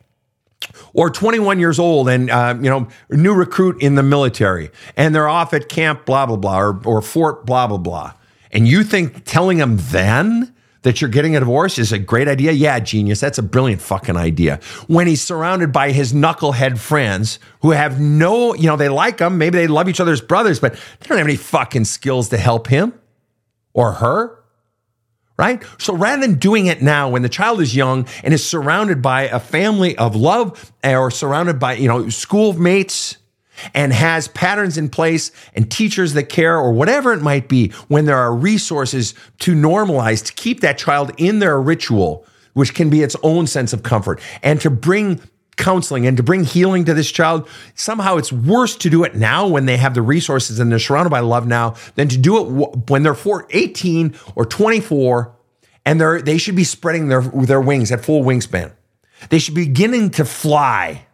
or 0.94 1.10
21 1.10 1.60
years 1.60 1.80
old 1.80 2.10
and 2.10 2.30
uh, 2.30 2.56
you 2.60 2.70
know 2.70 2.88
new 3.10 3.34
recruit 3.34 3.82
in 3.82 3.96
the 3.96 4.04
military 4.04 4.72
and 4.98 5.14
they're 5.14 5.30
off 5.30 5.54
at 5.54 5.70
camp 5.70 6.06
blah 6.06 6.26
blah 6.26 6.36
blah 6.36 6.60
or, 6.60 6.82
or 6.86 7.02
fort 7.02 7.46
blah 7.46 7.68
blah 7.68 7.78
blah 7.78 8.14
and 8.52 8.68
you 8.68 8.84
think 8.84 9.24
telling 9.24 9.60
them 9.60 9.78
then 9.78 10.54
that 10.88 11.02
you're 11.02 11.10
getting 11.10 11.36
a 11.36 11.40
divorce 11.40 11.78
is 11.78 11.92
a 11.92 12.00
great 12.00 12.30
idea? 12.30 12.54
Yeah 12.54 12.80
genius. 12.80 13.20
That's 13.20 13.38
a 13.38 13.44
brilliant 13.44 13.82
fucking 13.82 14.16
idea. 14.16 14.62
When 14.88 15.06
he's 15.06 15.22
surrounded 15.22 15.74
by 15.74 15.92
his 15.92 16.14
knucklehead 16.14 16.78
friends 16.78 17.40
who 17.62 17.72
have 17.72 18.00
no 18.00 18.54
you 18.56 18.68
know 18.68 18.78
they 18.78 18.88
like 18.88 19.20
him. 19.20 19.38
Maybe 19.38 19.58
they 19.58 19.68
love 19.68 19.90
each 19.90 20.00
other 20.00 20.14
as 20.14 20.22
brothers 20.22 20.62
but 20.62 20.74
they 20.74 21.08
don't 21.08 21.18
have 21.18 21.28
any 21.28 21.36
fucking 21.36 21.84
skills 21.84 22.30
to 22.30 22.38
help 22.38 22.68
him 22.68 22.94
or 23.74 23.92
her 23.94 24.38
right? 25.38 25.62
So 25.78 25.94
rather 25.94 26.22
than 26.22 26.36
doing 26.36 26.66
it 26.66 26.82
now 26.82 27.10
when 27.10 27.22
the 27.22 27.30
child 27.30 27.62
is 27.62 27.76
young 27.76 28.08
and 28.24 28.34
is 28.34 28.48
surrounded 28.48 29.02
by 29.02 29.24
a 29.24 29.40
family 29.40 29.96
of 29.98 30.16
love 30.16 30.72
or 30.84 31.12
surrounded 31.12 31.60
by, 31.60 31.74
you 31.74 31.88
know, 31.88 32.10
schoolmates 32.10 33.17
and 33.74 33.94
has 33.94 34.28
patterns 34.30 34.78
in 34.78 34.90
place 34.90 35.32
and 35.54 35.70
teachers 35.72 36.14
that 36.14 36.30
care 36.30 36.58
or 36.58 36.72
whatever 36.72 37.14
it 37.14 37.22
might 37.22 37.48
be, 37.48 37.70
when 37.88 38.06
there 38.06 38.18
are 38.18 38.36
resources 38.36 39.14
to 39.40 39.54
normalize, 39.54 40.24
to 40.26 40.34
keep 40.34 40.62
that 40.62 40.78
child 40.78 41.12
in 41.18 41.40
their 41.40 41.60
ritual, 41.60 42.26
which 42.54 42.74
can 42.74 42.90
be 42.90 43.02
its 43.02 43.16
own 43.24 43.48
sense 43.48 43.74
of 43.74 43.84
comfort, 43.84 44.20
and 44.44 44.62
to 44.62 44.70
bring 44.70 45.22
counseling 45.58 46.06
and 46.06 46.18
to 46.18 46.24
bring 46.24 46.44
healing 46.44 46.86
to 46.86 46.94
this 46.94 47.12
child, 47.12 47.50
somehow 47.76 48.16
it's 48.18 48.32
worse 48.32 48.76
to 48.76 48.90
do 48.90 49.04
it 49.04 49.16
now 49.16 49.48
when 49.48 49.66
they 49.66 49.76
have 49.76 49.96
the 49.96 50.02
resources 50.02 50.60
and 50.60 50.72
they're 50.72 50.80
surrounded 50.80 51.10
by 51.10 51.20
love 51.20 51.48
now 51.48 51.76
than 51.96 52.08
to 52.08 52.18
do 52.18 52.38
it 52.38 52.90
when 52.90 53.04
they're 53.04 53.16
four, 53.16 53.48
18 53.50 54.16
or 54.36 54.46
24 54.46 55.34
and 55.88 56.02
they 56.02 56.38
should 56.38 56.56
be 56.56 56.66
spreading 56.66 57.08
their, 57.08 57.22
their 57.22 57.62
wings 57.62 57.92
at 57.92 58.04
full 58.04 58.22
wingspan. 58.22 58.74
They 59.30 59.40
should 59.40 59.56
be 59.56 59.66
beginning 59.66 60.12
to 60.12 60.26
fly. 60.26 61.07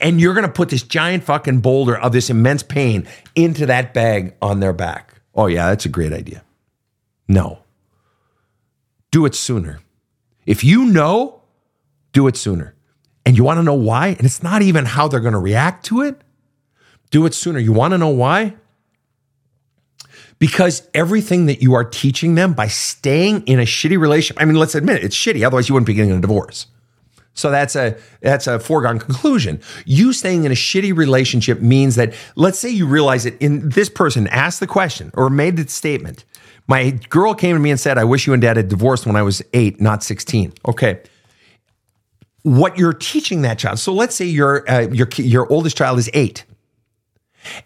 And 0.00 0.20
you're 0.20 0.34
going 0.34 0.46
to 0.46 0.52
put 0.52 0.68
this 0.68 0.82
giant 0.82 1.24
fucking 1.24 1.60
boulder 1.60 1.96
of 1.96 2.12
this 2.12 2.30
immense 2.30 2.62
pain 2.62 3.06
into 3.34 3.66
that 3.66 3.92
bag 3.92 4.34
on 4.40 4.60
their 4.60 4.72
back. 4.72 5.14
Oh, 5.34 5.46
yeah, 5.46 5.68
that's 5.68 5.84
a 5.84 5.90
great 5.90 6.12
idea. 6.12 6.42
No. 7.28 7.60
Do 9.10 9.26
it 9.26 9.34
sooner. 9.34 9.80
If 10.46 10.64
you 10.64 10.86
know, 10.86 11.42
do 12.12 12.26
it 12.26 12.36
sooner. 12.36 12.74
And 13.24 13.36
you 13.36 13.44
want 13.44 13.58
to 13.58 13.62
know 13.62 13.74
why? 13.74 14.08
And 14.08 14.24
it's 14.24 14.42
not 14.42 14.62
even 14.62 14.84
how 14.84 15.08
they're 15.08 15.20
going 15.20 15.32
to 15.32 15.38
react 15.38 15.84
to 15.86 16.02
it. 16.02 16.20
Do 17.10 17.26
it 17.26 17.34
sooner. 17.34 17.58
You 17.58 17.72
want 17.72 17.92
to 17.92 17.98
know 17.98 18.08
why? 18.08 18.54
Because 20.38 20.88
everything 20.94 21.46
that 21.46 21.62
you 21.62 21.74
are 21.74 21.84
teaching 21.84 22.34
them 22.34 22.52
by 22.52 22.68
staying 22.68 23.42
in 23.46 23.58
a 23.58 23.64
shitty 23.64 23.98
relationship, 23.98 24.40
I 24.40 24.44
mean, 24.44 24.56
let's 24.56 24.74
admit 24.74 24.96
it, 24.96 25.04
it's 25.04 25.16
shitty. 25.16 25.44
Otherwise, 25.46 25.68
you 25.68 25.74
wouldn't 25.74 25.86
be 25.86 25.94
getting 25.94 26.12
a 26.12 26.20
divorce. 26.20 26.66
So 27.36 27.50
that's 27.50 27.76
a 27.76 27.96
that's 28.20 28.48
a 28.48 28.58
foregone 28.58 28.98
conclusion. 28.98 29.60
You 29.84 30.12
staying 30.12 30.44
in 30.44 30.50
a 30.50 30.56
shitty 30.56 30.96
relationship 30.96 31.60
means 31.60 31.94
that 31.94 32.14
let's 32.34 32.58
say 32.58 32.70
you 32.70 32.86
realize 32.86 33.24
that 33.24 33.40
in 33.40 33.68
this 33.68 33.88
person 33.88 34.26
asked 34.28 34.58
the 34.58 34.66
question 34.66 35.12
or 35.14 35.30
made 35.30 35.56
the 35.56 35.68
statement. 35.68 36.24
My 36.66 36.90
girl 37.10 37.32
came 37.32 37.54
to 37.54 37.60
me 37.60 37.70
and 37.70 37.78
said, 37.78 37.96
"I 37.96 38.04
wish 38.04 38.26
you 38.26 38.32
and 38.32 38.42
dad 38.42 38.56
had 38.56 38.68
divorced 38.68 39.06
when 39.06 39.14
I 39.14 39.22
was 39.22 39.40
8, 39.52 39.80
not 39.80 40.02
16." 40.02 40.52
Okay. 40.66 41.00
What 42.42 42.76
you're 42.78 42.92
teaching 42.92 43.42
that 43.42 43.58
child. 43.58 43.78
So 43.78 43.92
let's 43.92 44.16
say 44.16 44.24
your 44.24 44.68
uh, 44.68 44.88
your 44.88 45.08
your 45.16 45.50
oldest 45.52 45.76
child 45.76 45.98
is 45.98 46.10
8 46.12 46.44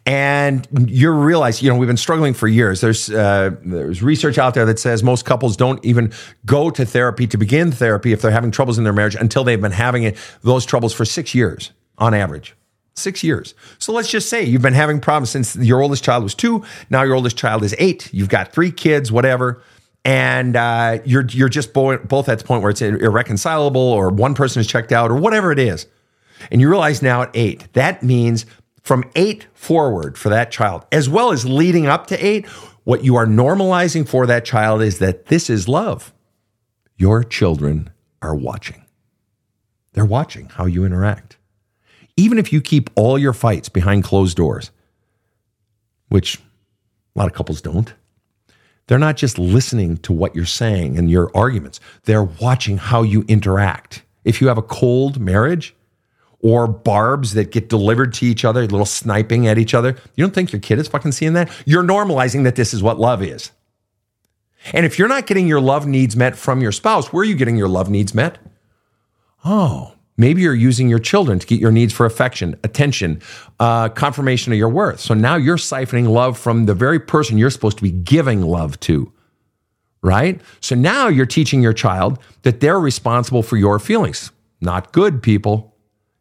and 0.07 0.67
you 0.87 1.11
realize, 1.11 1.63
you 1.63 1.71
know, 1.71 1.77
we've 1.77 1.87
been 1.87 1.97
struggling 1.97 2.35
for 2.35 2.49
years. 2.49 2.81
There's 2.81 3.11
uh, 3.11 3.51
there's 3.65 4.03
research 4.03 4.39
out 4.39 4.55
there 4.55 4.67
that 4.67 4.79
says 4.79 5.03
most 5.03 5.25
couples 5.25 5.57
don't 5.57 5.85
even 5.85 6.13
go 6.47 6.71
to 6.71 6.85
therapy 6.85 7.27
to 7.27 7.37
begin 7.37 7.73
therapy 7.73 8.13
if 8.13 8.23
they're 8.23 8.31
having 8.31 8.51
troubles 8.51 8.79
in 8.79 8.85
their 8.85 8.93
marriage 8.93 9.15
until 9.15 9.45
they've 9.45 9.61
been 9.61 9.73
having 9.73 10.05
it, 10.05 10.17
those 10.43 10.65
troubles 10.65 10.93
for 10.93 11.05
six 11.05 11.35
years 11.35 11.73
on 11.99 12.15
average. 12.15 12.57
Six 12.95 13.23
years. 13.23 13.55
So 13.79 13.93
let's 13.93 14.11
just 14.11 14.29
say 14.29 14.43
you've 14.43 14.63
been 14.63 14.75
having 14.75 15.01
problems 15.01 15.31
since 15.31 15.57
your 15.57 15.81
oldest 15.81 16.05
child 16.05 16.23
was 16.23 16.35
two. 16.35 16.65
Now 16.91 17.03
your 17.03 17.15
oldest 17.15 17.37
child 17.37 17.63
is 17.63 17.75
eight. 17.79 18.13
You've 18.13 18.29
got 18.29 18.53
three 18.53 18.73
kids, 18.73 19.11
whatever 19.11 19.63
and 20.05 20.57
uh, 20.57 20.99
you're 21.05 21.27
you're 21.29 21.49
just 21.49 21.73
both 21.73 22.29
at 22.29 22.39
the 22.39 22.45
point 22.45 22.63
where 22.63 22.71
it's 22.71 22.83
irreconcilable, 22.83 23.81
or 23.81 24.11
one 24.11 24.35
person 24.35 24.61
is 24.61 24.67
checked 24.67 24.93
out, 24.93 25.11
or 25.11 25.17
whatever 25.17 25.53
it 25.53 25.59
is, 25.59 25.87
and 26.51 26.61
you 26.61 26.69
realize 26.69 27.03
now 27.03 27.23
at 27.23 27.31
eight 27.35 27.71
that 27.75 28.03
means 28.03 28.47
from 28.83 29.05
eight 29.15 29.47
forward 29.55 30.17
for 30.17 30.29
that 30.31 30.51
child, 30.51 30.87
as 30.91 31.09
well 31.09 31.33
as 31.33 31.45
leading 31.45 31.87
up 31.87 32.07
to 32.09 32.25
eight, 32.25 32.47
what 32.85 33.05
you 33.05 33.17
are 33.17 33.27
normalizing 33.27 34.09
for 34.09 34.27
that 34.27 34.45
child 34.45 34.83
is 34.83 34.99
that 34.99 35.27
this 35.27 35.51
is 35.51 35.69
love. 35.69 36.13
Your 36.97 37.23
children 37.23 37.91
are 38.23 38.35
watching. 38.35 38.85
They're 39.93 40.05
watching 40.05 40.47
how 40.49 40.67
you 40.67 40.85
interact. 40.85 41.37
Even 42.17 42.39
if 42.39 42.53
you 42.53 42.61
keep 42.61 42.91
all 42.95 43.19
your 43.19 43.33
fights 43.33 43.69
behind 43.69 44.05
closed 44.05 44.37
doors, 44.37 44.71
which 46.09 46.37
a 46.37 47.19
lot 47.19 47.27
of 47.27 47.33
couples 47.33 47.61
don't, 47.61 47.95
they're 48.87 48.99
not 48.99 49.17
just 49.17 49.39
listening 49.39 49.97
to 49.99 50.13
what 50.13 50.35
you're 50.35 50.45
saying 50.45 50.99
and 50.99 51.11
your 51.11 51.31
arguments, 51.35 51.81
they're 52.05 52.25
watching 52.25 52.77
how 52.77 53.03
you 53.03 53.25
interact. 53.29 54.03
If 54.25 54.41
you 54.41 54.49
have 54.49 54.59
a 54.59 54.63
cold 54.63 55.21
marriage, 55.21 55.75
or 56.43 56.67
barbs 56.67 57.35
that 57.35 57.51
get 57.51 57.69
delivered 57.69 58.15
to 58.15 58.27
each 58.27 58.45
other, 58.45 58.63
little 58.63 58.87
sniping 58.87 59.47
at 59.47 59.59
each 59.59 59.75
other. 59.75 59.97
You 60.15 60.25
don't 60.25 60.35
think 60.35 60.53
your 60.53 60.61
kid 60.61 60.79
is 60.79 60.89
fucking 60.89 61.13
seeing 61.13 61.35
that? 61.35 61.51
You're 61.67 61.83
normalizing 61.83 62.45
that 62.45 62.57
this 62.57 62.73
is 62.73 62.83
what 62.83 62.99
love 62.99 63.23
is. 63.23 63.51
And 64.73 64.85
if 64.85 64.99
you're 64.99 65.09
not 65.09 65.27
getting 65.27 65.47
your 65.47 65.61
love 65.61 65.87
needs 65.87 66.17
met 66.17 66.37
from 66.37 66.61
your 66.61 66.73
spouse, 66.73 67.13
where 67.13 67.23
are 67.23 67.25
you 67.25 67.35
getting 67.35 67.57
your 67.57 67.69
love 67.69 67.89
needs 67.89 68.15
met? 68.15 68.39
Oh, 69.45 69.95
maybe 70.17 70.43
you're 70.43 70.55
using 70.55 70.89
your 70.89 70.99
children 70.99 71.39
to 71.39 71.47
get 71.47 71.61
your 71.61 71.73
needs 71.73 71.93
for 71.93 72.05
affection, 72.05 72.57
attention, 72.63 73.23
uh, 73.59 73.89
confirmation 73.89 74.53
of 74.53 74.59
your 74.59 74.69
worth. 74.69 75.01
So 75.01 75.15
now 75.15 75.37
you're 75.37 75.57
siphoning 75.57 76.09
love 76.09 76.39
from 76.39 76.67
the 76.67 76.75
very 76.75 77.01
person 77.01 77.39
you're 77.39 77.51
supposed 77.51 77.79
to 77.79 77.83
be 77.83 77.91
giving 77.91 78.43
love 78.43 78.79
to, 78.81 79.13
right? 80.03 80.41
So 80.61 80.75
now 80.75 81.09
you're 81.09 81.27
teaching 81.27 81.63
your 81.63 81.73
child 81.73 82.19
that 82.43 82.61
they're 82.61 82.81
responsible 82.81 83.43
for 83.43 83.57
your 83.57 83.79
feelings. 83.79 84.31
Not 84.61 84.93
good, 84.93 85.23
people 85.23 85.70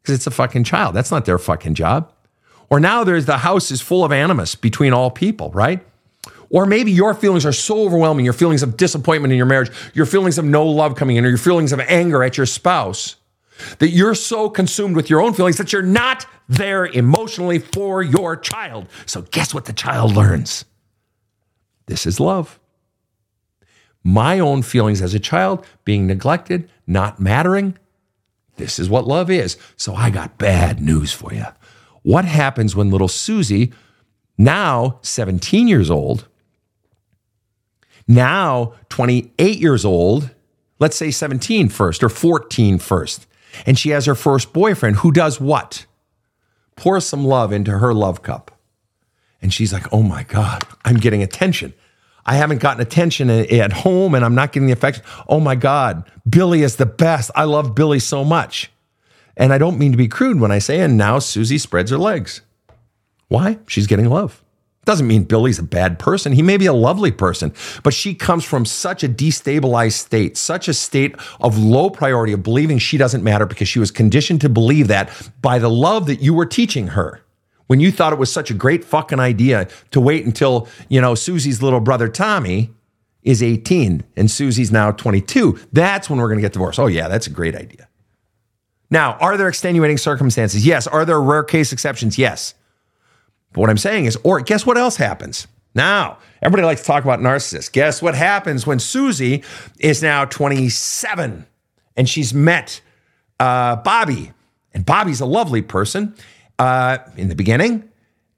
because 0.01 0.15
it's 0.15 0.27
a 0.27 0.31
fucking 0.31 0.63
child. 0.63 0.95
That's 0.95 1.11
not 1.11 1.25
their 1.25 1.37
fucking 1.37 1.75
job. 1.75 2.11
Or 2.69 2.79
now 2.79 3.03
there's 3.03 3.25
the 3.25 3.39
house 3.39 3.71
is 3.71 3.81
full 3.81 4.03
of 4.05 4.11
animus 4.11 4.55
between 4.55 4.93
all 4.93 5.09
people, 5.09 5.51
right? 5.51 5.85
Or 6.51 6.65
maybe 6.65 6.91
your 6.91 7.13
feelings 7.13 7.45
are 7.45 7.53
so 7.53 7.83
overwhelming, 7.83 8.25
your 8.25 8.33
feelings 8.33 8.63
of 8.63 8.77
disappointment 8.77 9.31
in 9.31 9.37
your 9.37 9.45
marriage, 9.45 9.71
your 9.93 10.05
feelings 10.05 10.37
of 10.37 10.45
no 10.45 10.65
love 10.65 10.95
coming 10.95 11.15
in, 11.15 11.25
or 11.25 11.29
your 11.29 11.37
feelings 11.37 11.71
of 11.71 11.79
anger 11.81 12.23
at 12.23 12.37
your 12.37 12.45
spouse, 12.45 13.17
that 13.79 13.89
you're 13.89 14.15
so 14.15 14.49
consumed 14.49 14.95
with 14.95 15.09
your 15.09 15.21
own 15.21 15.33
feelings 15.33 15.57
that 15.57 15.73
you're 15.73 15.81
not 15.81 16.25
there 16.47 16.85
emotionally 16.85 17.59
for 17.59 18.01
your 18.01 18.35
child. 18.35 18.87
So, 19.05 19.21
guess 19.21 19.53
what 19.53 19.65
the 19.65 19.73
child 19.73 20.15
learns? 20.15 20.65
This 21.85 22.05
is 22.05 22.19
love. 22.19 22.59
My 24.03 24.39
own 24.39 24.61
feelings 24.61 25.01
as 25.01 25.13
a 25.13 25.19
child, 25.19 25.65
being 25.85 26.07
neglected, 26.07 26.69
not 26.87 27.19
mattering, 27.19 27.77
this 28.59 28.77
is 28.77 28.89
what 28.89 29.07
love 29.07 29.31
is. 29.31 29.57
So 29.75 29.95
I 29.95 30.11
got 30.11 30.37
bad 30.37 30.79
news 30.79 31.11
for 31.11 31.33
you. 31.33 31.45
What 32.03 32.25
happens 32.25 32.75
when 32.75 32.91
little 32.91 33.07
Susie, 33.07 33.73
now 34.37 34.99
17 35.01 35.67
years 35.67 35.89
old, 35.89 36.27
now 38.07 38.73
28 38.89 39.59
years 39.59 39.83
old, 39.83 40.29
let's 40.79 40.95
say 40.95 41.11
17 41.11 41.69
first 41.69 42.03
or 42.03 42.09
14 42.09 42.77
first, 42.79 43.25
and 43.65 43.77
she 43.77 43.89
has 43.89 44.05
her 44.05 44.15
first 44.15 44.53
boyfriend 44.53 44.97
who 44.97 45.11
does 45.11 45.41
what? 45.41 45.85
Pour 46.75 46.99
some 46.99 47.25
love 47.25 47.51
into 47.51 47.79
her 47.79 47.93
love 47.93 48.21
cup. 48.21 48.51
And 49.41 49.53
she's 49.53 49.73
like, 49.73 49.91
oh 49.91 50.03
my 50.03 50.23
God, 50.23 50.63
I'm 50.85 50.97
getting 50.97 51.23
attention. 51.23 51.73
I 52.25 52.35
haven't 52.35 52.61
gotten 52.61 52.81
attention 52.81 53.29
at 53.29 53.73
home 53.73 54.13
and 54.15 54.23
I'm 54.23 54.35
not 54.35 54.51
getting 54.51 54.67
the 54.67 54.73
affection. 54.73 55.03
Oh 55.27 55.39
my 55.39 55.55
God, 55.55 56.09
Billy 56.29 56.61
is 56.61 56.75
the 56.75 56.85
best. 56.85 57.31
I 57.35 57.45
love 57.45 57.75
Billy 57.75 57.99
so 57.99 58.23
much. 58.23 58.71
And 59.37 59.53
I 59.53 59.57
don't 59.57 59.79
mean 59.79 59.91
to 59.91 59.97
be 59.97 60.07
crude 60.07 60.39
when 60.39 60.51
I 60.51 60.59
say, 60.59 60.81
and 60.81 60.97
now 60.97 61.19
Susie 61.19 61.57
spreads 61.57 61.91
her 61.91 61.97
legs. 61.97 62.41
Why? 63.29 63.59
She's 63.67 63.87
getting 63.87 64.09
love. 64.09 64.43
Doesn't 64.85 65.07
mean 65.07 65.23
Billy's 65.23 65.59
a 65.59 65.63
bad 65.63 65.99
person. 65.99 66.33
He 66.33 66.41
may 66.41 66.57
be 66.57 66.65
a 66.65 66.73
lovely 66.73 67.11
person, 67.11 67.53
but 67.83 67.93
she 67.93 68.15
comes 68.15 68.43
from 68.43 68.65
such 68.65 69.03
a 69.03 69.09
destabilized 69.09 69.93
state, 69.93 70.35
such 70.35 70.67
a 70.67 70.73
state 70.73 71.15
of 71.39 71.57
low 71.57 71.89
priority 71.89 72.33
of 72.33 72.43
believing 72.43 72.79
she 72.79 72.97
doesn't 72.97 73.23
matter 73.23 73.45
because 73.45 73.67
she 73.67 73.79
was 73.79 73.91
conditioned 73.91 74.41
to 74.41 74.49
believe 74.49 74.87
that 74.87 75.31
by 75.41 75.59
the 75.59 75.69
love 75.69 76.07
that 76.07 76.21
you 76.21 76.33
were 76.33 76.45
teaching 76.45 76.87
her 76.87 77.21
when 77.69 77.79
you 77.79 77.91
thought 77.91 78.11
it 78.11 78.17
was 78.17 78.31
such 78.33 78.49
a 78.49 78.55
great 78.55 78.83
fucking 78.83 79.19
idea 79.19 79.67
to 79.91 80.01
wait 80.01 80.25
until, 80.25 80.67
you 80.87 80.99
know, 80.99 81.13
Susie's 81.13 81.61
little 81.61 81.79
brother 81.79 82.07
Tommy 82.07 82.71
is 83.21 83.43
18 83.43 84.03
and 84.15 84.31
Susie's 84.31 84.71
now 84.71 84.89
22. 84.89 85.59
That's 85.71 86.09
when 86.09 86.17
we're 86.17 86.29
going 86.29 86.39
to 86.39 86.41
get 86.41 86.53
divorced. 86.53 86.79
Oh, 86.79 86.87
yeah, 86.87 87.07
that's 87.07 87.27
a 87.27 87.29
great 87.29 87.55
idea. 87.55 87.87
Now, 88.89 89.19
are 89.19 89.37
there 89.37 89.47
extenuating 89.47 89.99
circumstances? 89.99 90.65
Yes. 90.65 90.87
Are 90.87 91.05
there 91.05 91.21
rare 91.21 91.43
case 91.43 91.71
exceptions? 91.71 92.17
Yes. 92.17 92.55
But 93.53 93.61
what 93.61 93.69
I'm 93.69 93.77
saying 93.77 94.05
is, 94.05 94.17
or 94.23 94.41
guess 94.41 94.65
what 94.65 94.79
else 94.79 94.95
happens? 94.95 95.45
Now, 95.75 96.17
everybody 96.41 96.65
likes 96.65 96.81
to 96.81 96.87
talk 96.87 97.03
about 97.03 97.19
narcissists. 97.19 97.71
Guess 97.71 98.01
what 98.01 98.15
happens 98.15 98.65
when 98.65 98.79
Susie 98.79 99.43
is 99.77 100.01
now 100.01 100.25
27 100.25 101.45
and 101.95 102.09
she's 102.09 102.33
met 102.33 102.81
uh, 103.39 103.75
Bobby? 103.75 104.31
And 104.73 104.83
Bobby's 104.87 105.21
a 105.21 105.27
lovely 105.27 105.61
person 105.61 106.15
uh, 106.59 106.99
in 107.17 107.29
the 107.29 107.35
beginning, 107.35 107.89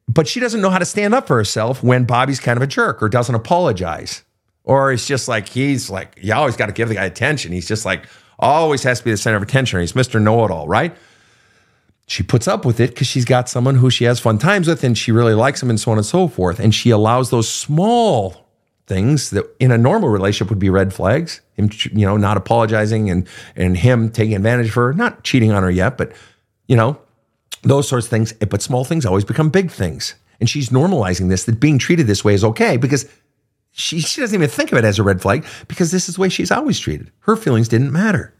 but 0.07 0.28
she 0.28 0.39
doesn't 0.39 0.61
know 0.61 0.69
how 0.69 0.78
to 0.78 0.86
stand 0.86 1.13
up 1.13 1.28
for 1.28 1.36
herself 1.36 1.84
when 1.84 2.05
Bobby's 2.05 2.39
kind 2.39 2.57
of 2.57 2.63
a 2.63 2.67
jerk 2.67 3.01
or 3.01 3.09
doesn't 3.09 3.36
apologize. 3.36 4.24
Or 4.63 4.91
it's 4.91 5.07
just 5.07 5.28
like 5.28 5.49
he's 5.49 5.89
like, 5.89 6.17
you 6.22 6.34
always 6.34 6.55
got 6.55 6.67
to 6.67 6.72
give 6.72 6.89
the 6.89 6.95
guy 6.95 7.05
attention. 7.05 7.51
He's 7.51 7.67
just 7.67 7.86
like, 7.86 8.05
always 8.39 8.84
has 8.84 8.99
to 8.99 9.05
be 9.05 9.11
the 9.11 9.17
center 9.17 9.38
of 9.38 9.43
attention. 9.43 9.80
He's 9.80 9.93
Mr. 9.93 10.22
Know 10.22 10.45
It 10.45 10.51
All, 10.51 10.67
right? 10.67 10.95
She 12.07 12.24
puts 12.24 12.47
up 12.47 12.65
with 12.65 12.80
it 12.80 12.89
because 12.89 13.07
she's 13.07 13.26
got 13.26 13.47
someone 13.47 13.76
who 13.76 13.89
she 13.89 14.03
has 14.03 14.19
fun 14.19 14.38
times 14.38 14.67
with 14.67 14.84
and 14.84 14.97
she 14.97 15.11
really 15.11 15.34
likes 15.34 15.63
him 15.63 15.69
and 15.69 15.80
so 15.80 15.91
on 15.91 15.97
and 15.97 16.05
so 16.05 16.28
forth. 16.28 16.59
And 16.59 16.76
she 16.76 16.89
allows 16.89 17.30
those 17.30 17.47
small 17.47 18.49
things 18.86 19.30
that 19.30 19.45
in 19.59 19.72
a 19.72 19.78
normal 19.78 20.09
relationship 20.09 20.49
would 20.49 20.59
be 20.59 20.69
red 20.69 20.93
flags. 20.93 21.39
Him, 21.53 21.69
you 21.93 22.05
know, 22.05 22.17
not 22.17 22.36
apologizing 22.36 23.09
and 23.09 23.28
and 23.55 23.78
him 23.78 24.09
taking 24.09 24.36
advantage 24.36 24.67
of 24.67 24.74
her, 24.74 24.93
not 24.93 25.24
cheating 25.24 25.51
on 25.51 25.63
her 25.63 25.72
yet, 25.72 25.97
but 25.97 26.11
you 26.67 26.76
know, 26.76 26.99
those 27.64 27.88
sorts 27.88 28.05
of 28.07 28.09
things. 28.09 28.34
But 28.34 28.62
small 28.62 28.84
things 28.84 29.05
always 29.05 29.26
become 29.26 29.49
big 29.49 29.72
things. 29.72 30.16
And 30.39 30.49
she's 30.49 30.70
normalizing 30.70 31.30
this, 31.30 31.43
that 31.45 31.59
being 31.59 31.78
treated 31.78 32.07
this 32.07 32.26
way 32.26 32.34
is 32.34 32.43
okay 32.43 32.78
because 32.78 33.07
she, 33.72 33.99
she 33.99 34.22
doesn't 34.22 34.36
even 34.36 34.49
think 34.49 34.72
of 34.72 34.78
it 34.78 34.84
as 34.84 34.99
a 34.99 35.03
red 35.03 35.22
flag 35.22 35.45
because 35.68 35.91
this 35.91 36.09
is 36.09 36.16
the 36.16 36.22
way 36.22 36.30
she's 36.30 36.51
always 36.51 36.80
treated. 36.80 37.12
Her 37.22 37.36
feelings 37.36 37.68
didn't 37.68 37.91
matter. 37.91 38.34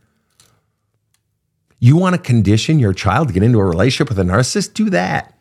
You 1.80 1.96
want 1.96 2.16
to 2.16 2.22
condition 2.22 2.80
your 2.80 2.94
child 2.94 3.28
to 3.28 3.34
get 3.34 3.44
into 3.44 3.60
a 3.60 3.66
relationship 3.66 4.10
with 4.10 4.20
a 4.20 4.24
narcissist? 4.24 4.74
Do 4.74 4.90
that. 4.90 5.34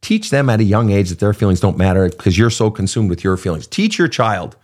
Teach 0.00 0.30
them 0.30 0.48
at 0.48 0.60
a 0.60 0.64
young 0.64 0.90
age 0.90 1.08
that 1.10 1.18
their 1.18 1.32
feelings 1.32 1.60
don't 1.60 1.76
matter 1.76 2.08
because 2.08 2.38
you're 2.38 2.50
so 2.50 2.70
consumed 2.70 3.10
with 3.10 3.22
your 3.22 3.36
feelings. 3.36 3.66
Teach 3.66 3.98
your 3.98 4.08
child 4.08 4.56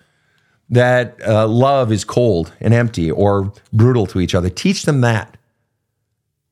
that 0.71 1.17
uh, 1.27 1.47
love 1.47 1.93
is 1.93 2.05
cold 2.05 2.53
and 2.61 2.73
empty 2.73 3.11
or 3.11 3.53
brutal 3.73 4.07
to 4.07 4.21
each 4.21 4.35
other. 4.35 4.49
Teach 4.49 4.85
them 4.85 5.01
that. 5.03 5.37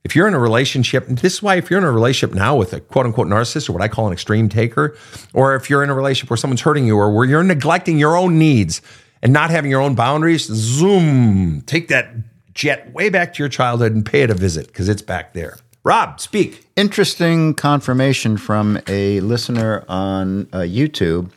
If 0.05 0.17
you're 0.17 0.27
in 0.27 0.35
a 0.35 0.39
relationship, 0.39 1.07
this 1.07 1.35
is 1.35 1.43
why 1.43 1.57
if 1.57 1.71
you're 1.71 1.79
in 1.79 1.85
a 1.85 1.93
relationship 1.93 2.35
now 2.35 2.57
with 2.57 2.73
a 2.73 2.81
quote 2.81 3.07
unquote 3.07 3.29
narcissist 3.29 3.69
or 3.69 3.73
what 3.73 3.83
I 3.83 3.89
call 3.89 4.09
an 4.09 4.13
extreme 4.13 4.49
taker, 4.49 4.97
or 5.33 5.55
if 5.55 5.71
you're 5.71 5.85
in 5.85 5.91
a 5.91 5.95
relationship 5.95 6.29
where 6.29 6.37
someone's 6.37 6.61
hurting 6.61 6.87
you 6.87 6.97
or 6.97 7.15
where 7.15 7.25
you're 7.25 7.45
neglecting 7.45 7.99
your 7.99 8.17
own 8.17 8.37
needs 8.37 8.83
and 9.23 9.33
not 9.33 9.51
having 9.51 9.71
your 9.71 9.81
own 9.81 9.95
boundaries, 9.95 10.47
zoom, 10.47 11.63
take 11.63 11.87
that 11.89 12.15
jet 12.53 12.93
way 12.93 13.11
back 13.11 13.33
to 13.35 13.43
your 13.43 13.49
childhood 13.49 13.95
and 13.95 14.05
pay 14.05 14.23
it 14.23 14.31
a 14.31 14.35
visit 14.35 14.67
because 14.67 14.89
it's 14.89 15.03
back 15.03 15.35
there. 15.35 15.57
Rob, 15.85 16.21
speak. 16.21 16.67
Interesting 16.77 17.55
confirmation 17.55 18.37
from 18.37 18.81
a 18.89 19.21
listener 19.21 19.85
on 19.89 20.49
uh, 20.53 20.59
YouTube 20.59 21.31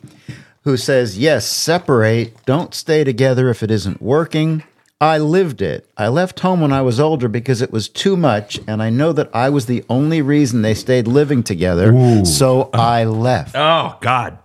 who 0.62 0.76
says, 0.76 1.16
Yes, 1.16 1.46
separate. 1.46 2.44
Don't 2.46 2.74
stay 2.74 3.04
together 3.04 3.48
if 3.48 3.62
it 3.62 3.70
isn't 3.70 4.02
working. 4.02 4.64
I 5.00 5.18
lived 5.18 5.60
it. 5.60 5.90
I 5.98 6.08
left 6.08 6.40
home 6.40 6.62
when 6.62 6.72
I 6.72 6.80
was 6.80 6.98
older 6.98 7.28
because 7.28 7.60
it 7.60 7.70
was 7.70 7.88
too 7.88 8.16
much, 8.16 8.58
and 8.66 8.82
I 8.82 8.88
know 8.88 9.12
that 9.12 9.28
I 9.34 9.50
was 9.50 9.66
the 9.66 9.84
only 9.90 10.22
reason 10.22 10.62
they 10.62 10.72
stayed 10.72 11.06
living 11.06 11.42
together. 11.42 12.24
So 12.24 12.70
I 12.72 13.04
left. 13.04 13.54
Oh, 13.54 13.98
God. 14.00 14.38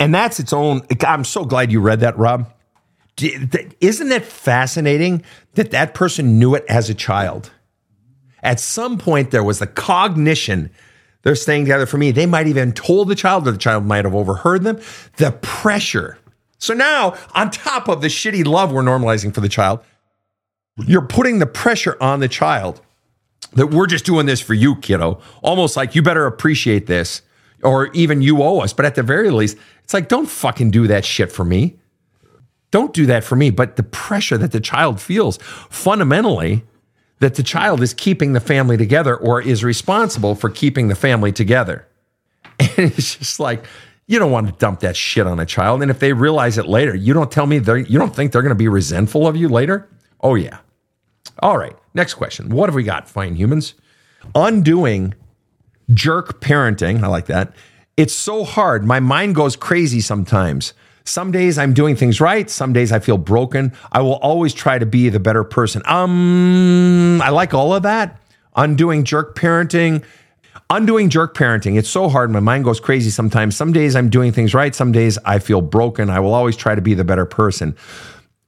And 0.00 0.14
that's 0.14 0.40
its 0.40 0.52
own. 0.52 0.80
I'm 1.06 1.24
so 1.24 1.44
glad 1.44 1.70
you 1.70 1.80
read 1.80 2.00
that, 2.00 2.16
Rob. 2.16 2.50
Isn't 3.20 4.12
it 4.12 4.24
fascinating 4.24 5.22
that 5.54 5.72
that 5.72 5.92
person 5.92 6.38
knew 6.38 6.54
it 6.54 6.64
as 6.70 6.88
a 6.88 6.94
child? 6.94 7.50
At 8.42 8.60
some 8.60 8.96
point, 8.96 9.30
there 9.30 9.44
was 9.44 9.58
the 9.58 9.66
cognition. 9.66 10.70
They're 11.20 11.36
staying 11.36 11.66
together 11.66 11.84
for 11.84 11.98
me. 11.98 12.10
They 12.12 12.26
might 12.26 12.46
even 12.46 12.72
told 12.72 13.08
the 13.08 13.14
child, 13.14 13.46
or 13.46 13.52
the 13.52 13.58
child 13.58 13.84
might 13.84 14.06
have 14.06 14.14
overheard 14.14 14.62
them. 14.62 14.80
The 15.18 15.32
pressure. 15.42 16.18
So 16.62 16.74
now, 16.74 17.16
on 17.34 17.50
top 17.50 17.88
of 17.88 18.02
the 18.02 18.06
shitty 18.06 18.46
love 18.46 18.70
we're 18.70 18.82
normalizing 18.82 19.34
for 19.34 19.40
the 19.40 19.48
child, 19.48 19.80
you're 20.76 21.02
putting 21.02 21.40
the 21.40 21.46
pressure 21.46 21.96
on 22.00 22.20
the 22.20 22.28
child 22.28 22.80
that 23.54 23.66
we're 23.66 23.88
just 23.88 24.04
doing 24.04 24.26
this 24.26 24.40
for 24.40 24.54
you, 24.54 24.76
kiddo. 24.76 25.20
Almost 25.42 25.76
like 25.76 25.96
you 25.96 26.02
better 26.02 26.24
appreciate 26.24 26.86
this, 26.86 27.22
or 27.64 27.88
even 27.94 28.22
you 28.22 28.40
owe 28.44 28.60
us. 28.60 28.72
But 28.72 28.86
at 28.86 28.94
the 28.94 29.02
very 29.02 29.28
least, 29.30 29.58
it's 29.82 29.92
like, 29.92 30.06
don't 30.06 30.28
fucking 30.28 30.70
do 30.70 30.86
that 30.86 31.04
shit 31.04 31.32
for 31.32 31.44
me. 31.44 31.80
Don't 32.70 32.94
do 32.94 33.06
that 33.06 33.24
for 33.24 33.34
me. 33.34 33.50
But 33.50 33.74
the 33.74 33.82
pressure 33.82 34.38
that 34.38 34.52
the 34.52 34.60
child 34.60 35.00
feels 35.00 35.38
fundamentally 35.68 36.64
that 37.18 37.34
the 37.34 37.42
child 37.42 37.82
is 37.82 37.92
keeping 37.92 38.34
the 38.34 38.40
family 38.40 38.76
together 38.76 39.16
or 39.16 39.42
is 39.42 39.64
responsible 39.64 40.36
for 40.36 40.48
keeping 40.48 40.86
the 40.86 40.94
family 40.94 41.32
together. 41.32 41.88
And 42.60 42.92
it's 42.92 43.16
just 43.16 43.40
like, 43.40 43.64
you 44.06 44.18
don't 44.18 44.30
want 44.30 44.46
to 44.48 44.52
dump 44.54 44.80
that 44.80 44.96
shit 44.96 45.26
on 45.26 45.38
a 45.40 45.46
child. 45.46 45.82
And 45.82 45.90
if 45.90 46.00
they 46.00 46.12
realize 46.12 46.58
it 46.58 46.66
later, 46.66 46.94
you 46.94 47.12
don't 47.14 47.30
tell 47.30 47.46
me 47.46 47.58
they're, 47.58 47.78
you 47.78 47.98
don't 47.98 48.14
think 48.14 48.32
they're 48.32 48.42
going 48.42 48.50
to 48.50 48.54
be 48.54 48.68
resentful 48.68 49.26
of 49.26 49.36
you 49.36 49.48
later? 49.48 49.88
Oh, 50.20 50.34
yeah. 50.34 50.58
All 51.38 51.56
right. 51.56 51.76
Next 51.94 52.14
question. 52.14 52.50
What 52.50 52.68
have 52.68 52.74
we 52.74 52.82
got, 52.82 53.08
fine 53.08 53.36
humans? 53.36 53.74
Undoing 54.34 55.14
jerk 55.92 56.40
parenting. 56.40 57.02
I 57.02 57.06
like 57.06 57.26
that. 57.26 57.54
It's 57.96 58.14
so 58.14 58.44
hard. 58.44 58.84
My 58.84 59.00
mind 59.00 59.34
goes 59.34 59.56
crazy 59.56 60.00
sometimes. 60.00 60.74
Some 61.04 61.32
days 61.32 61.58
I'm 61.58 61.74
doing 61.74 61.96
things 61.96 62.20
right. 62.20 62.48
Some 62.48 62.72
days 62.72 62.92
I 62.92 63.00
feel 63.00 63.18
broken. 63.18 63.72
I 63.90 64.00
will 64.00 64.16
always 64.16 64.54
try 64.54 64.78
to 64.78 64.86
be 64.86 65.08
the 65.08 65.20
better 65.20 65.44
person. 65.44 65.82
Um, 65.86 67.20
I 67.22 67.30
like 67.30 67.54
all 67.54 67.74
of 67.74 67.82
that. 67.82 68.20
Undoing 68.54 69.04
jerk 69.04 69.36
parenting. 69.36 70.04
Undoing 70.72 71.10
jerk 71.10 71.36
parenting. 71.36 71.76
It's 71.76 71.90
so 71.90 72.08
hard. 72.08 72.30
My 72.30 72.40
mind 72.40 72.64
goes 72.64 72.80
crazy 72.80 73.10
sometimes. 73.10 73.54
Some 73.54 73.74
days 73.74 73.94
I'm 73.94 74.08
doing 74.08 74.32
things 74.32 74.54
right. 74.54 74.74
Some 74.74 74.90
days 74.90 75.18
I 75.22 75.38
feel 75.38 75.60
broken. 75.60 76.08
I 76.08 76.18
will 76.18 76.32
always 76.32 76.56
try 76.56 76.74
to 76.74 76.80
be 76.80 76.94
the 76.94 77.04
better 77.04 77.26
person. 77.26 77.76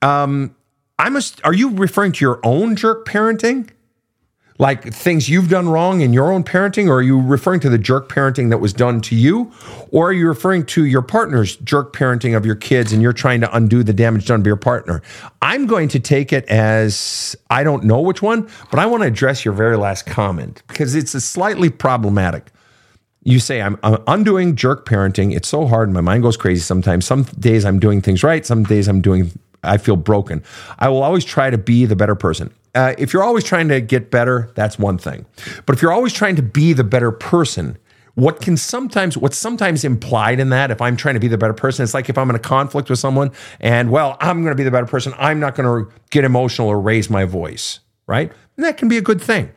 Um, 0.01 0.57
I 0.99 1.11
must. 1.11 1.45
are 1.45 1.53
you 1.53 1.68
referring 1.77 2.12
to 2.12 2.25
your 2.25 2.41
own 2.43 2.77
jerk 2.77 3.07
parenting? 3.07 3.68
Like 4.59 4.95
things 4.95 5.29
you've 5.29 5.49
done 5.49 5.69
wrong 5.69 6.01
in 6.01 6.13
your 6.13 6.31
own 6.31 6.45
parenting, 6.45 6.87
or 6.87 6.99
are 6.99 7.03
you 7.03 7.21
referring 7.21 7.59
to 7.61 7.69
the 7.69 7.79
jerk 7.79 8.09
parenting 8.09 8.51
that 8.51 8.59
was 8.59 8.73
done 8.73 9.01
to 9.03 9.17
you? 9.17 9.51
Or 9.91 10.11
are 10.11 10.13
you 10.13 10.29
referring 10.29 10.65
to 10.67 10.85
your 10.85 11.03
partner's 11.03 11.57
jerk 11.57 11.93
parenting 11.93 12.37
of 12.37 12.47
your 12.47 12.55
kids 12.55 12.93
and 12.93 13.03
you're 13.03 13.13
trying 13.13 13.41
to 13.41 13.57
undo 13.57 13.83
the 13.83 13.93
damage 13.93 14.27
done 14.27 14.45
by 14.45 14.47
your 14.47 14.57
partner? 14.57 15.03
I'm 15.43 15.67
going 15.67 15.89
to 15.89 15.99
take 15.99 16.33
it 16.33 16.45
as 16.45 17.35
I 17.51 17.65
don't 17.65 17.83
know 17.83 18.01
which 18.01 18.23
one, 18.23 18.49
but 18.71 18.79
I 18.79 18.87
want 18.87 19.03
to 19.03 19.09
address 19.09 19.45
your 19.45 19.55
very 19.55 19.77
last 19.77 20.07
comment 20.07 20.63
because 20.69 20.95
it's 20.95 21.15
a 21.15 21.21
slightly 21.21 21.69
problematic. 21.69 22.53
You 23.25 23.41
say, 23.41 23.61
I'm, 23.61 23.77
I'm 23.83 24.03
undoing 24.07 24.55
jerk 24.55 24.87
parenting. 24.87 25.35
It's 25.35 25.49
so 25.49 25.67
hard. 25.67 25.91
My 25.91 26.01
mind 26.01 26.23
goes 26.23 26.37
crazy 26.37 26.61
sometimes. 26.61 27.07
Some 27.07 27.25
days 27.41 27.65
I'm 27.65 27.81
doing 27.81 28.03
things 28.03 28.23
right. 28.23 28.47
Some 28.47 28.63
days 28.63 28.87
I'm 28.87 29.01
doing, 29.01 29.33
I 29.65 29.79
feel 29.79 29.97
broken. 29.97 30.45
I 30.79 30.91
will 30.91 31.03
always 31.03 31.25
try 31.25 31.51
to 31.51 31.59
be 31.59 31.87
the 31.87 31.97
better 31.97 32.15
person. 32.15 32.55
Uh, 32.75 32.95
if 32.99 33.12
you're 33.12 33.22
always 33.22 33.45
trying 33.45 33.68
to 33.68 33.81
get 33.81 34.11
better, 34.11 34.51
that's 34.55 34.79
one 34.79 34.99
thing. 34.99 35.27
But 35.64 35.77
if 35.77 35.83
you're 35.83 35.93
always 35.93 36.12
trying 36.12 36.37
to 36.37 36.43
be 36.43 36.72
the 36.72 36.85
better 36.85 37.12
person, 37.12 37.79
what 38.14 38.41
can 38.41 38.57
sometimes 38.57 39.16
what's 39.16 39.37
sometimes 39.37 39.85
implied 39.85 40.39
in 40.39 40.51
that 40.51 40.70
if 40.70 40.81
i'm 40.81 40.97
trying 40.97 41.14
to 41.14 41.20
be 41.20 41.29
the 41.29 41.39
better 41.39 41.53
person 41.53 41.83
it's 41.83 41.95
like 41.95 42.09
if 42.09 42.16
i'm 42.16 42.31
in 42.31 42.37
a 42.37 42.41
conflict 42.41 42.89
with 42.89 42.99
someone 42.99 43.31
and 43.61 43.91
well 43.91 44.16
i'm 44.20 44.43
going 44.43 44.53
to 44.53 44.57
be 44.57 44.62
the 44.62 44.70
better 44.70 44.87
person 44.87 45.12
i'm 45.18 45.41
not 45.41 45.55
going 45.55 45.66
to 45.66 45.93
get 46.11 46.25
emotional 46.25 46.68
or 46.68 46.81
raise 46.81 47.11
my 47.11 47.25
voice 47.25 47.81
right 48.07 48.33
and 48.57 48.64
that 48.64 48.77
can 48.77 48.89
be 48.89 48.97
a 48.97 49.03
good 49.03 49.20
thing 49.20 49.51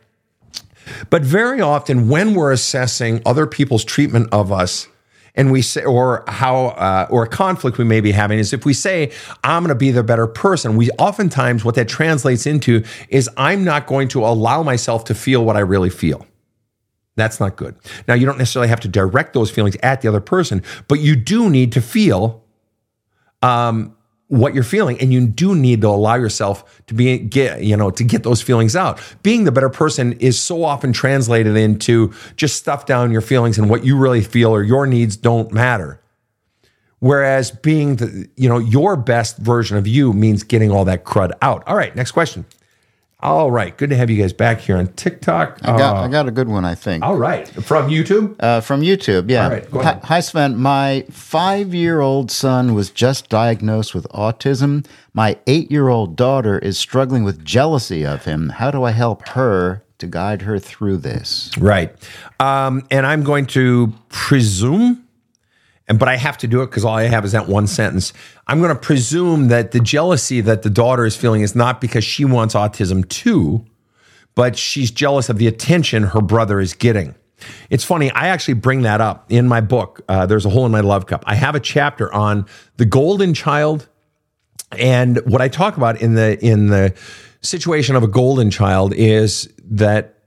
but 1.10 1.22
very 1.22 1.60
often 1.60 2.08
when 2.08 2.34
we're 2.34 2.52
assessing 2.52 3.22
other 3.24 3.46
people's 3.46 3.84
treatment 3.84 4.28
of 4.32 4.50
us 4.50 4.88
and 5.34 5.52
we 5.52 5.62
say 5.62 5.84
or 5.84 6.24
how 6.28 6.66
uh, 6.66 7.06
or 7.10 7.24
a 7.24 7.28
conflict 7.28 7.78
we 7.78 7.84
may 7.84 8.00
be 8.00 8.12
having 8.12 8.38
is 8.38 8.52
if 8.52 8.64
we 8.64 8.72
say 8.72 9.12
i'm 9.44 9.62
going 9.62 9.68
to 9.68 9.74
be 9.74 9.90
the 9.90 10.02
better 10.02 10.26
person 10.26 10.76
we 10.76 10.90
oftentimes 10.92 11.64
what 11.64 11.74
that 11.74 11.88
translates 11.88 12.46
into 12.46 12.84
is 13.08 13.28
i'm 13.36 13.64
not 13.64 13.86
going 13.86 14.08
to 14.08 14.24
allow 14.24 14.62
myself 14.62 15.04
to 15.04 15.14
feel 15.14 15.44
what 15.44 15.56
i 15.56 15.60
really 15.60 15.90
feel. 15.90 16.26
That's 17.16 17.40
not 17.40 17.56
good. 17.56 17.74
Now 18.06 18.14
you 18.14 18.26
don't 18.26 18.38
necessarily 18.38 18.68
have 18.68 18.78
to 18.80 18.88
direct 18.88 19.34
those 19.34 19.50
feelings 19.50 19.76
at 19.82 20.02
the 20.02 20.08
other 20.08 20.20
person 20.20 20.62
but 20.86 21.00
you 21.00 21.16
do 21.16 21.50
need 21.50 21.72
to 21.72 21.80
feel 21.80 22.44
um, 23.42 23.96
what 24.28 24.54
you're 24.54 24.62
feeling 24.62 25.00
and 25.00 25.12
you 25.12 25.26
do 25.26 25.54
need 25.54 25.80
to 25.80 25.88
allow 25.88 26.14
yourself 26.14 26.82
to 26.86 26.94
be 26.94 27.18
get 27.18 27.62
you 27.62 27.76
know 27.76 27.90
to 27.90 28.04
get 28.04 28.22
those 28.22 28.42
feelings 28.42 28.76
out. 28.76 29.00
Being 29.22 29.44
the 29.44 29.52
better 29.52 29.70
person 29.70 30.12
is 30.14 30.38
so 30.38 30.64
often 30.64 30.92
translated 30.92 31.56
into 31.56 32.12
just 32.36 32.56
stuff 32.56 32.86
down 32.86 33.10
your 33.10 33.22
feelings 33.22 33.58
and 33.58 33.70
what 33.70 33.84
you 33.84 33.96
really 33.96 34.22
feel 34.22 34.50
or 34.50 34.62
your 34.62 34.86
needs 34.86 35.16
don't 35.16 35.50
matter. 35.52 36.00
Whereas 37.00 37.50
being 37.50 37.96
the 37.96 38.28
you 38.36 38.48
know 38.48 38.58
your 38.58 38.96
best 38.96 39.38
version 39.38 39.76
of 39.76 39.86
you 39.86 40.12
means 40.12 40.42
getting 40.42 40.70
all 40.70 40.84
that 40.84 41.04
crud 41.04 41.32
out. 41.40 41.66
All 41.66 41.76
right 41.76 41.94
next 41.96 42.12
question 42.12 42.44
all 43.20 43.50
right 43.50 43.76
good 43.76 43.90
to 43.90 43.96
have 43.96 44.08
you 44.10 44.20
guys 44.22 44.32
back 44.32 44.60
here 44.60 44.76
on 44.76 44.86
tiktok 44.88 45.58
I 45.62 45.76
got, 45.76 45.96
Uh, 45.96 46.00
I 46.02 46.08
got 46.08 46.28
a 46.28 46.30
good 46.30 46.48
one, 46.48 46.64
I 46.64 46.74
think. 46.76 47.02
all 47.04 47.16
right 47.16 47.48
from 47.48 47.88
youtube 47.90 48.36
Uh, 48.38 48.60
from 48.60 48.80
YouTube, 48.80 49.28
yeah. 49.30 49.44
All 49.44 49.50
right, 49.50 49.70
go 49.70 49.82
Hi, 49.82 49.90
ahead. 49.90 50.04
hi, 50.04 50.20
Sven. 50.20 50.56
My 50.56 51.04
five 51.10 51.74
year 51.74 52.00
old 52.00 52.30
son 52.30 52.74
was 52.74 52.90
just 52.90 53.28
diagnosed 53.28 53.94
with 53.94 54.06
autism. 54.14 54.84
My 55.14 55.36
eight 55.48 55.70
year 55.70 55.88
old 55.88 56.14
daughter 56.16 56.58
is 56.60 56.78
struggling 56.78 57.24
with 57.24 57.44
jealousy 57.44 58.06
of 58.06 58.24
him. 58.24 58.50
How 58.50 58.70
do 58.70 58.84
I 58.84 58.92
help 58.92 59.26
her 59.30 59.82
to 59.98 60.06
guide 60.06 60.42
her 60.42 60.60
through 60.60 60.98
this? 60.98 61.50
Right. 61.58 61.92
Um, 62.38 62.86
and 62.92 63.04
I'm 63.04 63.24
going 63.24 63.46
to 63.46 63.92
presume, 64.10 65.02
and 65.88 65.98
but 65.98 66.08
I 66.08 66.16
have 66.16 66.38
to 66.38 66.46
do 66.46 66.62
it 66.62 66.66
because 66.66 66.84
all 66.84 66.94
I 66.94 67.04
have 67.04 67.24
is 67.24 67.32
that 67.32 67.48
one 67.48 67.66
sentence. 67.66 68.12
I'm 68.46 68.60
going 68.60 68.74
to 68.74 68.80
presume 68.80 69.48
that 69.48 69.72
the 69.72 69.80
jealousy 69.80 70.40
that 70.42 70.62
the 70.62 70.70
daughter 70.70 71.04
is 71.06 71.16
feeling 71.16 71.42
is 71.42 71.54
not 71.54 71.80
because 71.80 72.04
she 72.04 72.24
wants 72.24 72.54
autism 72.54 73.08
too, 73.08 73.64
but 74.34 74.56
she's 74.56 74.90
jealous 74.90 75.28
of 75.28 75.38
the 75.38 75.46
attention 75.46 76.04
her 76.04 76.20
brother 76.20 76.60
is 76.60 76.74
getting. 76.74 77.14
It's 77.70 77.84
funny. 77.84 78.10
I 78.10 78.28
actually 78.28 78.54
bring 78.54 78.82
that 78.82 79.00
up 79.00 79.26
in 79.28 79.46
my 79.46 79.60
book. 79.60 80.00
Uh, 80.08 80.26
There's 80.26 80.44
a 80.44 80.50
hole 80.50 80.66
in 80.66 80.72
my 80.72 80.80
love 80.80 81.06
cup. 81.06 81.22
I 81.26 81.36
have 81.36 81.54
a 81.54 81.60
chapter 81.60 82.12
on 82.12 82.46
the 82.76 82.84
golden 82.84 83.32
child 83.32 83.88
and 84.72 85.18
what 85.24 85.40
I 85.40 85.48
talk 85.48 85.76
about 85.76 86.00
in 86.00 86.14
the 86.14 86.38
in 86.44 86.66
the 86.66 86.94
situation 87.40 87.96
of 87.96 88.02
a 88.02 88.08
golden 88.08 88.50
child 88.50 88.92
is 88.94 89.48
that 89.70 90.17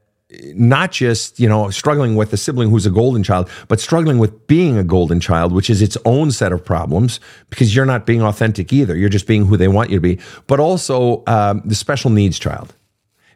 not 0.53 0.91
just 0.91 1.39
you 1.39 1.47
know 1.47 1.69
struggling 1.69 2.15
with 2.15 2.31
a 2.33 2.37
sibling 2.37 2.69
who's 2.69 2.85
a 2.85 2.91
golden 2.91 3.23
child, 3.23 3.49
but 3.67 3.79
struggling 3.79 4.17
with 4.17 4.47
being 4.47 4.77
a 4.77 4.83
golden 4.83 5.19
child, 5.19 5.51
which 5.51 5.69
is 5.69 5.81
its 5.81 5.97
own 6.05 6.31
set 6.31 6.51
of 6.51 6.63
problems 6.63 7.19
because 7.49 7.75
you're 7.75 7.85
not 7.85 8.05
being 8.05 8.21
authentic 8.21 8.71
either. 8.71 8.95
You're 8.95 9.09
just 9.09 9.27
being 9.27 9.45
who 9.45 9.57
they 9.57 9.67
want 9.67 9.89
you 9.89 9.97
to 9.97 10.01
be. 10.01 10.19
But 10.47 10.59
also 10.59 11.23
um, 11.27 11.61
the 11.65 11.75
special 11.75 12.09
needs 12.09 12.39
child 12.39 12.73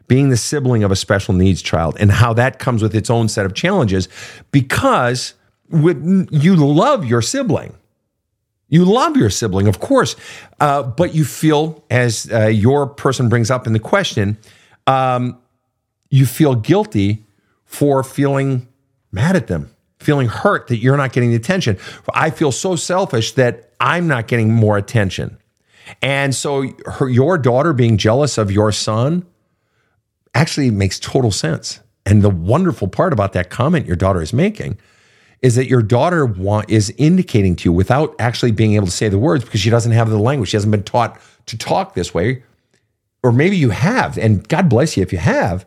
being 0.08 0.28
the 0.28 0.36
sibling 0.36 0.84
of 0.84 0.92
a 0.92 0.96
special 0.96 1.34
needs 1.34 1.60
child 1.60 1.96
and 1.98 2.10
how 2.12 2.32
that 2.32 2.58
comes 2.58 2.82
with 2.82 2.94
its 2.94 3.10
own 3.10 3.28
set 3.28 3.44
of 3.44 3.54
challenges 3.54 4.08
because 4.52 5.34
with, 5.70 6.28
you 6.30 6.56
love 6.56 7.04
your 7.04 7.22
sibling. 7.22 7.74
You 8.68 8.84
love 8.84 9.16
your 9.16 9.30
sibling, 9.30 9.68
of 9.68 9.78
course, 9.78 10.16
uh, 10.58 10.82
but 10.82 11.14
you 11.14 11.24
feel, 11.24 11.84
as 11.88 12.30
uh, 12.32 12.46
your 12.46 12.88
person 12.88 13.28
brings 13.28 13.48
up 13.48 13.66
in 13.66 13.72
the 13.72 13.78
question, 13.78 14.36
um, 14.88 15.38
you 16.10 16.26
feel 16.26 16.54
guilty 16.54 17.24
for 17.64 18.02
feeling 18.04 18.68
mad 19.12 19.36
at 19.36 19.46
them, 19.46 19.70
feeling 19.98 20.28
hurt 20.28 20.68
that 20.68 20.78
you're 20.78 20.96
not 20.96 21.12
getting 21.12 21.30
the 21.30 21.36
attention. 21.36 21.78
I 22.14 22.30
feel 22.30 22.52
so 22.52 22.76
selfish 22.76 23.32
that 23.32 23.72
I'm 23.80 24.06
not 24.06 24.28
getting 24.28 24.52
more 24.52 24.76
attention. 24.76 25.38
And 26.02 26.34
so 26.34 26.72
her, 26.86 27.08
your 27.08 27.38
daughter 27.38 27.72
being 27.72 27.96
jealous 27.96 28.38
of 28.38 28.50
your 28.50 28.72
son 28.72 29.26
actually 30.34 30.70
makes 30.70 30.98
total 30.98 31.30
sense. 31.30 31.80
And 32.04 32.22
the 32.22 32.30
wonderful 32.30 32.88
part 32.88 33.12
about 33.12 33.32
that 33.32 33.50
comment 33.50 33.86
your 33.86 33.96
daughter 33.96 34.22
is 34.22 34.32
making 34.32 34.78
is 35.42 35.54
that 35.56 35.66
your 35.66 35.82
daughter 35.82 36.24
want, 36.24 36.70
is 36.70 36.94
indicating 36.96 37.56
to 37.56 37.64
you 37.68 37.72
without 37.72 38.14
actually 38.18 38.52
being 38.52 38.74
able 38.74 38.86
to 38.86 38.92
say 38.92 39.08
the 39.08 39.18
words 39.18 39.44
because 39.44 39.60
she 39.60 39.70
doesn't 39.70 39.92
have 39.92 40.08
the 40.08 40.18
language. 40.18 40.50
She 40.50 40.56
hasn't 40.56 40.70
been 40.70 40.82
taught 40.82 41.20
to 41.46 41.58
talk 41.58 41.94
this 41.94 42.14
way. 42.14 42.42
Or 43.22 43.32
maybe 43.32 43.56
you 43.56 43.70
have, 43.70 44.18
and 44.18 44.46
God 44.48 44.68
bless 44.68 44.96
you 44.96 45.02
if 45.02 45.12
you 45.12 45.18
have, 45.18 45.66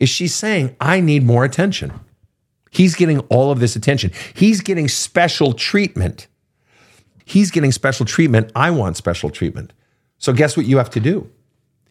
is 0.00 0.08
she's 0.08 0.34
saying, 0.34 0.74
I 0.80 1.00
need 1.00 1.22
more 1.22 1.44
attention. 1.44 1.92
He's 2.70 2.94
getting 2.94 3.20
all 3.28 3.52
of 3.52 3.60
this 3.60 3.76
attention. 3.76 4.10
He's 4.34 4.60
getting 4.60 4.88
special 4.88 5.52
treatment. 5.52 6.26
He's 7.24 7.50
getting 7.50 7.70
special 7.70 8.06
treatment. 8.06 8.50
I 8.56 8.70
want 8.70 8.96
special 8.96 9.30
treatment. 9.30 9.72
So, 10.18 10.32
guess 10.32 10.56
what 10.56 10.66
you 10.66 10.78
have 10.78 10.90
to 10.90 11.00
do? 11.00 11.30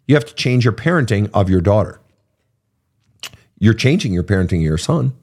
You 0.08 0.16
have 0.16 0.26
to 0.26 0.34
change 0.34 0.66
your 0.66 0.74
parenting 0.74 1.30
of 1.34 1.50
your 1.50 1.62
daughter. 1.62 2.00
You're 3.60 3.74
changing 3.74 4.14
your 4.14 4.24
parenting 4.24 4.58
of 4.58 4.64
your 4.64 4.78
son. 4.78 5.14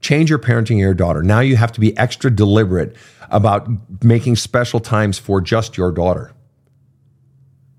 Change 0.00 0.30
your 0.30 0.38
parenting 0.38 0.76
of 0.76 0.80
your 0.80 0.94
daughter. 0.94 1.22
Now 1.22 1.40
you 1.40 1.56
have 1.56 1.72
to 1.72 1.80
be 1.80 1.96
extra 1.96 2.30
deliberate 2.30 2.96
about 3.30 3.68
making 4.02 4.36
special 4.36 4.80
times 4.80 5.18
for 5.18 5.40
just 5.40 5.76
your 5.76 5.92
daughter. 5.92 6.32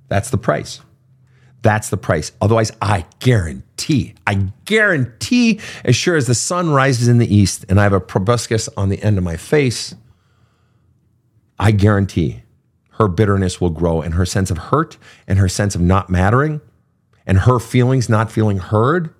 That's 0.07 0.29
the 0.29 0.37
price. 0.37 0.81
That's 1.61 1.89
the 1.89 1.97
price. 1.97 2.31
Otherwise, 2.39 2.71
I 2.81 3.05
guarantee, 3.19 4.13
I 4.25 4.35
guarantee, 4.65 5.59
as 5.83 5.95
sure 5.95 6.15
as 6.15 6.27
the 6.27 6.35
sun 6.35 6.69
rises 6.69 7.07
in 7.07 7.17
the 7.17 7.35
east 7.35 7.65
and 7.67 7.79
I 7.79 7.83
have 7.83 7.93
a 7.93 7.99
proboscis 7.99 8.69
on 8.77 8.89
the 8.89 9.01
end 9.01 9.17
of 9.17 9.23
my 9.23 9.37
face, 9.37 9.95
I 11.59 11.71
guarantee 11.71 12.43
her 12.91 13.07
bitterness 13.07 13.59
will 13.59 13.69
grow 13.69 14.01
and 14.01 14.13
her 14.13 14.25
sense 14.25 14.51
of 14.51 14.57
hurt 14.57 14.97
and 15.27 15.39
her 15.39 15.49
sense 15.49 15.75
of 15.75 15.81
not 15.81 16.09
mattering 16.09 16.61
and 17.25 17.39
her 17.39 17.59
feelings 17.59 18.07
not 18.09 18.31
feeling 18.31 18.57
heard. 18.57 19.13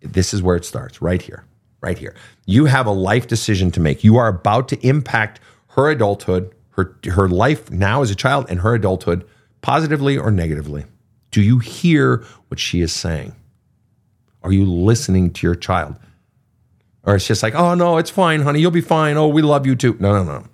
This 0.00 0.32
is 0.32 0.42
where 0.42 0.56
it 0.56 0.64
starts, 0.64 1.02
right 1.02 1.20
here, 1.20 1.44
right 1.80 1.98
here. 1.98 2.14
You 2.46 2.66
have 2.66 2.86
a 2.86 2.92
life 2.92 3.26
decision 3.26 3.70
to 3.72 3.80
make. 3.80 4.04
You 4.04 4.16
are 4.16 4.28
about 4.28 4.68
to 4.68 4.86
impact 4.86 5.40
her 5.68 5.90
adulthood, 5.90 6.54
her, 6.70 6.96
her 7.10 7.28
life 7.28 7.70
now 7.70 8.02
as 8.02 8.10
a 8.10 8.14
child, 8.14 8.46
and 8.48 8.60
her 8.60 8.74
adulthood 8.74 9.26
positively 9.60 10.16
or 10.16 10.30
negatively. 10.30 10.84
Do 11.30 11.42
you 11.42 11.58
hear 11.58 12.24
what 12.48 12.58
she 12.58 12.80
is 12.80 12.92
saying? 12.92 13.34
Are 14.42 14.52
you 14.52 14.64
listening 14.64 15.32
to 15.34 15.46
your 15.46 15.54
child? 15.54 15.96
Or 17.04 17.16
it's 17.16 17.26
just 17.26 17.42
like, 17.42 17.54
oh, 17.54 17.74
no, 17.74 17.98
it's 17.98 18.10
fine, 18.10 18.42
honey. 18.42 18.60
You'll 18.60 18.70
be 18.70 18.80
fine. 18.80 19.16
Oh, 19.16 19.28
we 19.28 19.42
love 19.42 19.66
you 19.66 19.74
too. 19.74 19.96
No, 19.98 20.12
no, 20.12 20.24
no. 20.24 20.44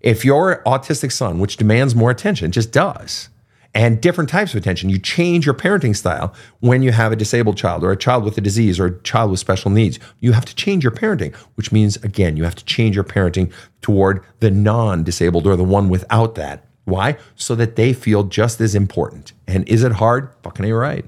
If 0.00 0.24
your 0.24 0.62
autistic 0.64 1.12
son, 1.12 1.38
which 1.38 1.56
demands 1.56 1.94
more 1.94 2.10
attention, 2.10 2.50
just 2.50 2.72
does, 2.72 3.28
and 3.74 4.00
different 4.00 4.28
types 4.28 4.52
of 4.52 4.58
attention, 4.58 4.90
you 4.90 4.98
change 4.98 5.46
your 5.46 5.54
parenting 5.54 5.96
style 5.96 6.34
when 6.60 6.82
you 6.82 6.92
have 6.92 7.12
a 7.12 7.16
disabled 7.16 7.56
child 7.56 7.82
or 7.82 7.92
a 7.92 7.96
child 7.96 8.24
with 8.24 8.36
a 8.36 8.40
disease 8.40 8.78
or 8.78 8.86
a 8.86 9.00
child 9.02 9.30
with 9.30 9.40
special 9.40 9.70
needs. 9.70 9.98
You 10.20 10.32
have 10.32 10.44
to 10.44 10.54
change 10.54 10.84
your 10.84 10.90
parenting, 10.90 11.34
which 11.54 11.72
means, 11.72 11.96
again, 11.98 12.36
you 12.36 12.44
have 12.44 12.56
to 12.56 12.64
change 12.64 12.96
your 12.96 13.04
parenting 13.04 13.52
toward 13.80 14.24
the 14.40 14.50
non 14.50 15.04
disabled 15.04 15.46
or 15.46 15.56
the 15.56 15.64
one 15.64 15.88
without 15.88 16.34
that. 16.34 16.66
Why? 16.84 17.16
So 17.36 17.54
that 17.54 17.76
they 17.76 17.92
feel 17.92 18.24
just 18.24 18.60
as 18.60 18.74
important. 18.74 19.32
And 19.46 19.68
is 19.68 19.84
it 19.84 19.92
hard? 19.92 20.30
Fucking 20.42 20.64
A 20.64 20.74
right. 20.74 21.04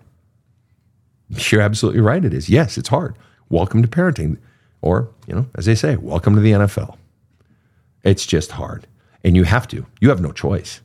You're 1.28 1.62
absolutely 1.62 2.00
right. 2.00 2.24
It 2.24 2.32
is. 2.32 2.48
Yes, 2.48 2.78
it's 2.78 2.88
hard. 2.88 3.16
Welcome 3.48 3.82
to 3.82 3.88
parenting. 3.88 4.38
Or, 4.82 5.08
you 5.26 5.34
know, 5.34 5.46
as 5.54 5.64
they 5.66 5.74
say, 5.74 5.96
welcome 5.96 6.34
to 6.34 6.40
the 6.40 6.52
NFL. 6.52 6.96
It's 8.04 8.26
just 8.26 8.52
hard. 8.52 8.86
And 9.24 9.34
you 9.34 9.44
have 9.44 9.66
to. 9.68 9.86
You 10.00 10.10
have 10.10 10.20
no 10.20 10.30
choice. 10.30 10.80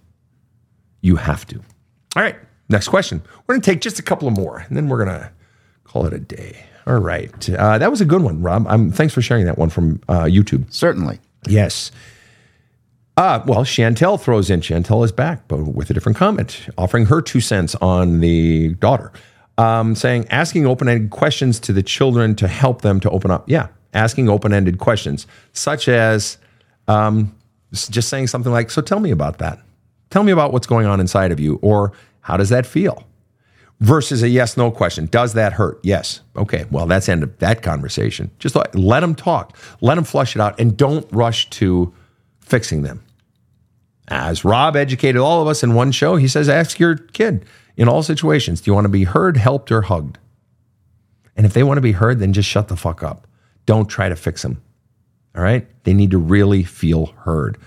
You 1.01 1.17
have 1.17 1.45
to. 1.47 1.57
All 2.15 2.23
right. 2.23 2.37
Next 2.69 2.87
question. 2.87 3.21
We're 3.45 3.55
going 3.55 3.61
to 3.61 3.71
take 3.71 3.81
just 3.81 3.99
a 3.99 4.03
couple 4.03 4.27
of 4.27 4.37
more 4.37 4.59
and 4.67 4.77
then 4.77 4.87
we're 4.87 5.03
going 5.03 5.19
to 5.19 5.31
call 5.83 6.05
it 6.05 6.13
a 6.13 6.19
day. 6.19 6.63
All 6.87 6.97
right. 6.99 7.49
Uh, 7.49 7.77
that 7.77 7.91
was 7.91 8.01
a 8.01 8.05
good 8.05 8.21
one, 8.21 8.41
Rob. 8.41 8.65
Um, 8.67 8.91
thanks 8.91 9.13
for 9.13 9.21
sharing 9.21 9.45
that 9.45 9.57
one 9.57 9.69
from 9.69 10.01
uh, 10.07 10.23
YouTube. 10.23 10.71
Certainly. 10.73 11.19
Yes. 11.47 11.91
Uh, 13.19 13.43
well, 13.45 13.65
Chantel 13.65 14.17
throws 14.17 14.49
in. 14.49 14.61
Chantel 14.61 15.03
is 15.03 15.11
back, 15.11 15.45
but 15.49 15.57
with 15.57 15.89
a 15.89 15.93
different 15.93 16.17
comment, 16.17 16.69
offering 16.77 17.05
her 17.07 17.21
two 17.21 17.41
cents 17.41 17.75
on 17.81 18.21
the 18.21 18.69
daughter, 18.75 19.11
um, 19.57 19.93
saying, 19.93 20.25
asking 20.29 20.65
open 20.65 20.87
ended 20.87 21.09
questions 21.09 21.59
to 21.59 21.73
the 21.73 21.83
children 21.83 22.33
to 22.33 22.47
help 22.47 22.81
them 22.81 23.01
to 23.01 23.09
open 23.09 23.29
up. 23.29 23.43
Yeah, 23.49 23.67
asking 23.93 24.29
open 24.29 24.53
ended 24.53 24.79
questions, 24.79 25.27
such 25.51 25.89
as 25.89 26.37
um, 26.87 27.35
just 27.73 28.07
saying 28.07 28.27
something 28.27 28.53
like, 28.53 28.71
So 28.71 28.81
tell 28.81 29.01
me 29.01 29.11
about 29.11 29.39
that. 29.39 29.59
Tell 30.11 30.23
me 30.23 30.31
about 30.31 30.53
what's 30.53 30.65
going 30.65 30.85
on 30.85 31.01
inside 31.01 31.33
of 31.33 31.41
you, 31.41 31.59
or 31.61 31.91
how 32.21 32.37
does 32.37 32.47
that 32.47 32.65
feel? 32.65 33.03
Versus 33.81 34.23
a 34.23 34.29
yes 34.29 34.55
no 34.55 34.71
question. 34.71 35.07
Does 35.07 35.33
that 35.33 35.51
hurt? 35.51 35.77
Yes. 35.83 36.21
Okay. 36.37 36.67
Well, 36.71 36.85
that's 36.85 37.09
end 37.09 37.23
of 37.23 37.37
that 37.39 37.63
conversation. 37.63 38.31
Just 38.39 38.55
let 38.55 39.01
them 39.01 39.13
talk, 39.13 39.57
let 39.81 39.95
them 39.95 40.05
flush 40.05 40.37
it 40.37 40.41
out, 40.41 40.57
and 40.57 40.77
don't 40.77 41.05
rush 41.11 41.49
to 41.49 41.93
fixing 42.39 42.83
them. 42.83 43.03
As 44.09 44.43
Rob 44.43 44.75
educated 44.75 45.21
all 45.21 45.41
of 45.41 45.47
us 45.47 45.63
in 45.63 45.75
one 45.75 45.91
show, 45.91 46.15
he 46.15 46.27
says, 46.27 46.49
ask 46.49 46.79
your 46.79 46.95
kid 46.95 47.45
in 47.77 47.87
all 47.87 48.03
situations, 48.03 48.59
do 48.59 48.71
you 48.71 48.75
want 48.75 48.85
to 48.85 48.89
be 48.89 49.03
heard, 49.03 49.37
helped, 49.37 49.71
or 49.71 49.83
hugged? 49.83 50.17
And 51.37 51.45
if 51.45 51.53
they 51.53 51.63
want 51.63 51.77
to 51.77 51.81
be 51.81 51.93
heard, 51.93 52.19
then 52.19 52.33
just 52.33 52.49
shut 52.49 52.67
the 52.67 52.75
fuck 52.75 53.03
up. 53.03 53.27
Don't 53.65 53.87
try 53.87 54.09
to 54.09 54.15
fix 54.15 54.41
them. 54.41 54.61
All 55.35 55.43
right? 55.43 55.67
They 55.83 55.93
need 55.93 56.11
to 56.11 56.17
really 56.17 56.63
feel 56.63 57.05
heard. 57.05 57.57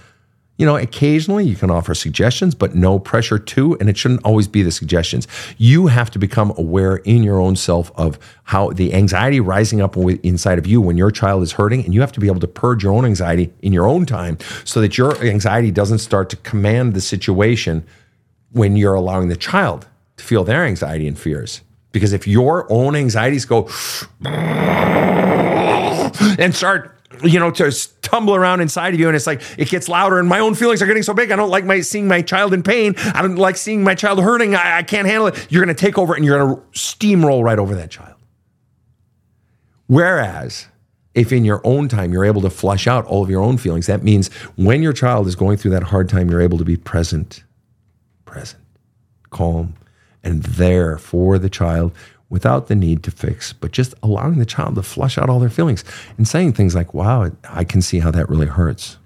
You 0.59 0.67
know, 0.67 0.77
occasionally 0.77 1.45
you 1.47 1.57
can 1.57 1.71
offer 1.71 1.95
suggestions, 1.95 2.55
but 2.55 2.75
no 2.75 2.99
pressure 2.99 3.39
to, 3.39 3.77
and 3.79 3.89
it 3.89 3.97
shouldn't 3.97 4.23
always 4.23 4.47
be 4.47 4.63
the 4.63 4.71
suggestions. 4.71 5.27
You 5.57 5.87
have 5.87 6.11
to 6.11 6.19
become 6.19 6.53
aware 6.59 6.97
in 6.97 7.23
your 7.23 7.41
own 7.41 7.57
self 7.57 7.91
of 7.97 8.19
how 8.45 8.71
the 8.71 8.93
anxiety 8.93 9.41
rising 9.41 9.81
up 9.81 9.97
inside 9.97 10.59
of 10.59 10.67
you 10.67 10.81
when 10.81 10.99
your 10.99 11.11
child 11.11 11.43
is 11.43 11.53
hurting, 11.53 11.85
and 11.85 11.95
you 11.95 12.01
have 12.01 12.13
to 12.13 12.21
be 12.21 12.27
able 12.27 12.41
to 12.41 12.47
purge 12.47 12.85
your 12.85 12.93
own 12.93 13.07
anxiety 13.07 13.53
in 13.63 13.73
your 13.73 13.89
own 13.89 14.05
time 14.05 14.37
so 14.65 14.81
that 14.83 14.99
your 14.99 15.17
anxiety 15.25 15.71
doesn't 15.71 15.99
start 15.99 16.29
to 16.31 16.37
command 16.37 16.93
the 16.95 17.01
situation 17.01 17.85
when 18.53 18.77
you're 18.77 18.95
allowing 18.95 19.29
the 19.29 19.37
child 19.37 19.87
to 20.19 20.25
feel 20.25 20.45
their 20.45 20.65
anxiety 20.65 21.09
and 21.09 21.19
fears. 21.19 21.63
Because 21.93 22.13
if 22.13 22.27
your 22.29 22.71
own 22.71 22.95
anxieties 22.95 23.47
go 23.47 23.69
and 26.39 26.55
start 26.55 26.99
you 27.23 27.39
know, 27.39 27.51
to 27.51 27.73
tumble 28.03 28.35
around 28.35 28.61
inside 28.61 28.95
of 28.95 29.01
you, 29.01 29.09
and 29.09 29.17
it's 29.17 29.27
like 29.27 29.43
it 29.59 29.69
gets 29.69 29.89
louder, 29.89 30.19
and 30.19 30.29
my 30.29 30.39
own 30.39 30.55
feelings 30.55 30.83
are 30.83 30.87
getting 30.87 31.03
so 31.03 31.15
big. 31.15 31.31
I 31.31 31.37
don't 31.37 31.51
like 31.51 31.65
my 31.65 31.81
seeing 31.81 32.09
my 32.09 32.23
child 32.23 32.53
in 32.53 32.63
pain. 32.63 32.95
I 33.15 33.23
don't 33.23 33.37
like 33.37 33.57
seeing 33.57 33.85
my 33.85 33.95
child 33.95 34.21
hurting. 34.21 34.55
I, 34.55 34.79
I 34.79 34.83
can't 34.83 35.07
handle 35.07 35.29
it. 35.29 35.47
You're 35.51 35.65
going 35.65 35.75
to 35.75 35.81
take 35.81 35.99
over, 35.99 36.15
and 36.15 36.25
you're 36.25 36.39
going 36.39 36.57
to 36.57 36.63
steamroll 36.73 37.43
right 37.43 37.59
over 37.59 37.75
that 37.75 37.91
child. 37.91 38.17
Whereas, 39.87 40.67
if 41.15 41.33
in 41.33 41.45
your 41.45 41.61
own 41.65 41.89
time 41.89 42.13
you're 42.13 42.25
able 42.25 42.43
to 42.43 42.51
flush 42.51 42.87
out 42.87 43.05
all 43.07 43.23
of 43.23 43.31
your 43.31 43.43
own 43.43 43.59
feelings, 43.59 43.87
that 43.87 44.03
means 44.03 44.33
when 44.57 44.83
your 44.83 44.93
child 44.93 45.27
is 45.27 45.37
going 45.37 45.59
through 45.59 45.73
that 45.73 45.83
hard 45.83 46.09
time, 46.09 46.31
you're 46.31 46.41
able 46.41 46.59
to 46.59 46.65
be 46.65 46.77
present, 46.77 47.45
present, 48.25 48.63
calm, 49.31 49.75
and 50.23 50.43
there 50.45 50.97
for 50.99 51.39
the 51.39 51.51
child 51.51 51.93
without 52.33 52.67
the 52.67 52.75
need 52.75 53.03
to 53.03 53.11
fix, 53.11 53.53
but 53.53 53.73
just 53.73 53.95
allowing 54.03 54.39
the 54.39 54.47
child 54.47 54.75
to 54.75 54.83
flush 54.83 55.19
out 55.19 55.29
all 55.29 55.39
their 55.39 55.51
feelings 55.51 55.85
and 56.17 56.27
saying 56.27 56.55
things 56.55 56.75
like, 56.75 56.95
wow, 56.95 57.31
I 57.51 57.63
can 57.63 57.83
see 57.83 57.99
how 57.99 58.11
that 58.11 58.31
really 58.31 58.47
hurts. 58.47 58.97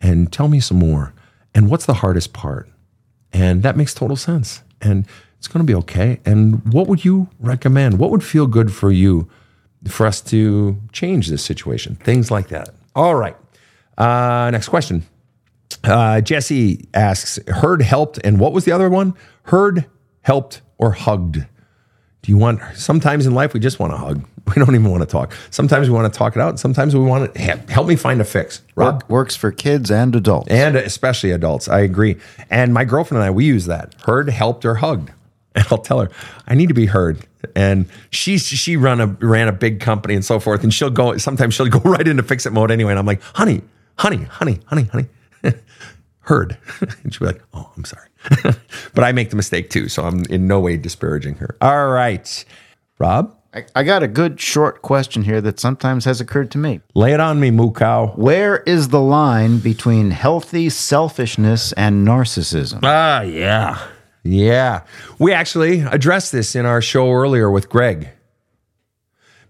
And 0.00 0.32
tell 0.32 0.48
me 0.48 0.60
some 0.60 0.78
more. 0.78 1.12
And 1.54 1.68
what's 1.68 1.84
the 1.84 1.92
hardest 1.94 2.32
part? 2.32 2.70
And 3.34 3.62
that 3.62 3.76
makes 3.76 3.92
total 3.92 4.16
sense. 4.16 4.62
And 4.80 5.06
it's 5.36 5.46
going 5.46 5.64
to 5.64 5.70
be 5.70 5.74
okay. 5.80 6.20
And 6.24 6.72
what 6.72 6.86
would 6.86 7.04
you 7.04 7.28
recommend? 7.38 7.98
What 7.98 8.10
would 8.10 8.24
feel 8.24 8.46
good 8.46 8.72
for 8.72 8.90
you 8.90 9.28
for 9.86 10.06
us 10.06 10.22
to 10.22 10.80
change 10.90 11.28
this 11.28 11.44
situation? 11.44 11.96
Things 11.96 12.30
like 12.30 12.48
that. 12.48 12.70
All 12.96 13.14
right. 13.14 13.36
Uh, 13.98 14.48
next 14.50 14.68
question. 14.68 15.02
Uh, 15.84 16.22
Jesse 16.22 16.88
asks, 16.94 17.38
heard, 17.46 17.82
helped, 17.82 18.18
and 18.24 18.40
what 18.40 18.54
was 18.54 18.64
the 18.64 18.72
other 18.72 18.88
one? 18.88 19.12
Heard, 19.44 19.84
helped, 20.22 20.62
or 20.78 20.92
hugged? 20.92 21.44
Do 22.22 22.32
you 22.32 22.38
want, 22.38 22.60
sometimes 22.74 23.26
in 23.26 23.34
life, 23.34 23.54
we 23.54 23.60
just 23.60 23.78
want 23.78 23.92
to 23.92 23.96
hug. 23.96 24.26
We 24.50 24.54
don't 24.56 24.74
even 24.74 24.90
want 24.90 25.02
to 25.02 25.06
talk. 25.06 25.32
Sometimes 25.50 25.88
we 25.88 25.94
want 25.94 26.12
to 26.12 26.18
talk 26.18 26.34
it 26.34 26.42
out. 26.42 26.58
Sometimes 26.58 26.92
we 26.92 27.00
want 27.00 27.32
to 27.32 27.40
help 27.40 27.86
me 27.86 27.94
find 27.94 28.20
a 28.20 28.24
fix. 28.24 28.62
Rob? 28.74 28.94
Work, 28.94 29.08
works 29.08 29.36
for 29.36 29.52
kids 29.52 29.92
and 29.92 30.12
adults. 30.16 30.50
And 30.50 30.74
especially 30.74 31.30
adults. 31.30 31.68
I 31.68 31.80
agree. 31.80 32.16
And 32.50 32.74
my 32.74 32.84
girlfriend 32.84 33.22
and 33.22 33.28
I, 33.28 33.30
we 33.30 33.44
use 33.44 33.66
that 33.66 33.94
heard, 34.06 34.28
helped, 34.28 34.64
or 34.64 34.74
hugged. 34.74 35.12
and 35.54 35.66
I'll 35.70 35.78
tell 35.78 36.00
her 36.00 36.10
I 36.46 36.54
need 36.54 36.68
to 36.68 36.74
be 36.74 36.86
heard. 36.86 37.26
And 37.54 37.86
she 38.10 38.38
she 38.38 38.76
run 38.76 39.00
a 39.00 39.06
ran 39.06 39.48
a 39.48 39.52
big 39.52 39.80
company 39.80 40.14
and 40.14 40.24
so 40.24 40.38
forth, 40.38 40.62
and 40.62 40.72
she'll 40.72 40.90
go. 40.90 41.16
Sometimes 41.16 41.54
she'll 41.54 41.68
go 41.68 41.78
right 41.84 42.06
into 42.06 42.22
fix 42.22 42.46
it 42.46 42.52
mode 42.52 42.70
anyway, 42.70 42.92
and 42.92 42.98
I'm 42.98 43.06
like, 43.06 43.22
honey, 43.22 43.62
honey, 43.98 44.24
honey, 44.24 44.60
honey, 44.66 44.84
honey, 44.84 45.06
heard. 46.30 46.56
and 47.02 47.12
she'll 47.12 47.26
be 47.26 47.32
like, 47.34 47.42
oh, 47.52 47.70
I'm 47.76 47.84
sorry, 47.84 48.08
but 48.94 49.04
I 49.04 49.12
make 49.12 49.30
the 49.30 49.36
mistake 49.36 49.68
too, 49.68 49.88
so 49.88 50.04
I'm 50.04 50.24
in 50.30 50.46
no 50.46 50.60
way 50.60 50.76
disparaging 50.76 51.34
her. 51.36 51.56
All 51.60 51.88
right, 51.88 52.44
Rob, 52.98 53.36
I, 53.52 53.66
I 53.74 53.82
got 53.82 54.02
a 54.04 54.08
good 54.08 54.40
short 54.40 54.80
question 54.80 55.22
here 55.22 55.40
that 55.40 55.58
sometimes 55.58 56.04
has 56.04 56.20
occurred 56.20 56.52
to 56.52 56.58
me. 56.58 56.80
lay 56.94 57.12
it 57.12 57.20
on 57.20 57.40
me, 57.40 57.50
moo 57.50 57.72
cow. 57.72 58.12
Where 58.14 58.58
is 58.58 58.88
the 58.88 59.00
line 59.00 59.58
between 59.58 60.12
healthy 60.12 60.70
selfishness 60.70 61.72
and 61.72 62.06
narcissism? 62.06 62.80
Ah, 62.84 63.22
yeah. 63.22 63.78
Yeah. 64.22 64.82
We 65.18 65.32
actually 65.32 65.80
addressed 65.80 66.30
this 66.30 66.54
in 66.54 66.64
our 66.64 66.80
show 66.80 67.10
earlier 67.10 67.50
with 67.50 67.68
Greg 67.68 68.10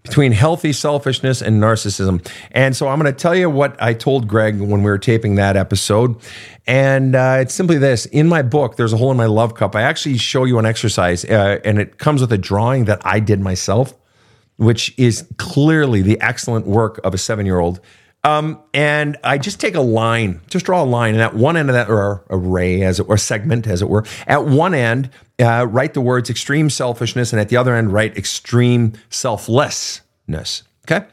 between 0.03 0.31
healthy 0.31 0.73
selfishness 0.73 1.41
and 1.41 1.61
narcissism. 1.61 2.25
And 2.51 2.75
so 2.75 2.87
I'm 2.87 2.99
going 2.99 3.13
to 3.13 3.17
tell 3.17 3.35
you 3.35 3.49
what 3.49 3.81
I 3.81 3.93
told 3.93 4.27
Greg 4.27 4.59
when 4.59 4.81
we 4.81 4.89
were 4.89 4.97
taping 4.97 5.35
that 5.35 5.55
episode. 5.55 6.15
And 6.65 7.15
uh, 7.15 7.37
it's 7.39 7.53
simply 7.53 7.77
this 7.77 8.05
in 8.07 8.27
my 8.27 8.41
book, 8.41 8.77
There's 8.77 8.93
a 8.93 8.97
Hole 8.97 9.11
in 9.11 9.17
My 9.17 9.25
Love 9.25 9.55
Cup. 9.55 9.75
I 9.75 9.83
actually 9.83 10.17
show 10.17 10.45
you 10.45 10.57
an 10.59 10.65
exercise, 10.65 11.23
uh, 11.25 11.59
and 11.63 11.79
it 11.79 11.97
comes 11.97 12.21
with 12.21 12.31
a 12.31 12.37
drawing 12.37 12.85
that 12.85 13.05
I 13.05 13.19
did 13.19 13.41
myself, 13.41 13.93
which 14.57 14.93
is 14.97 15.27
clearly 15.37 16.01
the 16.01 16.19
excellent 16.21 16.65
work 16.65 16.99
of 17.03 17.13
a 17.13 17.17
seven 17.17 17.45
year 17.45 17.59
old. 17.59 17.79
Um, 18.23 18.61
and 18.73 19.17
I 19.23 19.39
just 19.39 19.59
take 19.59 19.73
a 19.73 19.81
line, 19.81 20.41
just 20.47 20.65
draw 20.65 20.83
a 20.83 20.85
line, 20.85 21.15
and 21.15 21.23
at 21.23 21.33
one 21.33 21.57
end 21.57 21.69
of 21.69 21.73
that, 21.73 21.89
or 21.89 22.23
a 22.29 22.37
ray, 22.37 22.83
as 22.83 22.99
it 22.99 23.07
were, 23.07 23.17
segment, 23.17 23.65
as 23.65 23.81
it 23.81 23.89
were, 23.89 24.05
at 24.27 24.45
one 24.45 24.75
end, 24.75 25.09
uh, 25.39 25.65
write 25.67 25.95
the 25.95 26.01
words 26.01 26.29
extreme 26.29 26.69
selfishness, 26.69 27.33
and 27.33 27.39
at 27.39 27.49
the 27.49 27.57
other 27.57 27.75
end, 27.75 27.91
write 27.91 28.15
extreme 28.15 28.93
selflessness. 29.09 30.63
Okay. 30.85 31.05